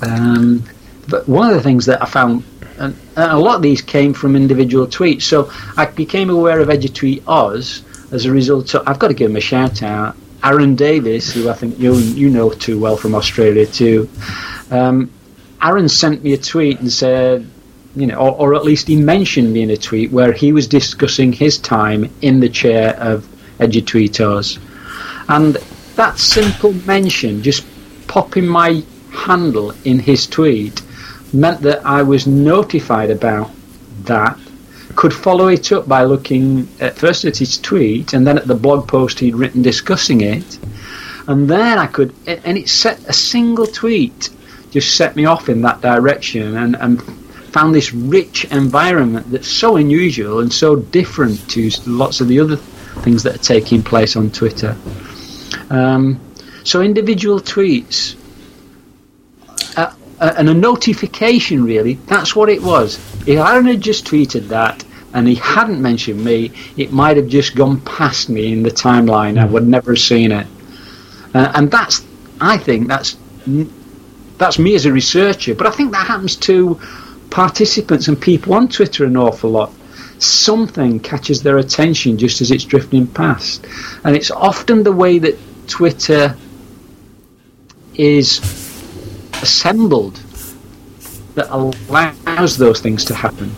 Um, 0.03 0.65
but 1.09 1.29
one 1.29 1.49
of 1.49 1.55
the 1.55 1.63
things 1.63 1.87
that 1.87 2.03
I 2.03 2.07
found, 2.07 2.45
and, 2.79 2.97
a 3.17 3.39
lot 3.39 3.57
of 3.57 3.63
these 3.63 3.83
came 3.83 4.15
from 4.15 4.37
individual 4.37 4.87
tweets. 4.87 5.23
So 5.23 5.51
I 5.77 5.87
became 5.87 6.31
aware 6.31 6.61
of 6.61 6.69
EduTweet 6.69 7.25
Oz 7.27 7.83
as 8.13 8.25
a 8.25 8.33
result. 8.33 8.69
So 8.69 8.83
I've 8.87 8.99
got 8.99 9.09
to 9.09 9.15
give 9.15 9.31
him 9.31 9.37
a 9.37 9.41
shout 9.41 9.83
out. 9.83 10.17
Aaron 10.45 10.75
Davis, 10.75 11.33
who 11.33 11.49
I 11.49 11.55
think 11.55 11.79
you 11.79 11.95
you 11.95 12.29
know 12.29 12.51
too 12.51 12.79
well 12.81 12.97
from 12.97 13.15
Australia 13.15 13.65
too. 13.65 14.09
Um, 14.71 15.11
Aaron 15.63 15.89
sent 15.89 16.25
me 16.25 16.33
a 16.33 16.39
tweet 16.39 16.81
and 16.81 16.93
said, 16.93 17.49
you 17.95 18.07
know, 18.07 18.17
or, 18.17 18.33
or, 18.33 18.55
at 18.55 18.65
least 18.65 18.89
he 18.89 18.97
mentioned 18.97 19.53
me 19.53 19.63
in 19.63 19.71
a 19.71 19.77
tweet 19.77 20.11
where 20.11 20.33
he 20.33 20.53
was 20.53 20.67
discussing 20.67 21.33
his 21.33 21.59
time 21.59 22.11
in 22.23 22.41
the 22.41 22.49
chair 22.49 22.97
of 22.97 23.29
Oz. 23.61 24.59
And 25.29 25.55
that 25.97 26.19
simple 26.19 26.73
mention, 26.73 27.43
just 27.43 27.67
popping 28.07 28.47
my 28.47 28.83
handle 29.13 29.73
in 29.85 29.99
his 29.99 30.27
tweet, 30.27 30.83
meant 31.33 31.61
that 31.63 31.85
I 31.87 32.03
was 32.03 32.27
notified 32.27 33.11
about 33.11 33.51
that. 34.05 34.39
Could 34.95 35.15
follow 35.15 35.49
it 35.49 35.73
up 35.73 35.89
by 35.89 36.05
looking 36.05 36.69
at 36.81 36.97
first 36.99 37.25
at 37.25 37.39
his 37.39 37.59
tweet 37.59 38.13
and 38.13 38.27
then 38.27 38.37
at 38.37 38.47
the 38.47 38.55
blog 38.55 38.87
post 38.87 39.21
he'd 39.21 39.35
written 39.35 39.63
discussing 39.63 40.21
it. 40.21 40.59
And 41.27 41.49
then 41.49 41.79
I 41.79 41.87
could, 41.87 42.15
and 42.27 42.59
it 42.59 42.69
set 42.69 42.99
a 43.09 43.13
single 43.13 43.67
tweet 43.67 44.29
just 44.73 44.97
set 44.97 45.15
me 45.15 45.27
off 45.27 45.49
in 45.51 45.61
that 45.61 45.83
direction 45.83 46.57
and, 46.57 46.75
and 46.77 47.03
found 47.53 47.75
this 47.75 47.93
rich 47.93 48.47
environment 48.47 49.31
that's 49.31 49.47
so 49.47 49.77
unusual 49.77 50.41
and 50.41 50.51
so 50.51 50.77
different 50.77 51.51
to 51.51 51.71
lots 51.87 52.23
of 52.23 52.29
the 52.29 52.41
other 52.41 52.57
things 53.03 53.23
that 53.25 53.35
are 53.35 53.39
taking 53.39 53.83
place 53.83 54.17
on 54.17 54.31
Twitter. 54.31 54.77
Um, 55.71 56.21
so 56.65 56.81
individual 56.81 57.41
tweets 57.41 58.17
uh, 59.77 59.93
uh, 60.21 60.35
and 60.39 60.49
a 60.49 60.55
notification 60.55 61.65
really, 61.65 61.95
that's 62.07 62.37
what 62.37 62.49
it 62.49 62.63
was. 62.63 62.97
If 63.27 63.39
Aaron 63.39 63.67
had 63.67 63.81
just 63.81 64.07
tweeted 64.07 64.49
that 64.49 64.85
and 65.15 65.29
he 65.29 65.35
hadn't 65.35 65.81
mentioned 65.81 66.25
me, 66.25 66.53
it 66.77 66.93
might 66.93 67.17
have 67.17 67.29
just 67.29 67.55
gone 67.55 67.81
past 67.81 68.29
me 68.29 68.53
in 68.53 68.63
the 68.63 68.71
timeline. 68.71 69.39
I 69.39 69.45
would 69.45 69.67
never 69.67 69.93
have 69.93 70.01
seen 70.01 70.33
it. 70.33 70.47
Uh, 71.35 71.53
and 71.55 71.71
that's, 71.71 72.05
I 72.41 72.57
think, 72.59 72.89
that's 72.89 73.17
that's 74.39 74.59
me 74.59 74.75
as 74.75 74.87
a 74.87 74.93
researcher. 74.93 75.55
But 75.55 75.67
I 75.67 75.71
think 75.71 75.93
that 75.93 76.07
happens 76.07 76.37
to 76.37 76.81
participants 77.31 78.09
and 78.09 78.21
people 78.21 78.55
on 78.55 78.69
Twitter 78.69 79.05
an 79.05 79.17
awful 79.17 79.51
lot. 79.51 79.73
Something 80.23 81.01
catches 81.01 81.43
their 81.43 81.59
attention 81.59 82.17
just 82.17 82.41
as 82.41 82.51
it's 82.51 82.65
drifting 82.65 83.07
past. 83.07 83.67
And 84.05 84.15
it's 84.15 84.31
often 84.31 84.85
the 84.85 84.93
way 84.93 85.19
that 85.19 85.37
Twitter 85.67 86.37
is 87.95 88.39
assembled 89.43 90.17
that 91.35 91.51
allows 91.51 92.57
those 92.57 92.81
things 92.81 93.05
to 93.07 93.15
happen. 93.15 93.53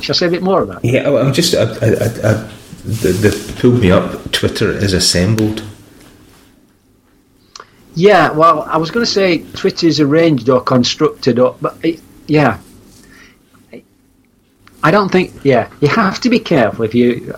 Shall 0.00 0.14
I 0.14 0.16
say 0.16 0.26
a 0.26 0.30
bit 0.30 0.42
more 0.42 0.62
about? 0.62 0.84
Yeah, 0.84 1.10
I'm 1.10 1.32
just. 1.32 1.54
I, 1.54 1.62
I, 1.62 1.64
I, 1.64 2.50
the, 2.84 3.54
pulled 3.60 3.80
me 3.80 3.90
up. 3.90 4.32
Twitter 4.32 4.70
is 4.70 4.92
assembled. 4.92 5.62
Yeah, 7.94 8.30
well, 8.30 8.62
I 8.62 8.76
was 8.76 8.90
going 8.92 9.04
to 9.04 9.10
say 9.10 9.38
Twitter 9.54 9.86
is 9.86 9.98
arranged 9.98 10.48
or 10.48 10.62
constructed, 10.62 11.38
or 11.38 11.56
but 11.60 11.76
it, 11.84 12.00
yeah, 12.28 12.60
I 14.88 14.90
don't 14.90 15.12
think. 15.12 15.44
Yeah, 15.44 15.68
you 15.80 15.88
have 15.88 16.18
to 16.20 16.30
be 16.30 16.38
careful 16.38 16.82
if 16.82 16.94
you 16.94 17.34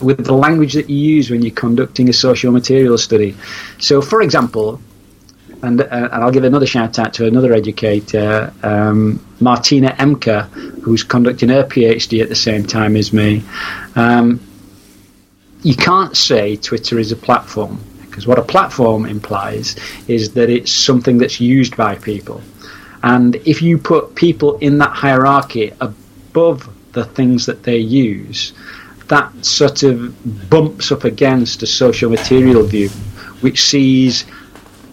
with 0.00 0.24
the 0.24 0.32
language 0.32 0.72
that 0.72 0.88
you 0.88 0.96
use 0.96 1.30
when 1.30 1.42
you're 1.42 1.54
conducting 1.54 2.08
a 2.08 2.12
social 2.14 2.52
material 2.52 2.96
study. 2.96 3.36
So, 3.78 4.00
for 4.00 4.22
example, 4.22 4.80
and, 5.62 5.82
uh, 5.82 5.86
and 5.90 6.24
I'll 6.24 6.30
give 6.30 6.44
another 6.44 6.64
shout 6.64 6.98
out 6.98 7.12
to 7.14 7.26
another 7.26 7.52
educator, 7.52 8.50
um, 8.62 9.22
Martina 9.40 9.94
Emker, 9.98 10.44
who's 10.82 11.04
conducting 11.04 11.50
her 11.50 11.64
PhD 11.64 12.22
at 12.22 12.30
the 12.30 12.34
same 12.34 12.64
time 12.64 12.96
as 12.96 13.12
me. 13.12 13.44
Um, 13.94 14.40
you 15.62 15.76
can't 15.76 16.16
say 16.16 16.56
Twitter 16.56 16.98
is 16.98 17.12
a 17.12 17.16
platform 17.16 17.78
because 18.00 18.26
what 18.26 18.38
a 18.38 18.42
platform 18.42 19.04
implies 19.04 19.76
is 20.08 20.32
that 20.32 20.48
it's 20.48 20.72
something 20.72 21.18
that's 21.18 21.42
used 21.42 21.76
by 21.76 21.96
people. 21.96 22.40
And 23.02 23.36
if 23.36 23.60
you 23.60 23.76
put 23.76 24.14
people 24.14 24.56
in 24.58 24.78
that 24.78 24.92
hierarchy 24.92 25.72
above 26.30 26.68
the 26.92 27.04
things 27.04 27.46
that 27.46 27.62
they 27.62 27.78
use, 27.78 28.52
that 29.08 29.44
sort 29.44 29.82
of 29.82 30.48
bumps 30.48 30.92
up 30.92 31.04
against 31.04 31.62
a 31.62 31.66
social 31.66 32.10
material 32.10 32.62
view, 32.62 32.88
which 33.40 33.62
sees 33.62 34.24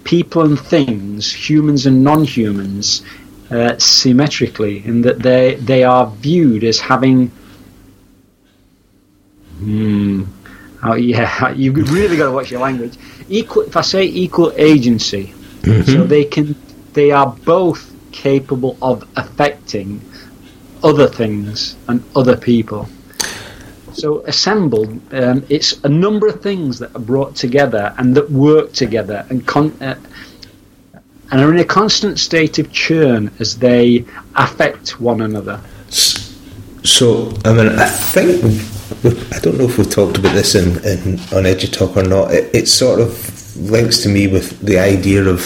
people 0.04 0.44
and 0.44 0.60
things, 0.60 1.32
humans 1.32 1.86
and 1.86 2.04
non-humans, 2.04 3.04
uh, 3.52 3.78
symmetrically, 3.78 4.84
in 4.86 5.02
that 5.02 5.20
they 5.20 5.56
they 5.56 5.84
are 5.84 6.08
viewed 6.08 6.64
as 6.64 6.80
having. 6.80 7.32
Hmm. 9.60 10.24
Oh 10.84 10.96
yeah, 10.96 11.52
you've 11.56 11.92
really 11.92 12.18
got 12.18 12.26
to 12.26 12.32
watch 12.32 12.52
your 12.52 12.62
language. 12.62 12.98
Equal. 13.30 13.64
If 13.64 13.78
I 13.78 13.82
say 13.82 14.04
equal 14.04 14.52
agency, 14.58 15.34
mm-hmm. 15.62 15.84
so 15.84 16.04
they 16.04 16.26
can, 16.26 16.56
they 16.94 17.12
are 17.12 17.28
both 17.46 17.94
capable 18.12 18.78
of 18.82 19.08
affecting 19.16 20.02
other 20.88 21.08
things 21.08 21.76
and 21.90 22.02
other 22.16 22.38
people. 22.38 22.88
So 23.94 24.22
assembled, 24.26 24.90
um, 25.14 25.46
it's 25.50 25.84
a 25.84 25.90
number 25.90 26.28
of 26.28 26.42
things 26.42 26.80
that 26.80 26.96
are 26.96 27.02
brought 27.02 27.36
together 27.36 27.94
and 27.98 28.16
that 28.16 28.32
work 28.32 28.72
together 28.72 29.26
and 29.30 29.46
con- 29.46 29.76
uh, 29.82 29.96
and 31.30 31.42
are 31.42 31.52
in 31.52 31.60
a 31.60 31.66
constant 31.66 32.20
state 32.20 32.58
of 32.58 32.72
churn 32.72 33.32
as 33.40 33.58
they 33.58 34.06
affect 34.36 35.02
one 35.02 35.22
another. 35.22 35.60
So, 35.90 37.34
I 37.44 37.54
mean, 37.54 37.68
I 37.68 37.90
think 37.90 38.44
I 39.34 39.40
don't 39.40 39.58
know 39.58 39.66
if 39.66 39.78
we've 39.78 39.90
talked 39.90 40.18
about 40.18 40.34
this 40.34 40.56
in, 40.56 40.70
in 40.86 41.20
on 41.36 41.44
EduTalk 41.44 41.98
or 41.98 42.04
not. 42.04 42.32
It, 42.32 42.56
it, 42.56 42.68
sort 42.68 43.02
of 43.02 43.12
links 43.58 43.98
to 44.04 44.10
me 44.10 44.28
with 44.28 44.60
the 44.62 44.80
idea 44.80 45.26
of 45.26 45.42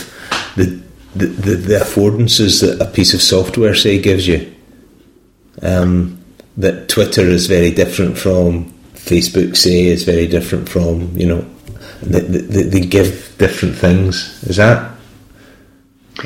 the 0.56 0.80
the, 1.16 1.26
the, 1.26 1.56
the 1.56 1.76
affordances 1.80 2.62
that 2.62 2.86
a 2.86 2.90
piece 2.90 3.14
of 3.14 3.22
software, 3.22 3.76
say, 3.76 4.00
gives 4.00 4.28
you. 4.28 4.54
Um, 5.62 6.18
that 6.58 6.90
Twitter 6.90 7.22
is 7.22 7.48
very 7.48 7.72
different 7.72 8.18
from 8.18 8.72
Facebook, 8.94 9.56
say, 9.56 9.86
is 9.86 10.04
very 10.04 10.28
different 10.28 10.68
from, 10.70 11.16
you 11.18 11.28
know, 11.28 11.46
they, 12.02 12.20
they, 12.20 12.64
they 12.64 12.80
give 12.82 13.36
different 13.38 13.76
things. 13.76 14.44
Is 14.44 14.58
that, 14.58 14.92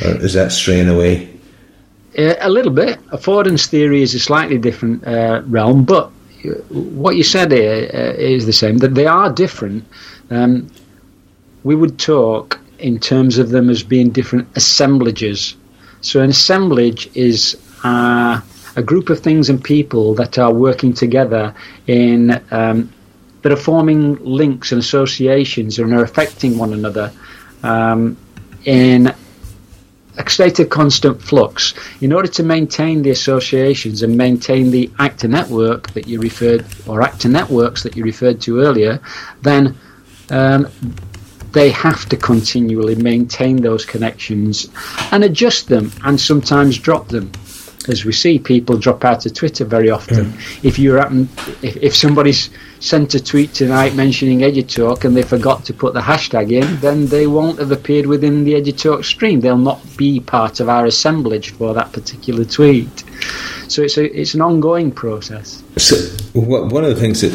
or 0.03 0.15
is 0.23 0.33
that 0.33 0.51
straying 0.51 0.89
away? 0.89 1.29
Uh, 2.17 2.36
a 2.39 2.49
little 2.49 2.71
bit. 2.71 2.99
Affordance 3.07 3.67
theory 3.67 4.01
is 4.01 4.13
a 4.13 4.19
slightly 4.19 4.57
different 4.57 5.05
uh, 5.05 5.41
realm, 5.47 5.83
but 5.83 6.11
what 6.69 7.15
you 7.15 7.23
said 7.23 7.51
here 7.51 7.89
uh, 7.93 8.13
is 8.17 8.45
the 8.45 8.53
same. 8.53 8.77
That 8.77 8.95
they 8.95 9.05
are 9.05 9.31
different. 9.31 9.83
Um, 10.29 10.69
we 11.63 11.75
would 11.75 11.99
talk 11.99 12.59
in 12.79 12.99
terms 12.99 13.38
of 13.38 13.49
them 13.49 13.69
as 13.69 13.83
being 13.83 14.11
different 14.11 14.47
assemblages. 14.55 15.55
So 16.01 16.21
an 16.21 16.29
assemblage 16.29 17.09
is 17.15 17.57
uh, 17.83 18.41
a 18.76 18.84
group 18.84 19.09
of 19.09 19.19
things 19.19 19.49
and 19.49 19.63
people 19.63 20.13
that 20.15 20.38
are 20.38 20.53
working 20.53 20.93
together 20.93 21.53
in 21.88 22.41
um, 22.51 22.91
that 23.41 23.51
are 23.51 23.57
forming 23.57 24.15
links 24.23 24.71
and 24.71 24.80
associations 24.80 25.78
and 25.78 25.93
are 25.93 26.03
affecting 26.03 26.57
one 26.57 26.73
another 26.73 27.11
um, 27.61 28.17
in 28.65 29.13
a 30.17 30.30
state 30.30 30.59
of 30.59 30.69
constant 30.69 31.21
flux. 31.21 31.73
In 32.01 32.11
order 32.11 32.28
to 32.30 32.43
maintain 32.43 33.03
the 33.03 33.11
associations 33.11 34.01
and 34.01 34.17
maintain 34.17 34.71
the 34.71 34.89
actor 34.97 35.28
network 35.28 35.91
that 35.91 36.07
you 36.07 36.19
referred 36.19 36.65
or 36.88 37.01
actor 37.01 37.30
networks 37.30 37.84
that 37.84 37.95
you 37.95 38.03
referred 38.03 38.41
to 38.41 38.61
earlier, 38.61 38.99
then 39.43 39.78
um, 40.32 40.67
they 41.51 41.69
have 41.69 42.09
to 42.09 42.17
continually 42.17 42.95
maintain 42.95 43.57
those 43.57 43.86
connections 43.86 44.69
and 45.11 45.23
adjust 45.23 45.67
them 45.67 45.91
and 46.03 46.19
sometimes 46.19 46.78
drop 46.78 47.07
them 47.09 47.32
as 47.89 48.05
we 48.05 48.11
see 48.11 48.39
people 48.39 48.77
drop 48.77 49.03
out 49.05 49.25
of 49.25 49.33
Twitter 49.33 49.65
very 49.65 49.89
often. 49.89 50.25
Mm. 50.25 50.63
If 50.63 50.79
you 50.79 50.93
happen, 50.93 51.29
if, 51.61 51.77
if 51.77 51.95
somebody's 51.95 52.49
sent 52.79 53.13
a 53.15 53.23
tweet 53.23 53.53
tonight 53.53 53.95
mentioning 53.95 54.39
EduTalk 54.39 55.05
and 55.05 55.15
they 55.15 55.23
forgot 55.23 55.65
to 55.65 55.73
put 55.73 55.93
the 55.93 56.01
hashtag 56.01 56.51
in, 56.51 56.79
then 56.81 57.07
they 57.07 57.27
won't 57.27 57.59
have 57.59 57.71
appeared 57.71 58.05
within 58.05 58.43
the 58.43 58.53
EduTalk 58.53 59.03
stream. 59.03 59.39
They'll 59.39 59.57
not 59.57 59.81
be 59.97 60.19
part 60.19 60.59
of 60.59 60.69
our 60.69 60.86
assemblage 60.86 61.51
for 61.51 61.73
that 61.73 61.93
particular 61.93 62.45
tweet. 62.45 63.03
So 63.67 63.81
it's 63.81 63.97
a, 63.97 64.19
it's 64.19 64.33
an 64.33 64.41
ongoing 64.41 64.91
process. 64.91 65.63
So 65.77 65.95
one 66.33 66.83
of 66.83 66.89
the 66.89 66.99
things 66.99 67.21
that 67.21 67.33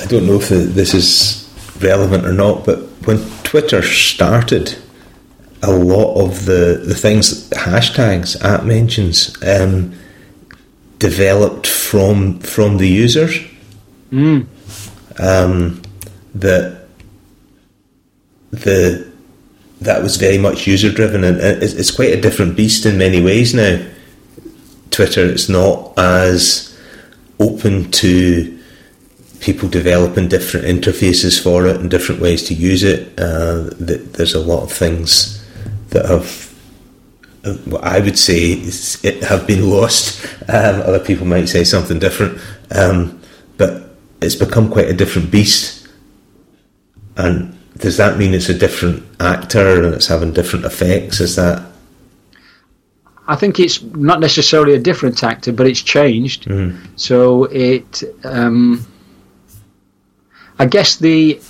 I 0.00 0.06
don't 0.06 0.26
know 0.26 0.36
if 0.36 0.48
this 0.48 0.94
is 0.94 1.48
relevant 1.80 2.26
or 2.26 2.32
not, 2.32 2.66
but 2.66 2.78
when 3.06 3.18
Twitter 3.42 3.82
started 3.82 4.76
a 5.62 5.72
lot 5.72 6.14
of 6.14 6.44
the, 6.44 6.82
the 6.84 6.94
things, 6.94 7.48
hashtags, 7.50 8.42
at 8.44 8.64
mentions, 8.64 9.36
um, 9.42 9.94
developed 10.98 11.66
from 11.66 12.40
from 12.40 12.78
the 12.78 12.88
users. 12.88 13.38
Mm. 14.10 14.46
Um, 15.18 15.82
that 16.34 16.86
the 18.50 19.10
that 19.80 20.02
was 20.02 20.16
very 20.16 20.38
much 20.38 20.66
user 20.66 20.92
driven, 20.92 21.24
and 21.24 21.38
it's, 21.38 21.74
it's 21.74 21.90
quite 21.90 22.12
a 22.12 22.20
different 22.20 22.56
beast 22.56 22.86
in 22.86 22.98
many 22.98 23.22
ways 23.22 23.54
now. 23.54 23.84
Twitter, 24.90 25.24
it's 25.24 25.48
not 25.48 25.96
as 25.98 26.76
open 27.38 27.90
to 27.92 28.58
people 29.40 29.68
developing 29.68 30.28
different 30.28 30.66
interfaces 30.66 31.40
for 31.40 31.66
it 31.66 31.76
and 31.76 31.90
different 31.90 32.20
ways 32.20 32.42
to 32.44 32.54
use 32.54 32.82
it. 32.82 33.18
Uh, 33.18 33.70
there's 33.78 34.34
a 34.34 34.40
lot 34.40 34.64
of 34.64 34.72
things 34.72 35.37
that 35.90 36.06
have 36.06 36.48
what 37.66 37.84
I 37.84 38.00
would 38.00 38.18
say 38.18 38.52
is 38.52 39.02
it 39.04 39.22
have 39.22 39.46
been 39.46 39.70
lost. 39.70 40.24
Um, 40.48 40.80
other 40.82 40.98
people 40.98 41.26
might 41.26 41.46
say 41.46 41.64
something 41.64 41.98
different, 41.98 42.40
um, 42.70 43.20
but 43.56 43.90
it's 44.20 44.34
become 44.34 44.70
quite 44.70 44.88
a 44.88 44.92
different 44.92 45.30
beast. 45.30 45.88
And 47.16 47.56
does 47.78 47.96
that 47.96 48.18
mean 48.18 48.34
it's 48.34 48.48
a 48.48 48.54
different 48.54 49.04
actor 49.20 49.84
and 49.84 49.94
it's 49.94 50.06
having 50.06 50.32
different 50.32 50.64
effects? 50.64 51.20
Is 51.20 51.36
that? 51.36 51.64
I 53.26 53.36
think 53.36 53.60
it's 53.60 53.82
not 53.82 54.20
necessarily 54.20 54.74
a 54.74 54.80
different 54.80 55.22
actor, 55.22 55.52
but 55.52 55.66
it's 55.66 55.82
changed. 55.82 56.46
Mm. 56.46 56.78
So 56.96 57.44
it, 57.44 58.02
um, 58.24 58.86
I 60.58 60.66
guess 60.66 60.96
the 60.96 61.40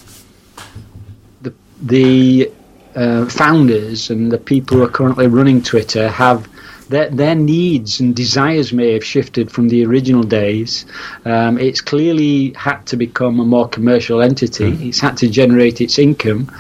the 1.41 1.55
the 1.81 2.53
uh, 2.99 3.27
founders 3.27 4.11
and 4.11 4.33
the 4.33 4.39
people 4.39 4.77
who 4.77 4.83
are 4.83 4.89
currently 4.89 5.29
running 5.29 5.63
Twitter 5.63 6.09
have 6.09 6.49
their, 6.89 7.09
their 7.11 7.35
needs 7.35 8.01
and 8.01 8.17
desires 8.17 8.73
may 8.73 8.93
have 8.95 9.05
shifted 9.05 9.53
from 9.53 9.69
the 9.69 9.85
original 9.85 10.23
days. 10.23 10.85
Um, 11.25 11.59
it's 11.59 11.81
clearly 11.81 12.53
had 12.55 12.87
to 12.87 12.97
become 12.97 13.39
a 13.39 13.45
more 13.45 13.69
commercial 13.69 14.21
entity. 14.21 14.73
Mm. 14.73 14.89
It's 14.89 15.01
had 15.01 15.17
to 15.19 15.29
generate 15.29 15.81
its 15.81 15.99
income, 15.99 16.51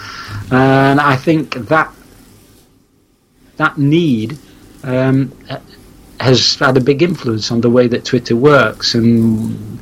and 0.53 1.01
I 1.01 1.17
think 1.17 1.55
that 1.55 1.93
that 3.57 3.77
need 3.79 4.39
um, 4.85 5.33
has 6.21 6.55
had 6.57 6.77
a 6.77 6.81
big 6.81 7.03
influence 7.03 7.51
on 7.51 7.61
the 7.61 7.71
way 7.71 7.89
that 7.89 8.05
Twitter 8.05 8.37
works 8.37 8.95
and 8.95 9.81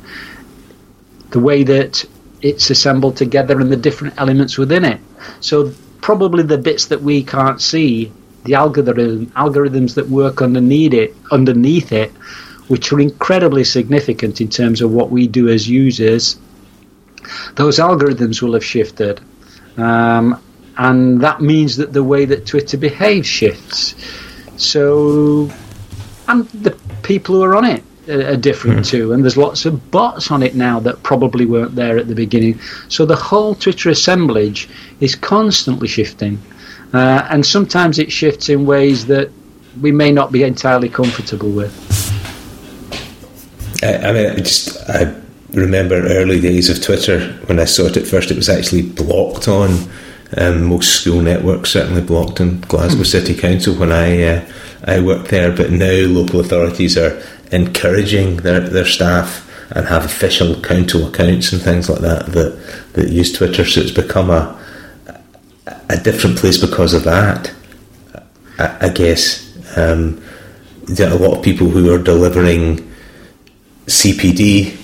the 1.29 1.39
way 1.39 1.63
that 1.63 2.03
it's 2.41 2.69
assembled 2.69 3.17
together 3.17 3.59
and 3.59 3.71
the 3.71 3.75
different 3.75 4.13
elements 4.17 4.57
within 4.57 4.85
it. 4.85 4.99
So 5.41 5.73
probably 6.01 6.43
the 6.43 6.57
bits 6.57 6.85
that 6.87 7.01
we 7.01 7.23
can't 7.23 7.61
see, 7.61 8.11
the 8.45 8.55
algorithm 8.55 9.27
algorithms 9.27 9.95
that 9.95 10.07
work 10.07 10.41
underneath 10.41 10.93
it, 10.93 11.15
underneath 11.31 11.91
it, 11.91 12.11
which 12.67 12.91
are 12.91 12.99
incredibly 12.99 13.63
significant 13.63 14.41
in 14.41 14.49
terms 14.49 14.81
of 14.81 14.91
what 14.91 15.09
we 15.09 15.27
do 15.27 15.49
as 15.49 15.67
users. 15.67 16.37
Those 17.55 17.79
algorithms 17.79 18.41
will 18.41 18.53
have 18.53 18.63
shifted, 18.63 19.19
um, 19.77 20.41
and 20.77 21.21
that 21.21 21.41
means 21.41 21.77
that 21.77 21.91
the 21.93 22.03
way 22.03 22.25
that 22.25 22.45
Twitter 22.45 22.77
behaves 22.77 23.27
shifts. 23.27 23.95
So, 24.57 25.51
and 26.27 26.47
the 26.49 26.71
people 27.03 27.35
who 27.35 27.43
are 27.43 27.55
on 27.55 27.65
it 27.65 27.83
are 28.09 28.37
different 28.37 28.79
mm. 28.79 28.85
too, 28.85 29.13
and 29.13 29.23
there's 29.23 29.37
lots 29.37 29.65
of 29.65 29.91
bots 29.91 30.31
on 30.31 30.43
it 30.43 30.55
now 30.55 30.79
that 30.79 31.03
probably 31.03 31.45
weren't 31.45 31.75
there 31.75 31.97
at 31.97 32.07
the 32.07 32.15
beginning. 32.15 32.59
So 32.89 33.05
the 33.05 33.15
whole 33.15 33.55
Twitter 33.55 33.89
assemblage 33.89 34.69
is 34.99 35.15
constantly 35.15 35.87
shifting, 35.87 36.39
uh, 36.93 37.27
and 37.29 37.45
sometimes 37.45 37.99
it 37.99 38.11
shifts 38.11 38.49
in 38.49 38.65
ways 38.65 39.05
that 39.07 39.31
we 39.81 39.91
may 39.91 40.11
not 40.11 40.31
be 40.31 40.43
entirely 40.43 40.89
comfortable 40.89 41.51
with. 41.51 41.73
I, 43.83 43.97
I 43.97 44.13
mean, 44.13 44.31
I 44.31 44.35
just 44.35 44.89
I 44.89 45.13
remember 45.51 45.95
early 45.95 46.39
days 46.39 46.69
of 46.69 46.83
Twitter 46.83 47.33
when 47.45 47.59
I 47.59 47.65
saw 47.65 47.85
it 47.85 47.97
at 47.97 48.07
first. 48.07 48.31
It 48.31 48.37
was 48.37 48.49
actually 48.49 48.83
blocked 48.83 49.47
on 49.47 49.89
um, 50.35 50.65
most 50.65 51.01
school 51.01 51.21
networks, 51.21 51.71
certainly 51.71 52.01
blocked 52.01 52.39
in 52.39 52.61
Glasgow 52.61 52.97
hmm. 52.97 53.03
City 53.03 53.35
Council 53.35 53.75
when 53.75 53.91
I 53.91 54.23
uh, 54.23 54.45
I 54.85 54.99
worked 54.99 55.29
there. 55.29 55.51
But 55.55 55.71
now 55.71 56.07
local 56.07 56.39
authorities 56.39 56.97
are 56.97 57.21
encouraging 57.51 58.37
their, 58.37 58.59
their 58.59 58.85
staff 58.85 59.43
and 59.71 59.85
have 59.87 60.05
official 60.05 60.59
council 60.61 61.07
accounts 61.07 61.51
and 61.51 61.61
things 61.61 61.89
like 61.89 61.99
that 61.99 62.25
that, 62.27 62.93
that 62.93 63.09
use 63.09 63.33
Twitter. 63.33 63.65
So 63.65 63.81
it's 63.81 63.91
become 63.91 64.29
a 64.29 64.57
a 65.89 65.97
different 65.97 66.37
place 66.37 66.57
because 66.57 66.93
of 66.93 67.03
that. 67.03 67.51
I, 68.59 68.87
I 68.87 68.89
guess 68.89 69.45
um, 69.77 70.21
a 70.89 71.15
lot 71.15 71.37
of 71.37 71.43
people 71.43 71.69
who 71.69 71.93
are 71.93 71.97
delivering 71.97 72.91
CPD 73.85 74.75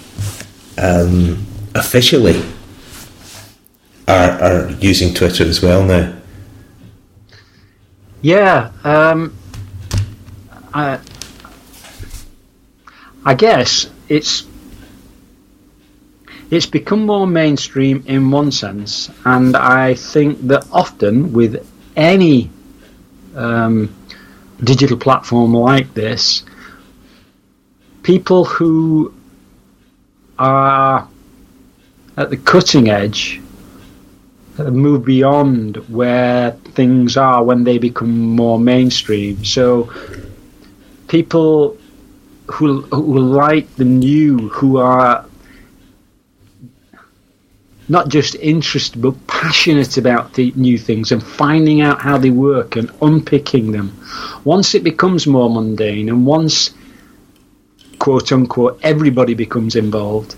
um, 0.78 1.46
officially 1.76 2.42
are, 4.08 4.32
are 4.42 4.72
using 4.72 5.14
Twitter 5.14 5.46
as 5.46 5.62
well 5.62 5.84
now. 5.84 6.14
Yeah, 8.22 8.72
um, 8.86 9.36
I, 10.74 11.00
I 13.26 13.34
guess 13.36 13.90
it's 14.10 14.46
it's 16.52 16.66
become 16.66 17.06
more 17.06 17.26
mainstream 17.26 18.04
in 18.06 18.30
one 18.30 18.52
sense, 18.52 19.10
and 19.26 19.56
I 19.56 19.96
think 19.96 20.40
that 20.48 20.68
often 20.72 21.34
with 21.34 21.68
any 21.96 22.50
um, 23.36 23.96
digital 24.64 24.98
platform 24.98 25.54
like 25.54 25.94
this, 25.94 26.44
people 28.04 28.46
who 28.46 29.14
are 30.38 31.08
at 32.18 32.30
the 32.30 32.38
cutting 32.38 32.90
edge 32.90 33.42
move 34.58 35.04
beyond 35.06 35.78
where 35.90 36.52
things 36.52 37.18
are 37.18 37.44
when 37.44 37.64
they 37.64 37.78
become 37.78 38.36
more 38.36 38.60
mainstream. 38.60 39.44
So 39.44 39.92
people 41.08 41.78
who 42.48 42.82
who 42.82 43.20
like 43.20 43.76
the 43.76 43.86
new, 43.86 44.50
who 44.50 44.78
are 44.78 45.26
not 47.90 48.08
just 48.08 48.36
interested 48.36 49.02
but 49.02 49.28
passionate 49.28 49.98
about 49.98 50.34
the 50.34 50.54
new 50.56 50.78
things 50.78 51.12
and 51.12 51.22
finding 51.22 51.82
out 51.82 52.02
how 52.02 52.18
they 52.18 52.30
work 52.30 52.76
and 52.76 52.90
unpicking 53.02 53.72
them. 53.72 53.98
Once 54.44 54.74
it 54.74 54.84
becomes 54.84 55.28
more 55.28 55.50
mundane 55.50 56.10
and 56.10 56.26
once 56.26 56.72
quote 58.00 58.32
unquote 58.32 58.80
everybody 58.84 59.34
becomes 59.34 59.76
involved, 59.76 60.36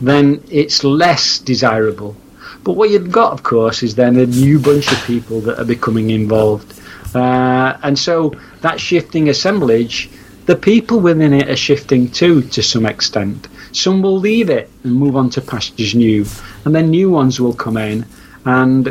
then 0.00 0.42
it's 0.50 0.84
less 0.84 1.38
desirable. 1.38 2.16
But 2.62 2.72
what 2.72 2.90
you've 2.90 3.12
got, 3.12 3.32
of 3.32 3.42
course, 3.42 3.82
is 3.82 3.94
then 3.94 4.16
a 4.16 4.26
new 4.26 4.58
bunch 4.58 4.90
of 4.90 5.00
people 5.04 5.40
that 5.42 5.58
are 5.58 5.64
becoming 5.64 6.10
involved. 6.10 6.80
Uh, 7.14 7.78
and 7.82 7.96
so 7.96 8.32
that 8.60 8.80
shifting 8.80 9.28
assemblage, 9.28 10.10
the 10.46 10.56
people 10.56 11.00
within 11.00 11.32
it 11.32 11.50
are 11.50 11.56
shifting 11.56 12.08
too 12.08 12.40
to 12.40 12.62
some 12.62 12.86
extent. 12.86 13.48
Some 13.72 14.00
will 14.00 14.18
leave 14.18 14.48
it 14.48 14.70
and 14.84 14.94
move 14.94 15.16
on 15.16 15.28
to 15.30 15.40
pastures 15.40 15.94
new, 15.94 16.24
and 16.64 16.74
then 16.74 16.90
new 16.90 17.10
ones 17.10 17.40
will 17.40 17.52
come 17.52 17.76
in 17.76 18.06
and 18.44 18.86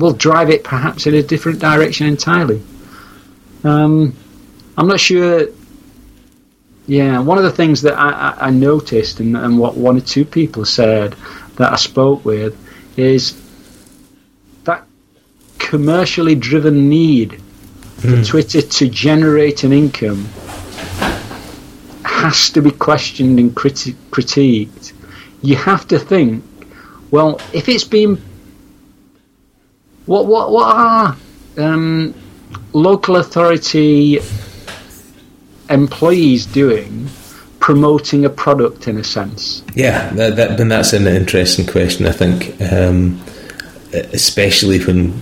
will 0.00 0.12
drive 0.12 0.50
it 0.50 0.62
perhaps 0.62 1.06
in 1.06 1.14
a 1.14 1.22
different 1.22 1.58
direction 1.58 2.06
entirely. 2.06 2.62
Um, 3.64 4.14
I'm 4.76 4.86
not 4.86 5.00
sure. 5.00 5.48
Yeah, 6.86 7.18
one 7.18 7.36
of 7.36 7.44
the 7.44 7.50
things 7.50 7.82
that 7.82 7.98
I, 7.98 8.46
I 8.46 8.50
noticed 8.50 9.20
and, 9.20 9.36
and 9.36 9.58
what 9.58 9.76
one 9.76 9.98
or 9.98 10.00
two 10.00 10.24
people 10.24 10.64
said 10.64 11.14
that 11.56 11.72
I 11.72 11.76
spoke 11.76 12.24
with 12.24 12.56
is 12.96 13.38
that 14.64 14.86
commercially 15.58 16.34
driven 16.34 16.88
need 16.88 17.42
for 17.98 18.08
mm. 18.08 18.26
Twitter 18.26 18.62
to 18.62 18.88
generate 18.88 19.64
an 19.64 19.72
income 19.72 20.28
has 22.18 22.50
to 22.50 22.62
be 22.62 22.70
questioned 22.70 23.38
and 23.38 23.54
criti- 23.54 23.96
critiqued. 24.10 24.92
You 25.42 25.56
have 25.56 25.86
to 25.88 25.98
think, 25.98 26.44
well, 27.10 27.40
if 27.52 27.68
it's 27.68 27.84
been, 27.84 28.20
what 30.06 30.26
what 30.26 30.50
what 30.50 30.76
are 30.76 31.16
um, 31.58 32.14
local 32.72 33.16
authority 33.16 34.20
employees 35.68 36.46
doing 36.46 37.08
promoting 37.60 38.24
a 38.24 38.30
product 38.30 38.88
in 38.88 38.96
a 38.96 39.04
sense? 39.04 39.62
Yeah, 39.74 40.10
that, 40.14 40.36
that, 40.36 40.56
that's 40.56 40.92
an 40.92 41.06
interesting 41.06 41.66
question. 41.66 42.06
I 42.06 42.12
think, 42.12 42.60
um, 42.62 43.20
especially 43.92 44.78
when 44.84 45.12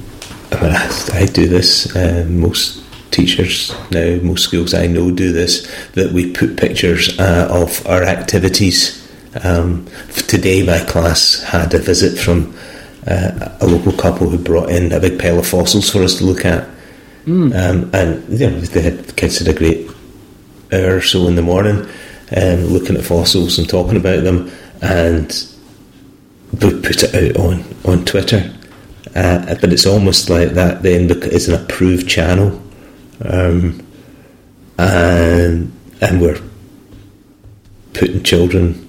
I, 0.53 0.63
mean, 0.63 0.73
I, 0.73 1.09
I 1.23 1.27
do 1.27 1.49
this. 1.49 1.95
Um, 1.97 2.41
most 2.41 2.86
teachers 3.11 3.75
now, 3.91 4.17
most 4.23 4.45
schools 4.45 4.75
I 4.75 4.87
know 4.87 5.11
do 5.11 5.33
this. 5.33 5.67
That 5.93 6.13
we 6.13 6.33
put 6.33 6.57
pictures 6.57 7.19
uh, 7.19 7.49
of 7.51 7.87
our 7.87 8.03
activities. 8.03 9.03
Um, 9.43 9.87
today, 10.29 10.65
my 10.65 10.81
class 10.85 11.43
had 11.43 11.75
a 11.75 11.79
visit 11.79 12.19
from 12.19 12.57
uh, 13.07 13.57
a 13.61 13.67
local 13.67 13.93
couple 13.93 14.29
who 14.29 14.39
brought 14.39 14.71
in 14.71 14.93
a 14.93 15.01
big 15.01 15.19
pile 15.21 15.39
of 15.39 15.47
fossils 15.47 15.91
for 15.91 16.03
us 16.03 16.17
to 16.19 16.25
look 16.25 16.45
at. 16.45 16.69
Mm. 17.27 17.55
Um, 17.55 17.91
and 17.93 18.29
you 18.39 18.51
know, 18.51 18.61
they 18.61 18.83
had, 18.83 18.99
the 18.99 19.13
kids 19.13 19.39
had 19.39 19.49
a 19.49 19.59
great 19.59 19.91
hour 20.73 20.97
or 20.97 21.03
so 21.03 21.27
in 21.29 21.35
the 21.35 21.43
morning 21.43 21.87
um, 22.35 22.65
looking 22.67 22.97
at 22.97 23.05
fossils 23.05 23.59
and 23.59 23.69
talking 23.69 23.97
about 23.97 24.25
them, 24.25 24.51
and 24.83 25.47
we 26.53 26.81
put 26.81 27.03
it 27.03 27.15
out 27.15 27.45
on 27.45 27.65
on 27.85 28.05
Twitter. 28.05 28.53
Uh, 29.15 29.55
but 29.61 29.73
it's 29.73 29.87
almost 29.87 30.29
like 30.29 30.51
that 30.51 30.83
then 30.83 31.09
it's 31.11 31.49
an 31.49 31.55
approved 31.55 32.09
channel, 32.09 32.61
um, 33.25 33.87
and 34.79 35.73
and 36.01 36.21
we're 36.21 36.41
putting 37.95 38.23
children 38.23 38.89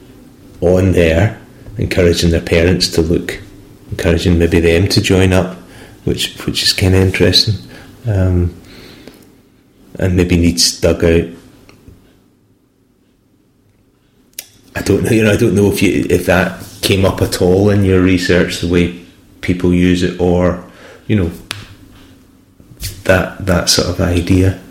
on 0.62 0.92
there, 0.92 1.40
encouraging 1.78 2.32
their 2.32 2.42
parents 2.42 2.90
to 2.90 3.02
look, 3.02 3.40
encouraging 3.92 4.38
maybe 4.38 4.60
them 4.60 4.88
to 4.90 5.02
join 5.02 5.34
up, 5.34 5.58
which 6.04 6.38
which 6.46 6.64
is 6.64 6.74
kind 6.74 6.96
of 6.96 7.02
interesting, 7.02 7.56
um, 8.08 8.56
and 10.00 10.16
maybe 10.16 10.38
needs 10.38 10.80
dug 10.80 11.04
out 11.04 11.38
I 14.78 14.82
don't 14.84 15.04
know. 15.04 15.10
You 15.10 15.24
know, 15.24 15.32
I 15.32 15.38
don't 15.38 15.56
know 15.56 15.72
if 15.72 15.82
you 15.82 16.06
if 16.08 16.28
that 16.28 16.64
came 16.82 17.04
up 17.04 17.22
at 17.24 17.42
all 17.42 17.72
in 17.72 17.84
your 17.84 18.00
research, 18.02 18.62
the 18.62 18.68
way 18.68 19.04
people 19.42 19.74
use 19.74 20.04
it, 20.04 20.20
or 20.22 20.64
you 21.08 21.16
know, 21.16 21.32
that 23.08 23.46
that 23.46 23.70
sort 23.70 23.88
of 23.90 24.00
idea. 24.02 24.62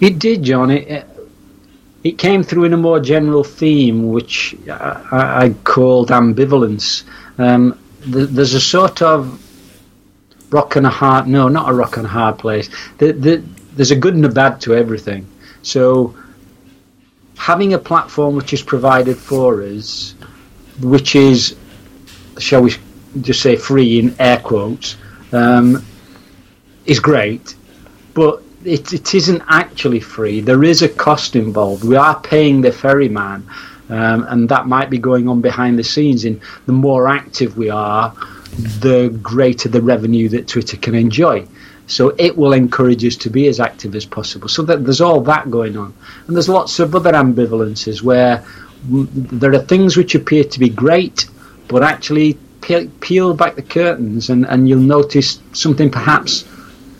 It 0.00 0.18
did, 0.18 0.42
John. 0.42 0.70
It 0.70 1.06
it 2.02 2.16
came 2.16 2.42
through 2.42 2.64
in 2.64 2.72
a 2.72 2.78
more 2.78 3.00
general 3.00 3.44
theme, 3.44 4.08
which 4.08 4.56
I, 4.68 5.44
I 5.44 5.54
called 5.64 6.08
ambivalence. 6.08 7.04
Um, 7.36 7.78
the, 8.00 8.24
there's 8.24 8.54
a 8.54 8.60
sort 8.60 9.02
of 9.02 9.38
rock 10.50 10.76
and 10.76 10.86
a 10.86 10.90
hard 10.90 11.28
no, 11.28 11.48
not 11.48 11.68
a 11.68 11.74
rock 11.74 11.98
and 11.98 12.06
a 12.06 12.08
hard 12.08 12.38
place. 12.38 12.70
The, 12.98 13.12
the, 13.12 13.44
there's 13.76 13.90
a 13.90 13.96
good 13.96 14.14
and 14.14 14.24
a 14.24 14.30
bad 14.30 14.60
to 14.62 14.74
everything. 14.74 15.26
So 15.62 16.16
having 17.36 17.74
a 17.74 17.78
platform 17.78 18.34
which 18.34 18.52
is 18.52 18.62
provided 18.62 19.18
for 19.18 19.62
us, 19.62 20.14
which 20.80 21.14
is, 21.14 21.56
shall 22.38 22.62
we 22.62 22.74
just 23.20 23.42
say, 23.42 23.56
free 23.56 23.98
in 23.98 24.14
air 24.18 24.38
quotes, 24.38 24.96
um, 25.32 25.84
is 26.90 26.98
great, 26.98 27.54
but 28.14 28.42
it, 28.64 28.92
it 28.92 29.14
isn't 29.14 29.42
actually 29.48 30.00
free. 30.00 30.40
There 30.40 30.64
is 30.64 30.82
a 30.82 30.88
cost 30.88 31.36
involved. 31.36 31.84
We 31.84 31.94
are 31.94 32.20
paying 32.20 32.60
the 32.60 32.72
ferryman, 32.72 33.48
um, 33.88 34.26
and 34.28 34.48
that 34.48 34.66
might 34.66 34.90
be 34.90 34.98
going 34.98 35.28
on 35.28 35.40
behind 35.40 35.78
the 35.78 35.84
scenes. 35.84 36.24
And 36.24 36.40
the 36.66 36.72
more 36.72 37.06
active 37.06 37.56
we 37.56 37.70
are, 37.70 38.12
the 38.80 39.16
greater 39.22 39.68
the 39.68 39.80
revenue 39.80 40.28
that 40.30 40.48
Twitter 40.48 40.76
can 40.76 40.96
enjoy. 40.96 41.46
So 41.86 42.14
it 42.18 42.36
will 42.36 42.52
encourage 42.52 43.04
us 43.04 43.16
to 43.16 43.30
be 43.30 43.46
as 43.46 43.60
active 43.60 43.94
as 43.94 44.04
possible. 44.04 44.48
So 44.48 44.62
that 44.62 44.84
there's 44.84 45.00
all 45.00 45.20
that 45.22 45.48
going 45.48 45.76
on, 45.76 45.94
and 46.26 46.34
there's 46.34 46.48
lots 46.48 46.80
of 46.80 46.96
other 46.96 47.12
ambivalences 47.12 48.02
where 48.02 48.44
there 48.84 49.52
are 49.52 49.60
things 49.60 49.96
which 49.96 50.16
appear 50.16 50.42
to 50.42 50.58
be 50.58 50.68
great, 50.68 51.26
but 51.68 51.84
actually 51.84 52.36
peel 53.00 53.34
back 53.34 53.54
the 53.56 53.62
curtains 53.62 54.30
and, 54.30 54.46
and 54.46 54.68
you'll 54.68 54.78
notice 54.78 55.40
something 55.52 55.90
perhaps 55.90 56.44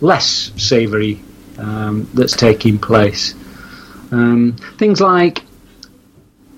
less 0.01 0.53
savoury 0.57 1.21
um, 1.59 2.09
that's 2.15 2.37
taking 2.37 2.79
place. 2.79 3.35
Um, 4.13 4.57
things 4.79 5.01
like 5.01 5.45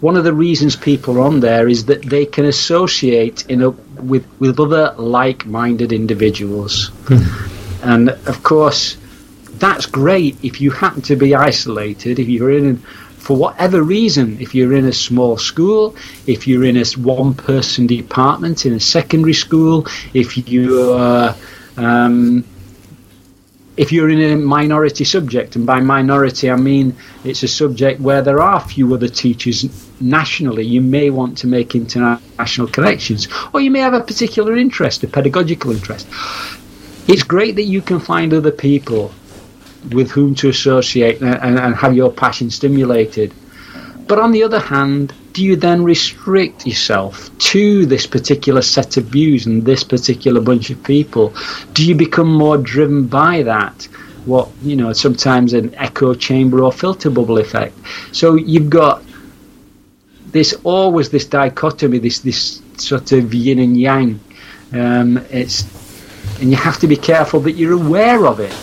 one 0.01 0.17
of 0.17 0.25
the 0.25 0.33
reasons 0.33 0.75
people 0.75 1.19
are 1.19 1.21
on 1.21 1.41
there 1.41 1.69
is 1.69 1.85
that 1.87 2.03
they 2.03 2.27
can 2.27 2.45
associate 2.45 3.47
in 3.49 3.63
a, 3.63 3.71
with 3.71 4.27
with 4.41 4.59
other 4.59 4.95
like-minded 4.99 5.93
individuals, 5.93 6.91
hmm. 7.07 7.89
and 7.89 8.11
of 8.11 8.43
course, 8.43 8.97
that's 9.59 9.87
great 9.87 10.37
if 10.43 10.61
you 10.61 10.71
happen 10.71 11.03
to 11.03 11.17
be 11.17 11.35
isolated. 11.35 12.19
If 12.19 12.29
you're 12.29 12.51
in, 12.51 12.79
for 12.79 13.37
whatever 13.37 13.81
reason, 13.83 14.41
if 14.41 14.57
you're 14.57 14.75
in 14.75 14.87
a 14.87 14.93
small 14.93 15.39
school, 15.39 15.95
if 16.27 16.49
you're 16.49 16.65
in 16.65 16.77
a 16.77 16.85
one-person 16.97 17.87
department 17.87 18.67
in 18.67 18.73
a 18.73 18.81
secondary 18.81 19.35
school, 19.35 19.87
if 20.15 20.37
you 20.37 20.93
are 20.95 21.37
um, 21.77 22.45
if 23.77 23.91
you're 23.91 24.11
in 24.11 24.21
a 24.21 24.37
minority 24.37 25.05
subject, 25.05 25.57
and 25.57 25.67
by 25.67 25.81
minority 25.81 26.51
I 26.51 26.57
mean 26.57 26.95
it's 27.25 27.43
a 27.43 27.49
subject 27.49 28.01
where 28.01 28.23
there 28.23 28.41
are 28.41 28.61
few 28.61 28.93
other 28.95 29.09
teachers 29.09 29.65
nationally, 30.01 30.65
you 30.65 30.81
may 30.81 31.11
want 31.11 31.39
to 31.39 31.47
make 31.47 31.75
international 31.75 32.67
connections, 32.67 33.29
or 33.53 33.61
you 33.61 33.71
may 33.71 33.81
have 33.81 33.95
a 33.95 34.01
particular 34.01 34.57
interest, 34.57 35.03
a 35.05 35.09
pedagogical 35.09 35.71
interest. 35.71 36.07
It's 37.09 37.23
great 37.23 37.57
that 37.57 37.65
you 37.65 37.83
can 37.83 37.99
find 37.99 38.33
other 38.35 38.53
people 38.53 39.13
with 39.91 40.11
whom 40.11 40.35
to 40.37 40.49
associate 40.49 41.21
and, 41.21 41.59
and, 41.59 41.75
have 41.75 41.95
your 41.95 42.13
passion 42.13 42.51
stimulated. 42.51 43.35
But 44.07 44.21
on 44.21 44.31
the 44.31 44.45
other 44.45 44.61
hand, 44.61 45.13
do 45.33 45.45
you 45.45 45.57
then 45.57 45.83
restrict 45.83 46.67
yourself 46.67 47.37
to 47.39 47.87
this 47.87 48.07
particular 48.07 48.63
set 48.63 48.97
of 48.97 49.05
views 49.05 49.47
and 49.47 49.65
this 49.65 49.85
particular 49.85 50.41
bunch 50.41 50.71
of 50.71 50.83
people? 50.85 51.35
Do 51.73 51.87
you 51.87 51.95
become 51.95 52.33
more 52.33 52.59
driven 52.59 53.07
by 53.07 53.43
that? 53.45 53.85
What, 54.25 54.51
you 54.63 54.77
know, 54.77 54.93
sometimes 54.93 55.53
an 55.53 55.75
echo 55.75 56.15
chamber 56.15 56.63
or 56.63 56.73
filter 56.73 57.11
bubble 57.11 57.39
effect. 57.39 57.77
So 58.13 58.37
you've 58.37 58.71
got 58.71 59.03
this 60.27 60.55
always 60.65 61.11
this 61.11 61.27
dichotomy, 61.27 61.99
this 61.99 62.21
this 62.21 62.63
sort 62.77 63.13
of 63.13 63.35
yin 63.35 63.59
and 63.59 63.79
yang. 63.79 64.21
Um, 64.73 65.19
it's 65.31 65.65
and 66.41 66.51
you 66.51 66.57
have 66.57 66.79
to 66.81 66.87
be 66.87 66.97
careful 66.97 67.41
that 67.41 67.53
you're 67.53 67.73
aware 67.73 68.27
of 68.27 68.41
it. 68.41 68.55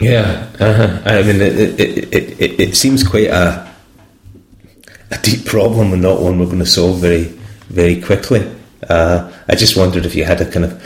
Yeah, 0.00 0.50
uh-huh. 0.58 1.02
I 1.04 1.22
mean, 1.22 1.40
it, 1.40 1.80
it, 1.80 1.80
it, 1.80 2.40
it, 2.40 2.60
it 2.60 2.76
seems 2.76 3.06
quite 3.06 3.28
a 3.28 3.71
a 5.12 5.18
deep 5.22 5.44
problem 5.44 5.92
and 5.92 6.02
not 6.02 6.20
one 6.20 6.38
we're 6.38 6.46
going 6.46 6.58
to 6.58 6.66
solve 6.66 7.00
very, 7.00 7.24
very 7.68 8.00
quickly. 8.00 8.50
Uh, 8.88 9.30
I 9.48 9.54
just 9.54 9.76
wondered 9.76 10.06
if 10.06 10.14
you 10.14 10.24
had 10.24 10.40
a 10.40 10.50
kind 10.50 10.64
of 10.64 10.82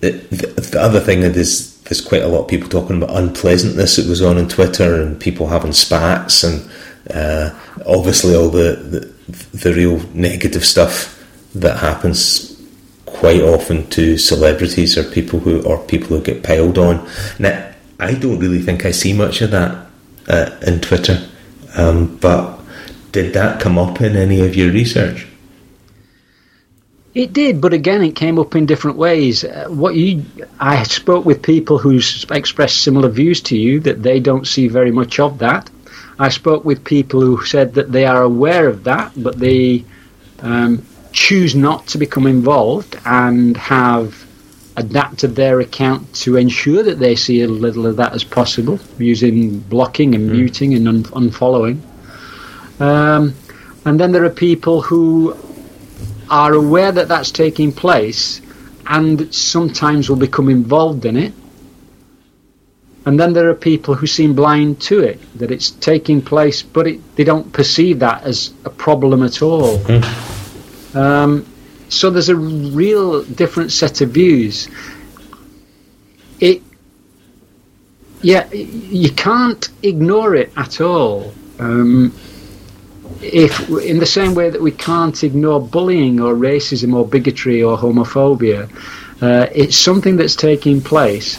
the, 0.00 0.10
the, 0.10 0.46
the 0.60 0.80
other 0.80 1.00
thing 1.00 1.20
that 1.20 1.36
is 1.36 1.80
there's 1.82 2.00
quite 2.00 2.22
a 2.22 2.28
lot 2.28 2.42
of 2.42 2.48
people 2.48 2.68
talking 2.68 3.02
about 3.02 3.16
unpleasantness 3.16 3.96
that 3.96 4.06
goes 4.06 4.22
on 4.22 4.38
on 4.38 4.48
Twitter 4.48 5.00
and 5.00 5.20
people 5.20 5.48
having 5.48 5.72
spats 5.72 6.44
and 6.44 6.70
uh, 7.12 7.50
obviously 7.86 8.34
all 8.34 8.48
the, 8.48 8.74
the 8.74 9.12
the 9.56 9.74
real 9.74 9.98
negative 10.14 10.64
stuff 10.64 11.18
that 11.54 11.78
happens 11.78 12.60
quite 13.06 13.40
often 13.40 13.88
to 13.90 14.18
celebrities 14.18 14.96
or 14.98 15.04
people 15.04 15.38
who 15.40 15.62
or 15.62 15.78
people 15.86 16.08
who 16.16 16.22
get 16.22 16.42
piled 16.42 16.78
on. 16.78 17.08
Now, 17.38 17.72
I 18.00 18.14
don't 18.14 18.38
really 18.38 18.60
think 18.60 18.84
I 18.84 18.90
see 18.90 19.12
much 19.12 19.42
of 19.42 19.50
that 19.52 19.86
uh, 20.28 20.50
in 20.62 20.80
Twitter, 20.80 21.24
um, 21.76 22.16
but 22.16 22.61
did 23.12 23.34
that 23.34 23.60
come 23.60 23.78
up 23.78 24.00
in 24.00 24.16
any 24.16 24.40
of 24.40 24.56
your 24.56 24.72
research? 24.72 25.26
It 27.14 27.34
did, 27.34 27.60
but 27.60 27.74
again, 27.74 28.02
it 28.02 28.16
came 28.16 28.38
up 28.38 28.54
in 28.56 28.64
different 28.64 28.96
ways. 28.96 29.44
Uh, 29.44 29.66
what 29.68 29.94
you, 29.94 30.24
I 30.58 30.82
spoke 30.84 31.26
with 31.26 31.42
people 31.42 31.76
who 31.76 32.00
expressed 32.30 32.82
similar 32.82 33.10
views 33.10 33.42
to 33.42 33.56
you 33.56 33.80
that 33.80 34.02
they 34.02 34.18
don't 34.18 34.46
see 34.46 34.68
very 34.68 34.90
much 34.90 35.20
of 35.20 35.38
that. 35.40 35.68
I 36.18 36.30
spoke 36.30 36.64
with 36.64 36.84
people 36.84 37.20
who 37.20 37.44
said 37.44 37.74
that 37.74 37.92
they 37.92 38.06
are 38.06 38.22
aware 38.22 38.66
of 38.66 38.84
that, 38.84 39.12
but 39.14 39.38
they 39.38 39.84
um, 40.40 40.86
choose 41.12 41.54
not 41.54 41.86
to 41.88 41.98
become 41.98 42.26
involved 42.26 42.98
and 43.04 43.58
have 43.58 44.26
adapted 44.76 45.36
their 45.36 45.60
account 45.60 46.14
to 46.14 46.36
ensure 46.36 46.82
that 46.82 46.98
they 46.98 47.14
see 47.14 47.42
as 47.42 47.50
little 47.50 47.86
of 47.86 47.96
that 47.96 48.14
as 48.14 48.24
possible, 48.24 48.78
using 48.98 49.58
blocking 49.58 50.14
and 50.14 50.30
mm. 50.30 50.32
muting 50.32 50.72
and 50.72 50.88
un- 50.88 51.04
unfollowing. 51.04 51.78
Um, 52.80 53.34
and 53.84 53.98
then 53.98 54.12
there 54.12 54.24
are 54.24 54.30
people 54.30 54.80
who 54.82 55.36
are 56.30 56.54
aware 56.54 56.92
that 56.92 57.08
that's 57.08 57.30
taking 57.30 57.72
place 57.72 58.40
and 58.86 59.32
sometimes 59.34 60.08
will 60.08 60.16
become 60.16 60.48
involved 60.48 61.04
in 61.04 61.16
it. 61.16 61.32
And 63.04 63.18
then 63.18 63.32
there 63.32 63.48
are 63.50 63.54
people 63.54 63.94
who 63.94 64.06
seem 64.06 64.34
blind 64.34 64.80
to 64.82 65.00
it, 65.00 65.20
that 65.38 65.50
it's 65.50 65.70
taking 65.70 66.22
place, 66.22 66.62
but 66.62 66.86
it, 66.86 67.16
they 67.16 67.24
don't 67.24 67.52
perceive 67.52 67.98
that 67.98 68.22
as 68.22 68.52
a 68.64 68.70
problem 68.70 69.22
at 69.24 69.42
all. 69.42 69.78
Mm. 69.78 70.94
Um, 70.94 71.46
so 71.88 72.10
there's 72.10 72.28
a 72.28 72.36
real 72.36 73.24
different 73.24 73.72
set 73.72 74.00
of 74.00 74.10
views. 74.10 74.68
It, 76.38 76.62
yeah, 78.22 78.50
you 78.52 79.10
can't 79.10 79.68
ignore 79.82 80.36
it 80.36 80.52
at 80.56 80.80
all. 80.80 81.34
Um, 81.58 82.14
if 83.20 83.68
in 83.68 83.98
the 83.98 84.06
same 84.06 84.34
way 84.34 84.50
that 84.50 84.60
we 84.60 84.70
can't 84.70 85.22
ignore 85.22 85.60
bullying 85.60 86.20
or 86.20 86.34
racism 86.34 86.94
or 86.94 87.06
bigotry 87.06 87.62
or 87.62 87.76
homophobia, 87.76 88.70
uh, 89.22 89.46
it's 89.54 89.76
something 89.76 90.16
that's 90.16 90.36
taking 90.36 90.80
place. 90.80 91.38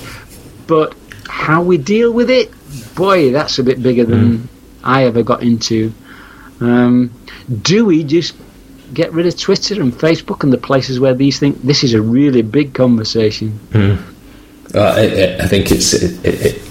But 0.68 0.95
how 1.28 1.61
we 1.61 1.78
deal 1.78 2.11
with 2.11 2.30
it, 2.30 2.51
boy, 2.95 3.32
that's 3.32 3.59
a 3.59 3.64
bit 3.64 3.82
bigger 3.82 4.05
than 4.05 4.38
mm. 4.38 4.47
I 4.84 5.05
ever 5.05 5.24
got 5.24 5.43
into. 5.43 5.93
Um, 6.59 7.11
do 7.61 7.86
we 7.86 8.03
just 8.03 8.36
get 8.93 9.11
rid 9.11 9.26
of 9.26 9.38
Twitter 9.38 9.82
and 9.82 9.91
Facebook 9.91 10.43
and 10.43 10.53
the 10.53 10.57
places 10.57 10.99
where 10.99 11.14
these 11.14 11.39
things? 11.39 11.61
This 11.61 11.84
is 11.84 11.93
a 11.93 12.01
really 12.01 12.41
big 12.41 12.74
conversation. 12.74 13.59
Mm. 13.72 14.01
Uh, 14.74 14.80
I, 14.80 15.43
I, 15.43 15.47
think 15.47 15.72
it's 15.72 15.93
it, 15.93 16.26
it, 16.26 16.61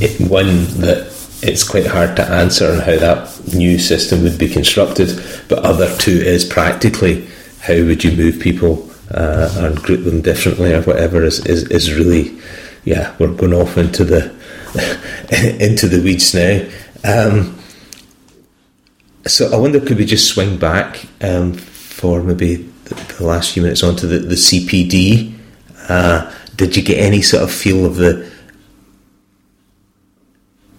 it, 0.00 0.30
one 0.30 0.64
that 0.80 1.12
it's 1.42 1.64
quite 1.64 1.86
hard 1.86 2.14
to 2.16 2.22
answer 2.22 2.70
on 2.70 2.78
how 2.78 2.96
that 2.96 3.54
new 3.54 3.78
system 3.78 4.22
would 4.22 4.38
be 4.38 4.48
constructed. 4.48 5.22
But 5.48 5.60
other 5.60 5.94
two 5.98 6.12
is 6.12 6.44
practically 6.44 7.26
how 7.60 7.74
would 7.74 8.04
you 8.04 8.16
move 8.16 8.40
people 8.40 8.88
uh, 9.10 9.52
and 9.58 9.76
group 9.76 10.04
them 10.04 10.22
differently 10.22 10.72
or 10.72 10.82
whatever 10.82 11.22
is, 11.22 11.44
is, 11.46 11.64
is 11.70 11.92
really 11.92 12.38
yeah 12.84 13.14
we're 13.18 13.32
going 13.34 13.52
off 13.52 13.76
into 13.76 14.04
the 14.04 14.32
into 15.60 15.88
the 15.88 16.02
weeds 16.02 16.34
now. 16.34 16.64
Um, 17.04 17.58
so 19.26 19.52
I 19.52 19.56
wonder 19.56 19.80
could 19.80 19.98
we 19.98 20.04
just 20.04 20.28
swing 20.32 20.56
back 20.56 21.04
um, 21.20 21.54
for 21.54 22.22
maybe 22.22 22.56
the, 22.84 22.94
the, 23.18 23.26
last 23.26 23.52
few 23.52 23.62
minutes 23.62 23.82
onto 23.82 24.06
the, 24.06 24.18
the 24.18 24.34
CPD. 24.34 25.34
Uh, 25.88 26.32
did 26.56 26.76
you 26.76 26.82
get 26.82 26.98
any 26.98 27.22
sort 27.22 27.42
of 27.42 27.52
feel 27.52 27.84
of 27.84 27.96
the 27.96 28.31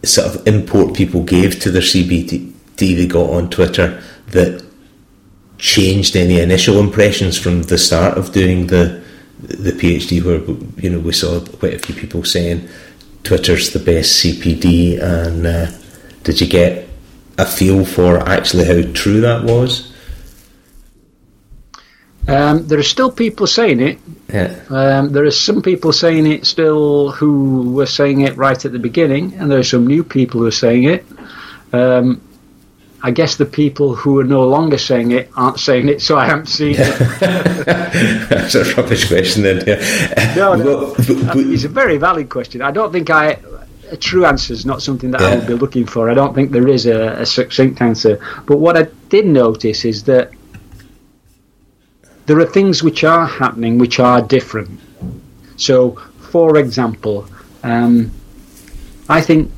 sort 0.03 0.27
of 0.27 0.47
import 0.47 0.95
people 0.95 1.23
gave 1.23 1.59
to 1.59 1.71
their 1.71 1.81
CPD 1.81 2.53
they 2.91 3.07
got 3.07 3.29
on 3.29 3.49
Twitter 3.49 4.01
that 4.27 4.65
changed 5.57 6.15
any 6.15 6.39
initial 6.39 6.79
impressions 6.79 7.37
from 7.37 7.63
the 7.63 7.77
start 7.77 8.17
of 8.17 8.33
doing 8.33 8.67
the 8.67 9.01
the 9.39 9.71
PhD, 9.71 10.23
where 10.23 10.39
you 10.81 10.89
know 10.89 10.99
we 10.99 11.11
saw 11.11 11.39
quite 11.39 11.73
a 11.73 11.79
few 11.79 11.95
people 11.95 12.23
saying 12.23 12.67
Twitter's 13.23 13.71
the 13.71 13.79
best 13.79 14.23
CPD, 14.23 15.01
and 15.01 15.45
uh, 15.45 15.71
did 16.23 16.39
you 16.39 16.47
get 16.47 16.87
a 17.37 17.45
feel 17.45 17.85
for 17.85 18.17
actually 18.17 18.65
how 18.65 18.91
true 18.93 19.21
that 19.21 19.43
was? 19.43 19.92
Um, 22.28 22.67
there 22.67 22.80
are 22.80 22.84
still 22.84 23.11
people 23.11 23.47
saying 23.47 23.80
it. 23.82 23.99
Yeah. 24.32 24.59
Um, 24.69 25.11
there 25.11 25.26
are 25.26 25.32
some 25.32 25.61
people 25.61 25.91
saying 25.91 26.26
it 26.26 26.45
still 26.45 27.11
who 27.11 27.74
were 27.74 27.86
saying 27.86 28.21
it 28.21 28.38
right 28.38 28.63
at 28.63 28.71
the 28.71 28.80
beginning, 28.80 29.34
and 29.34 29.51
there 29.51 29.59
are 29.59 29.63
some 29.63 29.86
new 29.86 30.03
people 30.03 30.39
who 30.39 30.47
are 30.47 30.51
saying 30.51 30.86
it. 30.86 31.05
Um, 31.74 32.21
I 33.05 33.11
guess 33.11 33.36
the 33.36 33.45
people 33.45 33.95
who 33.95 34.19
are 34.19 34.24
no 34.24 34.47
longer 34.47 34.78
saying 34.78 35.11
it 35.11 35.30
aren't 35.36 35.59
saying 35.59 35.89
it, 35.89 36.01
so 36.01 36.17
I 36.17 36.26
haven't 36.26 36.45
seen 36.45 36.76
it. 36.78 36.99
That's 38.30 38.55
a 38.55 38.63
rubbish 38.76 39.09
question, 39.09 39.43
then. 39.43 39.63
Yeah. 39.67 40.34
No, 40.38 40.55
no, 40.55 40.95
it's 40.97 41.65
a 41.65 41.69
very 41.69 41.97
valid 41.97 42.30
question. 42.30 42.61
I 42.61 42.71
don't 42.71 42.93
think 42.93 43.09
I 43.09 43.39
a 43.91 43.97
true 43.97 44.26
answer 44.26 44.53
is 44.53 44.65
not 44.65 44.82
something 44.82 45.11
that 45.11 45.21
yeah. 45.21 45.28
I 45.28 45.36
would 45.36 45.47
be 45.47 45.53
looking 45.53 45.86
for. 45.86 46.09
I 46.09 46.13
don't 46.13 46.34
think 46.34 46.51
there 46.51 46.67
is 46.67 46.86
a, 46.86 47.21
a 47.21 47.26
succinct 47.26 47.82
answer. 47.82 48.19
But 48.45 48.57
what 48.57 48.78
I 48.78 48.88
did 49.09 49.26
notice 49.26 49.86
is 49.86 50.03
that 50.05 50.32
there 52.26 52.39
are 52.39 52.45
things 52.45 52.84
which 52.84 53.03
are 53.03 53.26
happening 53.26 53.78
which 53.78 53.99
are 53.99 54.21
different. 54.21 54.80
So, 55.57 55.91
for 56.32 56.57
example, 56.57 57.28
um, 57.63 58.11
I 59.09 59.21
think 59.21 59.51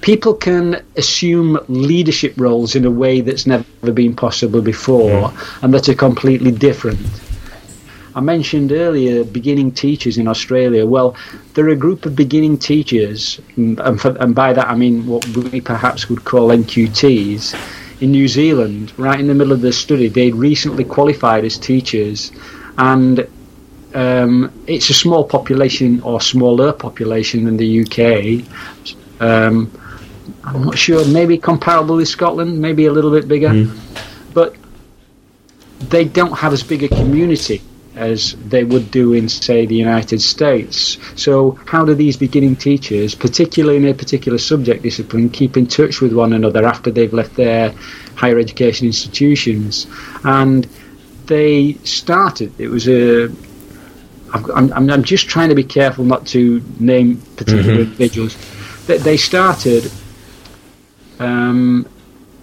people 0.00 0.34
can 0.34 0.84
assume 0.96 1.58
leadership 1.68 2.34
roles 2.36 2.74
in 2.74 2.84
a 2.84 2.90
way 2.90 3.20
that's 3.20 3.46
never 3.46 3.92
been 3.92 4.14
possible 4.14 4.60
before 4.60 5.30
mm. 5.30 5.62
and 5.62 5.74
that 5.74 5.88
are 5.88 5.94
completely 5.94 6.52
different. 6.52 7.00
I 8.14 8.20
mentioned 8.20 8.72
earlier 8.72 9.24
beginning 9.24 9.72
teachers 9.72 10.18
in 10.18 10.28
Australia. 10.28 10.84
Well, 10.84 11.16
there 11.54 11.64
are 11.66 11.70
a 11.70 11.76
group 11.76 12.04
of 12.04 12.14
beginning 12.14 12.58
teachers, 12.58 13.40
and, 13.56 13.78
for, 13.98 14.14
and 14.18 14.34
by 14.34 14.52
that 14.52 14.68
I 14.68 14.74
mean 14.74 15.06
what 15.06 15.26
we 15.28 15.62
perhaps 15.62 16.10
would 16.10 16.24
call 16.24 16.48
NQTs, 16.48 17.54
in 18.02 18.10
New 18.10 18.26
Zealand, 18.26 18.92
right 18.98 19.18
in 19.18 19.28
the 19.28 19.34
middle 19.34 19.52
of 19.52 19.60
their 19.60 19.72
study. 19.72 20.08
They'd 20.08 20.34
recently 20.34 20.84
qualified 20.84 21.44
as 21.44 21.56
teachers, 21.56 22.32
and 22.76 23.26
um, 23.94 24.52
it's 24.66 24.90
a 24.90 24.94
small 24.94 25.24
population 25.24 26.02
or 26.02 26.20
smaller 26.20 26.72
population 26.72 27.44
than 27.44 27.56
the 27.56 27.82
UK. 27.82 28.44
Um, 29.20 29.70
I'm 30.44 30.64
not 30.64 30.76
sure, 30.76 31.06
maybe 31.06 31.38
comparable 31.38 31.96
with 31.96 32.08
Scotland, 32.08 32.60
maybe 32.60 32.86
a 32.86 32.92
little 32.92 33.12
bit 33.12 33.28
bigger, 33.28 33.50
mm. 33.50 34.34
but 34.34 34.56
they 35.78 36.04
don't 36.04 36.32
have 36.32 36.52
as 36.52 36.64
big 36.64 36.82
a 36.82 36.88
community 36.88 37.62
as 37.96 38.34
they 38.48 38.64
would 38.64 38.90
do 38.90 39.12
in, 39.12 39.28
say, 39.28 39.66
the 39.66 39.74
United 39.74 40.20
States. 40.20 40.98
So, 41.16 41.52
how 41.66 41.84
do 41.84 41.94
these 41.94 42.16
beginning 42.16 42.56
teachers, 42.56 43.14
particularly 43.14 43.76
in 43.76 43.86
a 43.86 43.94
particular 43.94 44.38
subject 44.38 44.82
discipline, 44.82 45.28
keep 45.28 45.56
in 45.56 45.66
touch 45.66 46.00
with 46.00 46.12
one 46.12 46.32
another 46.32 46.64
after 46.64 46.90
they've 46.90 47.12
left 47.12 47.36
their 47.36 47.74
higher 48.14 48.38
education 48.38 48.86
institutions? 48.86 49.86
And 50.24 50.66
they 51.26 51.74
started, 51.84 52.58
it 52.58 52.68
was 52.68 52.88
a 52.88 53.30
I'm, 54.32 54.72
I'm, 54.72 54.90
I'm 54.90 55.04
just 55.04 55.28
trying 55.28 55.50
to 55.50 55.54
be 55.54 55.64
careful 55.64 56.04
not 56.04 56.26
to 56.28 56.62
name 56.78 57.20
particular 57.36 57.62
mm-hmm. 57.62 57.82
individuals. 57.82 58.36
They, 58.86 58.96
they 58.98 59.16
started 59.16 59.92
um, 61.18 61.86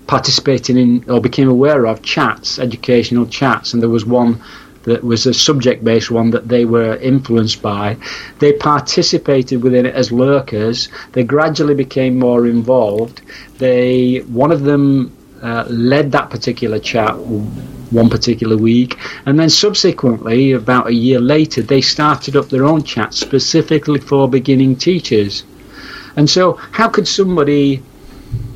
participating 0.08 0.78
in 0.78 1.10
or 1.10 1.20
became 1.20 1.50
aware 1.50 1.88
of 1.88 2.02
chats, 2.02 2.60
educational 2.60 3.26
chats, 3.26 3.74
and 3.74 3.82
there 3.82 3.90
was 3.90 4.06
one 4.06 4.42
that 4.84 5.04
was 5.04 5.26
a 5.26 5.34
subject 5.34 5.84
based 5.84 6.12
one 6.12 6.30
that 6.32 6.48
they 6.48 6.66
were 6.66 6.96
influenced 6.98 7.62
by. 7.62 7.98
They 8.40 8.54
participated 8.54 9.64
within 9.64 9.86
it 9.86 9.96
as 9.96 10.12
lurkers. 10.12 10.90
They 11.12 11.24
gradually 11.24 11.76
became 11.76 12.18
more 12.18 12.48
involved. 12.48 13.22
They 13.58 14.20
one 14.28 14.52
of 14.52 14.64
them 14.64 15.16
uh, 15.42 15.66
led 15.70 16.12
that 16.12 16.30
particular 16.30 16.80
chat 16.80 17.16
one 17.92 18.10
particular 18.10 18.56
week, 18.56 18.98
and 19.26 19.40
then 19.40 19.50
subsequently, 19.50 20.52
about 20.52 20.88
a 20.88 20.94
year 20.94 21.20
later, 21.20 21.62
they 21.62 21.82
started 21.82 22.36
up 22.36 22.50
their 22.50 22.66
own 22.66 22.84
chat 22.84 23.14
specifically 23.14 24.00
for 24.00 24.30
beginning 24.30 24.76
teachers. 24.76 25.44
And 26.16 26.30
so, 26.30 26.54
how 26.54 26.90
could 26.90 27.08
somebody 27.08 27.82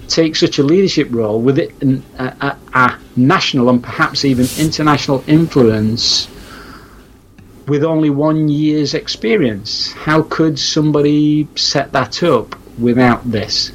take 0.07 0.35
such 0.35 0.59
a 0.59 0.63
leadership 0.63 1.07
role 1.11 1.41
with 1.41 1.57
it, 1.57 1.71
a, 2.19 2.25
a, 2.41 2.57
a 2.73 2.97
national 3.15 3.69
and 3.69 3.83
perhaps 3.83 4.25
even 4.25 4.47
international 4.57 5.23
influence 5.27 6.27
with 7.67 7.83
only 7.83 8.09
one 8.09 8.49
year's 8.49 8.93
experience? 8.93 9.91
How 9.93 10.23
could 10.23 10.59
somebody 10.59 11.47
set 11.55 11.91
that 11.93 12.23
up 12.23 12.55
without 12.77 13.29
this? 13.29 13.71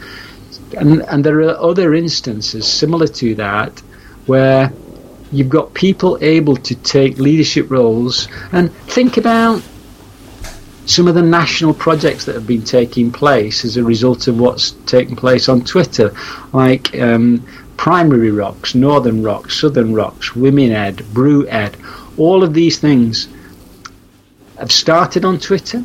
And, 0.76 1.03
and 1.03 1.24
there 1.24 1.40
are 1.40 1.57
other 1.59 1.94
instances 1.94 2.66
similar 2.66 3.07
to 3.07 3.34
that 3.36 3.78
where 4.26 4.72
you've 5.32 5.49
got 5.49 5.74
people 5.74 6.18
able 6.20 6.57
to 6.57 6.74
take 6.74 7.18
leadership 7.18 7.70
roles 7.70 8.28
and 8.53 8.72
think 8.72 9.16
about 9.16 9.62
some 10.86 11.07
of 11.07 11.14
the 11.14 11.22
national 11.22 11.74
projects 11.74 12.24
that 12.24 12.34
have 12.34 12.46
been 12.46 12.64
taking 12.64 13.12
place 13.12 13.64
as 13.64 13.76
a 13.76 13.84
result 13.84 14.26
of 14.26 14.40
what's 14.40 14.70
taken 14.86 15.14
place 15.16 15.49
on 15.49 15.62
Twitter, 15.62 16.14
like 16.53 16.99
um, 16.99 17.46
Primary 17.79 18.33
Rocks, 18.33 18.74
Northern 18.74 19.22
Rocks, 19.22 19.59
Southern 19.59 19.95
Rocks, 19.95 20.35
Women 20.37 20.72
Ed, 20.72 21.03
Brew 21.14 21.47
Ed, 21.49 21.76
all 22.18 22.43
of 22.43 22.53
these 22.53 22.79
things 22.79 23.29
have 24.59 24.72
started 24.72 25.24
on 25.24 25.39
Twitter, 25.39 25.85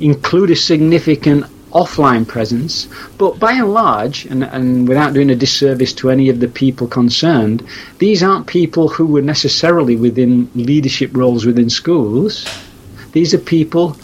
include 0.00 0.50
a 0.50 0.56
significant 0.56 1.44
offline 1.72 2.26
presence, 2.26 2.86
but 3.18 3.38
by 3.40 3.52
and 3.52 3.74
large, 3.74 4.26
and, 4.26 4.44
and 4.44 4.88
without 4.88 5.12
doing 5.12 5.28
a 5.28 5.34
disservice 5.34 5.92
to 5.92 6.08
any 6.08 6.28
of 6.28 6.38
the 6.38 6.48
people 6.48 6.86
concerned, 6.86 7.66
these 7.98 8.22
aren't 8.22 8.46
people 8.46 8.88
who 8.88 9.06
were 9.06 9.20
necessarily 9.20 9.96
within 9.96 10.48
leadership 10.54 11.10
roles 11.16 11.44
within 11.44 11.68
schools. 11.68 12.46
These 13.10 13.34
are 13.34 13.38
people 13.38 13.96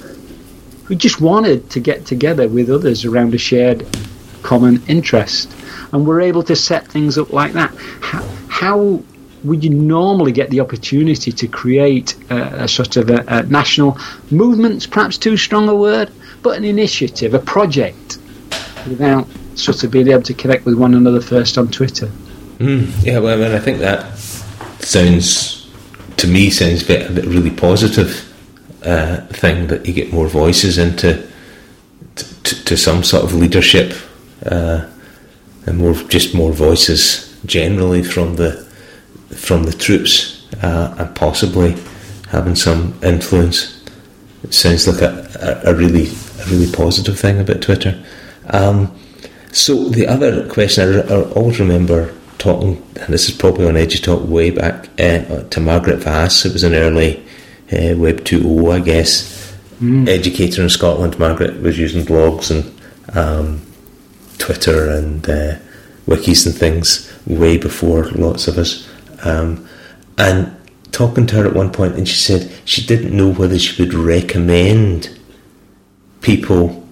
who 0.84 0.96
just 0.96 1.20
wanted 1.20 1.70
to 1.70 1.80
get 1.80 2.06
together 2.06 2.48
with 2.48 2.68
others 2.68 3.04
around 3.04 3.34
a 3.34 3.38
shared 3.38 3.86
common 4.42 4.82
interest. 4.88 5.48
And 5.92 6.06
we're 6.06 6.22
able 6.22 6.42
to 6.44 6.56
set 6.56 6.86
things 6.86 7.18
up 7.18 7.32
like 7.32 7.52
that. 7.52 7.74
How, 8.00 8.22
how 8.48 9.02
would 9.44 9.62
you 9.62 9.70
normally 9.70 10.32
get 10.32 10.50
the 10.50 10.60
opportunity 10.60 11.32
to 11.32 11.46
create 11.46 12.16
a, 12.30 12.64
a 12.64 12.68
sort 12.68 12.96
of 12.96 13.10
a, 13.10 13.24
a 13.28 13.42
national 13.44 13.98
movement? 14.30 14.90
Perhaps 14.90 15.18
too 15.18 15.36
strong 15.36 15.68
a 15.68 15.74
word, 15.74 16.10
but 16.42 16.56
an 16.56 16.64
initiative, 16.64 17.34
a 17.34 17.38
project, 17.38 18.18
without 18.88 19.26
sort 19.54 19.84
of 19.84 19.90
being 19.90 20.08
able 20.08 20.22
to 20.22 20.34
connect 20.34 20.64
with 20.64 20.76
one 20.76 20.94
another 20.94 21.20
first 21.20 21.58
on 21.58 21.68
Twitter. 21.68 22.06
Mm, 22.58 23.04
yeah, 23.04 23.18
well, 23.18 23.38
I 23.38 23.44
mean, 23.44 23.54
I 23.54 23.58
think 23.58 23.78
that 23.78 24.16
sounds 24.80 25.62
to 26.22 26.28
me 26.28 26.50
sounds 26.50 26.84
a 26.84 26.86
bit, 26.86 27.10
a 27.10 27.12
bit 27.12 27.24
really 27.24 27.50
positive 27.50 28.32
uh, 28.84 29.26
thing 29.28 29.66
that 29.66 29.86
you 29.86 29.92
get 29.92 30.12
more 30.12 30.28
voices 30.28 30.78
into 30.78 31.28
to, 32.14 32.64
to 32.64 32.76
some 32.76 33.02
sort 33.02 33.24
of 33.24 33.34
leadership 33.34 33.92
uh, 34.46 34.86
and 35.66 35.78
more 35.78 35.94
just 35.94 36.34
more 36.34 36.52
voices 36.52 37.36
generally 37.46 38.02
from 38.02 38.36
the 38.36 38.52
from 39.34 39.64
the 39.64 39.72
troops 39.72 40.46
uh, 40.62 40.94
and 40.98 41.14
possibly 41.14 41.76
having 42.28 42.54
some 42.54 42.98
influence. 43.02 43.82
It 44.42 44.54
sounds 44.54 44.88
like 44.88 45.00
a, 45.02 45.62
a, 45.64 45.72
a 45.72 45.74
really 45.74 46.08
a 46.40 46.44
really 46.46 46.70
positive 46.72 47.18
thing 47.18 47.40
about 47.40 47.62
Twitter. 47.62 48.02
Um, 48.50 48.96
so 49.52 49.88
the 49.88 50.06
other 50.06 50.48
question 50.48 50.98
I, 50.98 51.14
I, 51.14 51.22
always 51.32 51.60
remember 51.60 52.12
talking, 52.38 52.82
and 52.96 53.12
this 53.12 53.28
is 53.28 53.36
probably 53.36 53.66
on 53.66 53.74
EduTalk 53.74 54.26
way 54.26 54.50
back 54.50 54.88
uh, 54.98 55.42
to 55.44 55.60
Margaret 55.60 55.98
Vass. 55.98 56.44
It 56.44 56.52
was 56.52 56.64
an 56.64 56.74
early 56.74 57.18
uh, 57.72 57.94
Web 57.96 58.20
2.0, 58.24 58.72
I 58.72 58.80
guess. 58.80 59.54
Mm. 59.80 60.08
Educator 60.08 60.62
in 60.62 60.70
Scotland. 60.70 61.18
Margaret 61.18 61.60
was 61.60 61.78
using 61.78 62.02
blogs 62.02 62.50
and 62.50 63.16
um, 63.16 63.60
Twitter 64.42 64.90
and 64.90 65.28
uh, 65.30 65.54
wikis 66.06 66.46
and 66.46 66.54
things 66.54 67.12
way 67.26 67.56
before 67.56 68.10
lots 68.10 68.48
of 68.48 68.58
us. 68.58 68.88
Um, 69.22 69.68
and 70.18 70.54
talking 70.90 71.26
to 71.28 71.36
her 71.36 71.46
at 71.46 71.54
one 71.54 71.70
point, 71.70 71.94
and 71.94 72.08
she 72.08 72.16
said 72.16 72.50
she 72.64 72.84
didn't 72.84 73.16
know 73.16 73.32
whether 73.32 73.56
she 73.56 73.80
would 73.80 73.94
recommend 73.94 75.16
people 76.22 76.86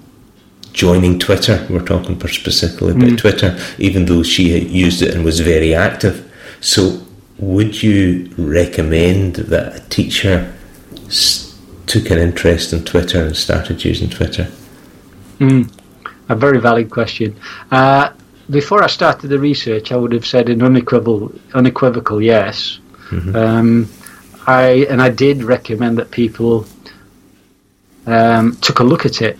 joining 0.72 1.18
Twitter. 1.18 1.66
We're 1.68 1.84
talking 1.84 2.20
specifically 2.28 2.92
about 2.92 3.10
mm. 3.10 3.18
Twitter, 3.18 3.58
even 3.78 4.06
though 4.06 4.22
she 4.22 4.56
used 4.60 5.02
it 5.02 5.12
and 5.12 5.24
was 5.24 5.40
very 5.40 5.74
active. 5.74 6.32
So, 6.60 7.02
would 7.38 7.82
you 7.82 8.32
recommend 8.38 9.36
that 9.36 9.74
a 9.74 9.80
teacher 9.88 10.54
took 11.86 12.10
an 12.10 12.18
interest 12.18 12.72
in 12.72 12.84
Twitter 12.84 13.24
and 13.24 13.36
started 13.36 13.84
using 13.84 14.08
Twitter? 14.08 14.46
Mm. 15.40 15.79
A 16.30 16.34
very 16.34 16.60
valid 16.60 16.90
question. 16.90 17.36
Uh, 17.70 18.12
before 18.48 18.82
I 18.82 18.86
started 18.86 19.28
the 19.28 19.38
research, 19.38 19.92
I 19.92 19.96
would 19.96 20.12
have 20.12 20.24
said 20.24 20.48
an 20.48 20.62
unequivocal, 20.62 21.32
unequivocal 21.54 22.22
yes. 22.22 22.78
Mm-hmm. 23.10 23.36
Um, 23.36 23.88
I 24.46 24.86
and 24.88 25.02
I 25.02 25.10
did 25.10 25.42
recommend 25.42 25.98
that 25.98 26.10
people 26.10 26.66
um, 28.06 28.56
took 28.56 28.78
a 28.80 28.84
look 28.84 29.04
at 29.06 29.22
it. 29.22 29.38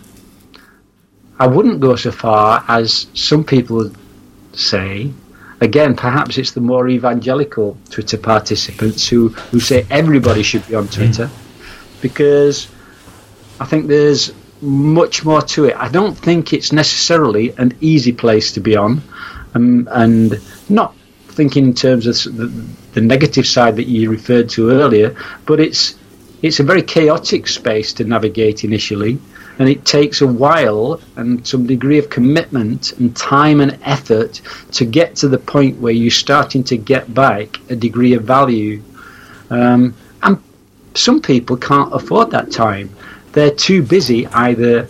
I 1.39 1.47
wouldn't 1.47 1.79
go 1.79 1.95
so 1.95 2.11
far 2.11 2.63
as 2.67 3.07
some 3.13 3.43
people 3.43 3.91
say. 4.53 5.11
Again, 5.59 5.95
perhaps 5.95 6.37
it's 6.37 6.51
the 6.51 6.61
more 6.61 6.87
evangelical 6.89 7.77
Twitter 7.89 8.17
participants 8.17 9.07
who, 9.07 9.29
who 9.29 9.59
say 9.59 9.85
everybody 9.89 10.43
should 10.43 10.67
be 10.67 10.75
on 10.75 10.85
mm. 10.85 10.93
Twitter 10.93 11.29
because 12.01 12.67
I 13.59 13.65
think 13.65 13.87
there's 13.87 14.33
much 14.61 15.25
more 15.25 15.41
to 15.41 15.65
it. 15.65 15.75
I 15.75 15.89
don't 15.89 16.15
think 16.15 16.53
it's 16.53 16.71
necessarily 16.71 17.53
an 17.57 17.73
easy 17.81 18.11
place 18.11 18.51
to 18.53 18.59
be 18.59 18.75
on, 18.75 19.01
um, 19.55 19.87
and 19.91 20.39
not 20.69 20.95
thinking 21.29 21.65
in 21.65 21.73
terms 21.73 22.07
of 22.07 22.37
the, 22.37 22.47
the, 22.93 23.01
negative 23.01 23.47
side 23.47 23.75
that 23.77 23.87
you 23.87 24.09
referred 24.09 24.49
to 24.49 24.69
earlier, 24.69 25.15
but 25.45 25.59
it's 25.59 25.95
it's 26.41 26.59
a 26.59 26.63
very 26.63 26.81
chaotic 26.81 27.47
space 27.47 27.93
to 27.93 28.03
navigate 28.03 28.63
initially, 28.63 29.19
and 29.59 29.69
it 29.69 29.85
takes 29.85 30.21
a 30.21 30.27
while 30.27 30.99
and 31.15 31.45
some 31.47 31.67
degree 31.67 31.99
of 31.99 32.09
commitment 32.09 32.93
and 32.93 33.15
time 33.15 33.61
and 33.61 33.77
effort 33.83 34.41
to 34.71 34.85
get 34.85 35.15
to 35.17 35.27
the 35.27 35.37
point 35.37 35.79
where 35.79 35.93
you're 35.93 36.11
starting 36.11 36.63
to 36.63 36.77
get 36.77 37.13
back 37.13 37.59
a 37.69 37.75
degree 37.75 38.13
of 38.13 38.23
value. 38.23 38.81
Um, 39.51 39.93
and 40.23 40.41
some 40.95 41.21
people 41.21 41.57
can't 41.57 41.93
afford 41.93 42.31
that 42.31 42.51
time. 42.51 42.89
They're 43.33 43.51
too 43.51 43.81
busy 43.83 44.27
either 44.27 44.87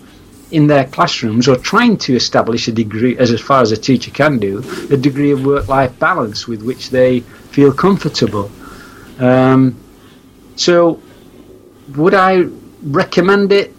in 0.52 0.68
their 0.68 0.86
classrooms 0.86 1.48
or 1.48 1.56
trying 1.56 1.98
to 1.98 2.16
establish 2.16 2.68
a 2.68 2.72
degree, 2.72 3.18
as, 3.18 3.32
as 3.32 3.40
far 3.40 3.62
as 3.62 3.72
a 3.72 3.78
teacher 3.78 4.12
can 4.12 4.38
do, 4.38 4.60
a 4.92 4.98
degree 4.98 5.32
of 5.32 5.46
work 5.46 5.68
life 5.68 5.98
balance 5.98 6.48
with 6.48 6.62
which 6.62 6.90
they 6.90 7.22
feel 7.22 7.72
comfortable. 7.74 8.52
Um, 9.20 9.76
so, 10.56 11.02
would 11.96 12.14
I 12.14 12.48
recommend 12.84 13.52
it? 13.52 13.74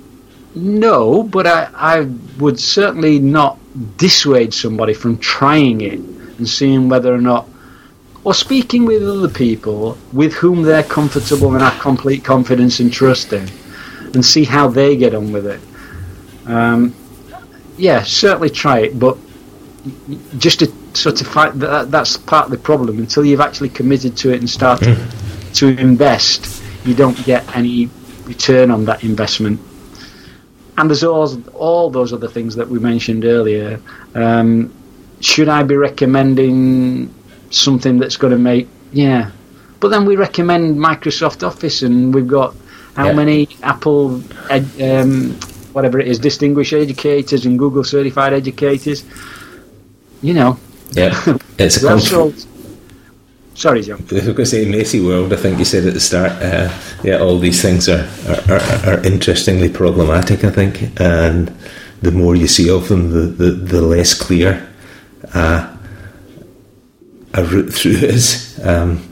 No, 0.55 1.23
but 1.23 1.47
I, 1.47 1.69
I 1.75 2.01
would 2.39 2.59
certainly 2.59 3.19
not 3.19 3.59
dissuade 3.97 4.53
somebody 4.53 4.95
from 4.95 5.19
trying 5.19 5.81
it 5.81 5.99
and 5.99 6.49
seeing 6.49 6.89
whether 6.89 7.15
or 7.15 7.21
not, 7.21 7.49
or 8.25 8.35
speaking 8.35 8.85
with 8.85 9.03
other 9.03 9.29
people 9.29 9.99
with 10.13 10.33
whom 10.35 10.63
they're 10.63 10.83
comfortable 10.83 11.53
and 11.53 11.63
have 11.63 11.81
complete 11.81 12.25
confidence 12.25 12.81
and 12.81 12.93
trust 12.93 13.33
in, 13.33 13.49
and 14.15 14.25
see 14.25 14.45
how 14.45 14.69
they 14.69 14.97
get 14.97 15.15
on 15.15 15.33
with 15.33 15.47
it. 15.47 15.61
Um, 16.47 16.95
yeah, 17.77 18.03
certainly 18.03 18.51
try 18.51 18.81
it, 18.81 18.99
but 18.99 19.17
just 20.39 20.61
to 20.61 20.73
sort 20.95 21.21
of 21.21 21.27
fight 21.27 21.59
that, 21.59 21.91
that's 21.91 22.17
part 22.17 22.47
of 22.47 22.51
the 22.51 22.59
problem. 22.59 22.99
Until 22.99 23.25
you've 23.25 23.41
actually 23.41 23.71
committed 23.71 24.17
to 24.19 24.33
it 24.33 24.41
and 24.41 24.49
started 24.49 24.97
mm. 24.97 25.55
to 25.55 25.69
invest, 25.79 26.63
you 26.85 26.95
don't 26.95 27.23
get 27.25 27.57
any 27.57 27.89
return 28.25 28.71
on 28.71 28.85
that 28.85 29.03
investment. 29.03 29.61
And 30.79 30.89
there's 30.89 31.05
all, 31.05 31.43
all 31.53 31.91
those 31.91 32.13
other 32.13 32.29
things 32.29 32.55
that 32.57 32.69
we 32.69 32.79
mentioned 32.79 33.25
earlier. 33.25 33.81
Um, 34.15 34.73
should 35.21 35.49
I 35.49 35.63
be 35.63 35.77
recommending 35.77 37.15
something 37.51 37.99
that's 37.99 38.17
going 38.17 38.33
to 38.33 38.39
make 38.39 38.69
yeah? 38.93 39.31
But 39.81 39.89
then 39.89 40.05
we 40.05 40.17
recommend 40.17 40.77
Microsoft 40.77 41.47
Office, 41.47 41.83
and 41.83 42.15
we've 42.15 42.29
got 42.29 42.55
how 42.97 43.07
yeah. 43.07 43.12
many 43.12 43.49
Apple 43.62 44.22
um, 44.51 45.38
whatever 45.72 45.99
it 45.99 46.09
is, 46.09 46.18
distinguished 46.18 46.72
educators 46.72 47.47
and 47.47 47.59
Google 47.59 47.84
certified 47.84 48.32
educators. 48.32 49.05
You 50.22 50.34
know. 50.34 50.59
Yeah, 50.93 51.14
it's 51.59 51.82
a 51.82 51.88
conf- 51.88 52.47
Sorry, 53.55 53.82
John. 53.82 53.99
I 54.11 54.14
was 54.14 54.24
going 54.24 54.36
to 54.36 54.47
say 54.47 54.64
messy 54.64 55.01
world. 55.01 55.32
I 55.32 55.36
think 55.36 55.59
you 55.59 55.64
said 55.64 55.86
at 55.86 55.95
the 55.95 56.01
start. 56.01 56.32
Uh, 56.32 56.72
yeah, 57.03 57.18
all 57.18 57.38
these 57.38 57.61
things 57.61 57.88
are, 57.88 58.09
are, 58.28 58.53
are, 58.53 58.95
are, 58.95 59.05
interestingly 59.05 59.68
problematic. 59.68 60.45
I 60.45 60.51
think, 60.51 60.99
and 61.01 61.55
the 62.01 62.12
more 62.12 62.34
you 62.34 62.49
see 62.49 62.70
of 62.70 62.88
them, 62.88 63.11
the 63.11 63.20
the, 63.20 63.51
the 63.51 63.82
less 63.82 64.14
clear 64.14 64.68
uh, 65.34 65.76
a 67.34 67.45
route 67.45 67.72
through 67.72 67.93
is. 68.16 68.61
Um, 68.64 69.09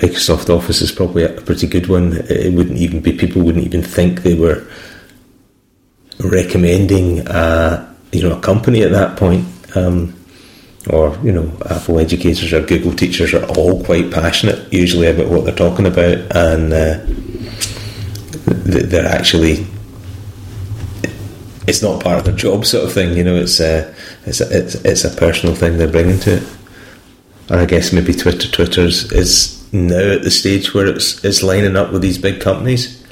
Microsoft 0.00 0.48
Office 0.48 0.80
is 0.80 0.90
probably 0.90 1.24
a 1.24 1.40
pretty 1.42 1.66
good 1.66 1.86
one. 1.86 2.14
It 2.30 2.54
wouldn't 2.54 2.78
even 2.78 3.00
be 3.00 3.12
people 3.12 3.42
wouldn't 3.42 3.66
even 3.66 3.82
think 3.82 4.22
they 4.22 4.34
were 4.34 4.66
recommending 6.18 7.26
uh, 7.28 7.94
you 8.12 8.22
know 8.22 8.36
a 8.36 8.40
company 8.40 8.82
at 8.82 8.92
that 8.92 9.18
point. 9.18 9.46
Um, 9.76 10.16
or 10.88 11.14
you 11.22 11.30
know, 11.30 11.52
Apple 11.68 11.98
educators 12.00 12.50
or 12.54 12.64
Google 12.64 12.94
teachers 12.94 13.34
are 13.34 13.44
all 13.58 13.84
quite 13.84 14.10
passionate 14.10 14.72
usually 14.72 15.08
about 15.08 15.28
what 15.28 15.44
they're 15.44 15.54
talking 15.54 15.86
about, 15.86 16.18
and 16.34 16.72
uh, 16.72 17.04
they're 18.46 19.06
actually 19.06 19.66
it's 21.66 21.82
not 21.82 22.02
part 22.02 22.18
of 22.18 22.24
their 22.24 22.34
job 22.34 22.64
sort 22.64 22.84
of 22.84 22.92
thing. 22.92 23.16
You 23.16 23.24
know, 23.24 23.36
it's 23.36 23.60
a, 23.60 23.86
uh, 23.86 23.94
it's 24.24 24.40
a, 24.40 24.58
it's, 24.58 24.74
it's 24.76 25.04
a 25.04 25.10
personal 25.10 25.54
thing 25.54 25.76
they're 25.76 25.92
bringing 25.92 26.18
to 26.20 26.38
it. 26.38 26.42
And 27.50 27.60
I 27.60 27.66
guess 27.66 27.92
maybe 27.92 28.14
Twitter 28.14 28.48
Twitter's 28.48 29.12
is 29.12 29.59
now 29.72 30.12
at 30.14 30.22
the 30.22 30.30
stage 30.30 30.74
where 30.74 30.86
it's 30.86 31.24
it's 31.24 31.42
lining 31.42 31.76
up 31.76 31.92
with 31.92 32.02
these 32.02 32.18
big 32.18 32.40
companies 32.40 33.04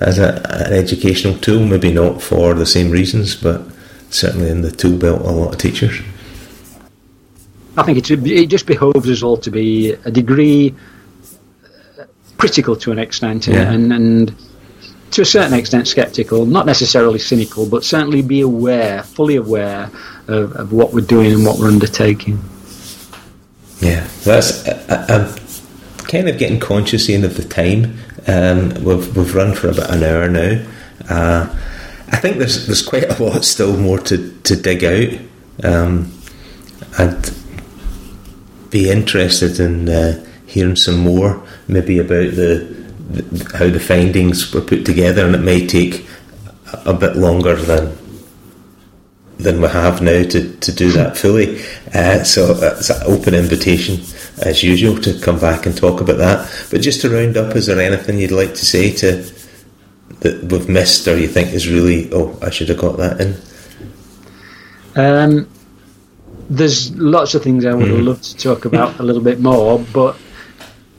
as 0.00 0.18
a, 0.18 0.34
an 0.66 0.72
educational 0.72 1.38
tool. 1.38 1.64
Maybe 1.64 1.92
not 1.92 2.20
for 2.22 2.54
the 2.54 2.66
same 2.66 2.90
reasons, 2.90 3.36
but 3.36 3.62
certainly 4.10 4.50
in 4.50 4.62
the 4.62 4.70
tool 4.70 4.98
belt 4.98 5.20
of 5.20 5.26
a 5.26 5.32
lot 5.32 5.54
of 5.54 5.58
teachers. 5.58 6.00
I 7.76 7.84
think 7.84 7.98
it 8.10 8.46
just 8.46 8.66
behoves 8.66 9.08
us 9.08 9.22
all 9.22 9.38
to 9.38 9.50
be 9.50 9.92
a 9.92 10.10
degree 10.10 10.74
uh, 11.98 12.04
critical 12.36 12.76
to 12.76 12.92
an 12.92 12.98
extent, 12.98 13.46
yeah. 13.46 13.72
and, 13.72 13.90
and 13.92 14.34
to 15.12 15.22
a 15.22 15.24
certain 15.24 15.58
extent 15.58 15.88
sceptical, 15.88 16.44
not 16.44 16.66
necessarily 16.66 17.18
cynical, 17.18 17.66
but 17.66 17.82
certainly 17.82 18.20
be 18.20 18.42
aware, 18.42 19.02
fully 19.02 19.36
aware 19.36 19.90
of, 20.28 20.52
of 20.56 20.72
what 20.72 20.92
we're 20.92 21.00
doing 21.00 21.32
and 21.32 21.46
what 21.46 21.58
we're 21.58 21.68
undertaking. 21.68 22.42
Yeah, 23.80 24.06
that's. 24.24 24.68
Uh 24.68 25.38
kind 26.02 26.28
of 26.28 26.38
getting 26.38 26.60
conscious 26.60 27.08
in 27.08 27.24
of 27.24 27.36
the 27.36 27.44
time. 27.44 27.98
Um, 28.26 28.70
we've 28.84 29.16
we've 29.16 29.34
run 29.34 29.54
for 29.54 29.68
about 29.68 29.90
an 29.90 30.04
hour 30.04 30.28
now. 30.28 30.64
Uh, 31.08 31.58
I 32.08 32.16
think 32.16 32.38
there's 32.38 32.66
there's 32.66 32.82
quite 32.82 33.08
a 33.08 33.22
lot 33.22 33.44
still 33.44 33.76
more 33.76 33.98
to, 33.98 34.32
to 34.42 34.56
dig 34.56 34.84
out. 34.84 35.18
Um, 35.64 36.12
I'd 36.98 37.30
be 38.70 38.90
interested 38.90 39.60
in 39.60 39.88
uh, 39.88 40.24
hearing 40.46 40.76
some 40.76 40.98
more, 40.98 41.42
maybe 41.68 41.98
about 41.98 42.34
the, 42.34 42.86
the, 43.10 43.58
how 43.58 43.68
the 43.68 43.80
findings 43.80 44.52
were 44.52 44.60
put 44.60 44.84
together, 44.84 45.24
and 45.24 45.34
it 45.34 45.42
may 45.42 45.66
take 45.66 46.06
a, 46.72 46.90
a 46.90 46.94
bit 46.94 47.16
longer 47.16 47.56
than 47.56 47.96
than 49.42 49.60
we 49.60 49.68
have 49.68 50.00
now 50.00 50.22
to, 50.22 50.56
to 50.56 50.72
do 50.72 50.90
that 50.92 51.16
fully. 51.22 51.62
Uh, 51.94 52.22
so 52.24 52.54
it's 52.60 52.90
an 52.90 53.02
open 53.04 53.34
invitation 53.34 54.00
as 54.42 54.62
usual 54.62 55.00
to 55.02 55.18
come 55.20 55.38
back 55.38 55.66
and 55.66 55.76
talk 55.76 56.00
about 56.00 56.18
that. 56.18 56.68
But 56.70 56.80
just 56.80 57.00
to 57.02 57.10
round 57.10 57.36
up, 57.36 57.54
is 57.56 57.66
there 57.66 57.80
anything 57.80 58.18
you'd 58.18 58.30
like 58.30 58.54
to 58.54 58.64
say 58.64 58.92
to 58.92 59.24
that 60.20 60.44
we've 60.44 60.68
missed 60.68 61.06
or 61.08 61.18
you 61.18 61.26
think 61.26 61.52
is 61.52 61.68
really 61.68 62.08
oh 62.12 62.38
I 62.40 62.50
should 62.50 62.68
have 62.68 62.78
got 62.78 62.96
that 62.98 63.20
in? 63.20 63.36
Um, 64.94 65.48
there's 66.48 66.94
lots 66.96 67.34
of 67.34 67.42
things 67.42 67.64
I 67.64 67.74
would 67.74 67.86
mm. 67.86 67.96
have 67.96 68.00
loved 68.00 68.24
to 68.24 68.36
talk 68.36 68.64
about 68.64 68.98
a 69.00 69.02
little 69.02 69.22
bit 69.22 69.40
more, 69.40 69.78
but 69.92 70.16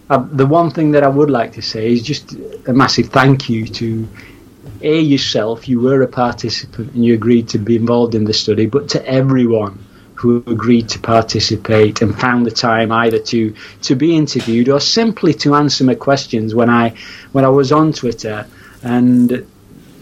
uh, 0.10 0.26
the 0.32 0.46
one 0.46 0.72
thing 0.72 0.92
that 0.92 1.04
I 1.04 1.08
would 1.08 1.30
like 1.30 1.54
to 1.54 1.62
say 1.62 1.92
is 1.92 2.02
just 2.02 2.34
a 2.68 2.74
massive 2.74 3.08
thank 3.08 3.50
you 3.50 3.66
to 3.68 4.08
a 4.82 5.00
yourself. 5.00 5.68
You 5.68 5.80
were 5.80 6.02
a 6.02 6.08
participant 6.08 6.94
and 6.94 7.06
you 7.06 7.14
agreed 7.14 7.50
to 7.50 7.58
be 7.58 7.76
involved 7.76 8.16
in 8.16 8.26
the 8.26 8.34
study, 8.34 8.66
but 8.66 8.90
to 8.90 9.06
everyone 9.06 9.80
who 10.16 10.44
agreed 10.48 10.88
to 10.90 11.00
participate 11.00 12.02
and 12.02 12.18
found 12.18 12.46
the 12.46 12.52
time 12.52 12.92
either 12.92 13.20
to 13.20 13.54
to 13.82 13.96
be 13.96 14.16
interviewed 14.16 14.70
or 14.70 14.80
simply 14.80 15.34
to 15.34 15.56
answer 15.56 15.84
my 15.84 15.96
questions 15.96 16.56
when 16.56 16.70
I 16.70 16.94
when 17.34 17.44
I 17.44 17.50
was 17.50 17.72
on 17.72 17.92
Twitter 17.92 18.48
and 18.84 19.46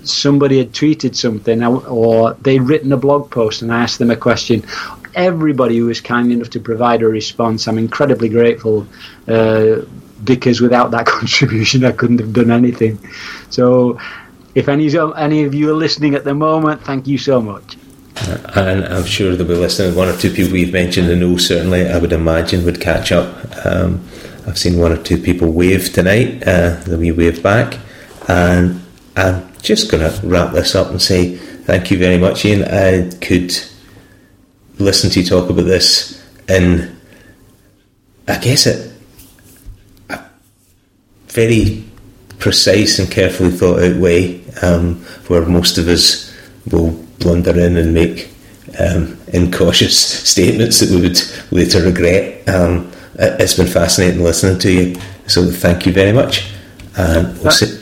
somebody 0.04 0.58
had 0.58 0.74
tweeted 0.74 1.16
something 1.16 1.64
or 1.64 2.34
they'd 2.36 2.60
written 2.60 2.92
a 2.92 2.98
blog 2.98 3.32
post 3.32 3.62
and 3.62 3.72
I 3.72 3.84
asked 3.84 4.00
them 4.00 4.12
a 4.12 4.16
question. 4.16 4.64
Everybody 5.14 5.78
who 5.78 5.88
was 5.88 6.02
kind 6.02 6.32
enough 6.32 6.52
to 6.52 6.60
provide 6.60 7.02
a 7.02 7.08
response, 7.08 7.68
I'm 7.68 7.78
incredibly 7.78 8.30
grateful 8.30 8.88
uh, 9.28 9.82
because 10.24 10.62
without 10.62 10.92
that 10.92 11.06
contribution, 11.18 11.84
I 11.84 11.92
couldn't 11.92 12.20
have 12.20 12.34
done 12.34 12.52
anything. 12.52 13.00
So, 13.50 14.00
if 14.56 14.68
any 14.68 14.88
any 15.18 15.44
of 15.44 15.54
you 15.54 15.70
are 15.70 15.76
listening 15.76 16.16
at 16.16 16.24
the 16.24 16.34
moment, 16.34 16.82
thank 16.84 17.08
you 17.08 17.18
so 17.18 17.42
much. 17.42 17.78
Uh, 18.18 18.38
and 18.56 18.86
I'm 18.86 19.06
sure 19.06 19.36
they'll 19.36 19.48
be 19.48 19.56
listening. 19.56 19.96
One 19.96 20.10
or 20.10 20.18
two 20.18 20.32
people 20.32 20.54
we've 20.54 20.74
mentioned, 20.74 21.10
I 21.10 21.16
know 21.16 21.38
certainly 21.38 21.88
I 21.88 21.98
would 21.98 22.12
imagine 22.12 22.66
would 22.66 22.82
catch 22.82 23.12
up. 23.12 23.36
Um, 23.66 24.06
I've 24.48 24.58
seen 24.58 24.80
one 24.80 24.92
or 24.92 25.02
two 25.02 25.18
people 25.18 25.52
wave 25.52 25.94
tonight, 25.94 26.46
uh, 26.48 26.82
wee 26.88 27.12
wave 27.12 27.42
back, 27.42 27.78
and 28.28 28.82
I'm 29.16 29.52
just 29.62 29.92
going 29.92 30.04
to 30.04 30.28
wrap 30.28 30.54
this 30.54 30.76
up 30.76 30.90
and 30.90 31.02
say 31.02 31.36
thank 31.36 31.92
you 31.92 31.98
very 31.98 32.18
much, 32.18 32.44
Ian. 32.46 32.64
I 32.64 33.10
could 33.18 33.54
listen 34.78 35.10
to 35.12 35.22
you 35.22 35.26
talk 35.26 35.50
about 35.50 35.66
this 35.66 36.22
in, 36.48 37.00
I 38.28 38.38
guess, 38.40 38.66
it 38.66 38.92
a 40.10 40.22
very 41.28 41.84
precise 42.40 43.00
and 43.00 43.10
carefully 43.10 43.52
thought 43.52 43.82
out 43.82 43.98
way, 43.98 44.41
um, 44.62 44.96
where 45.28 45.46
most 45.46 45.78
of 45.78 45.88
us 45.88 46.34
will 46.72 46.92
blunder 47.20 47.58
in 47.60 47.78
and 47.78 47.94
make 47.94 48.30
um, 48.80 49.18
incautious 49.30 49.98
statements 50.30 50.80
that 50.80 50.90
we 50.90 51.02
would 51.02 51.20
later 51.52 51.82
regret. 51.84 52.48
Um, 52.48 52.92
it's 53.16 53.56
been 53.56 53.68
fascinating 53.68 54.24
listening 54.24 54.60
to 54.60 54.72
you, 54.72 54.96
so 55.28 55.50
thank 55.52 55.86
you 55.86 55.94
very 55.94 56.14
much. 56.14 56.52
And 56.98 57.38
we'll 57.40 57.52
say, 57.52 57.80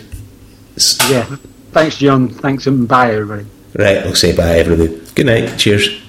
yeah, 1.10 1.36
thanks, 1.72 1.98
John. 1.98 2.30
Thanks 2.30 2.68
and 2.68 2.88
bye, 2.88 3.14
everybody. 3.14 3.46
Right, 3.76 4.04
we'll 4.04 4.16
say 4.16 4.36
bye, 4.36 4.60
everybody. 4.60 5.00
Good 5.16 5.26
night. 5.28 5.58
Cheers. 5.58 6.09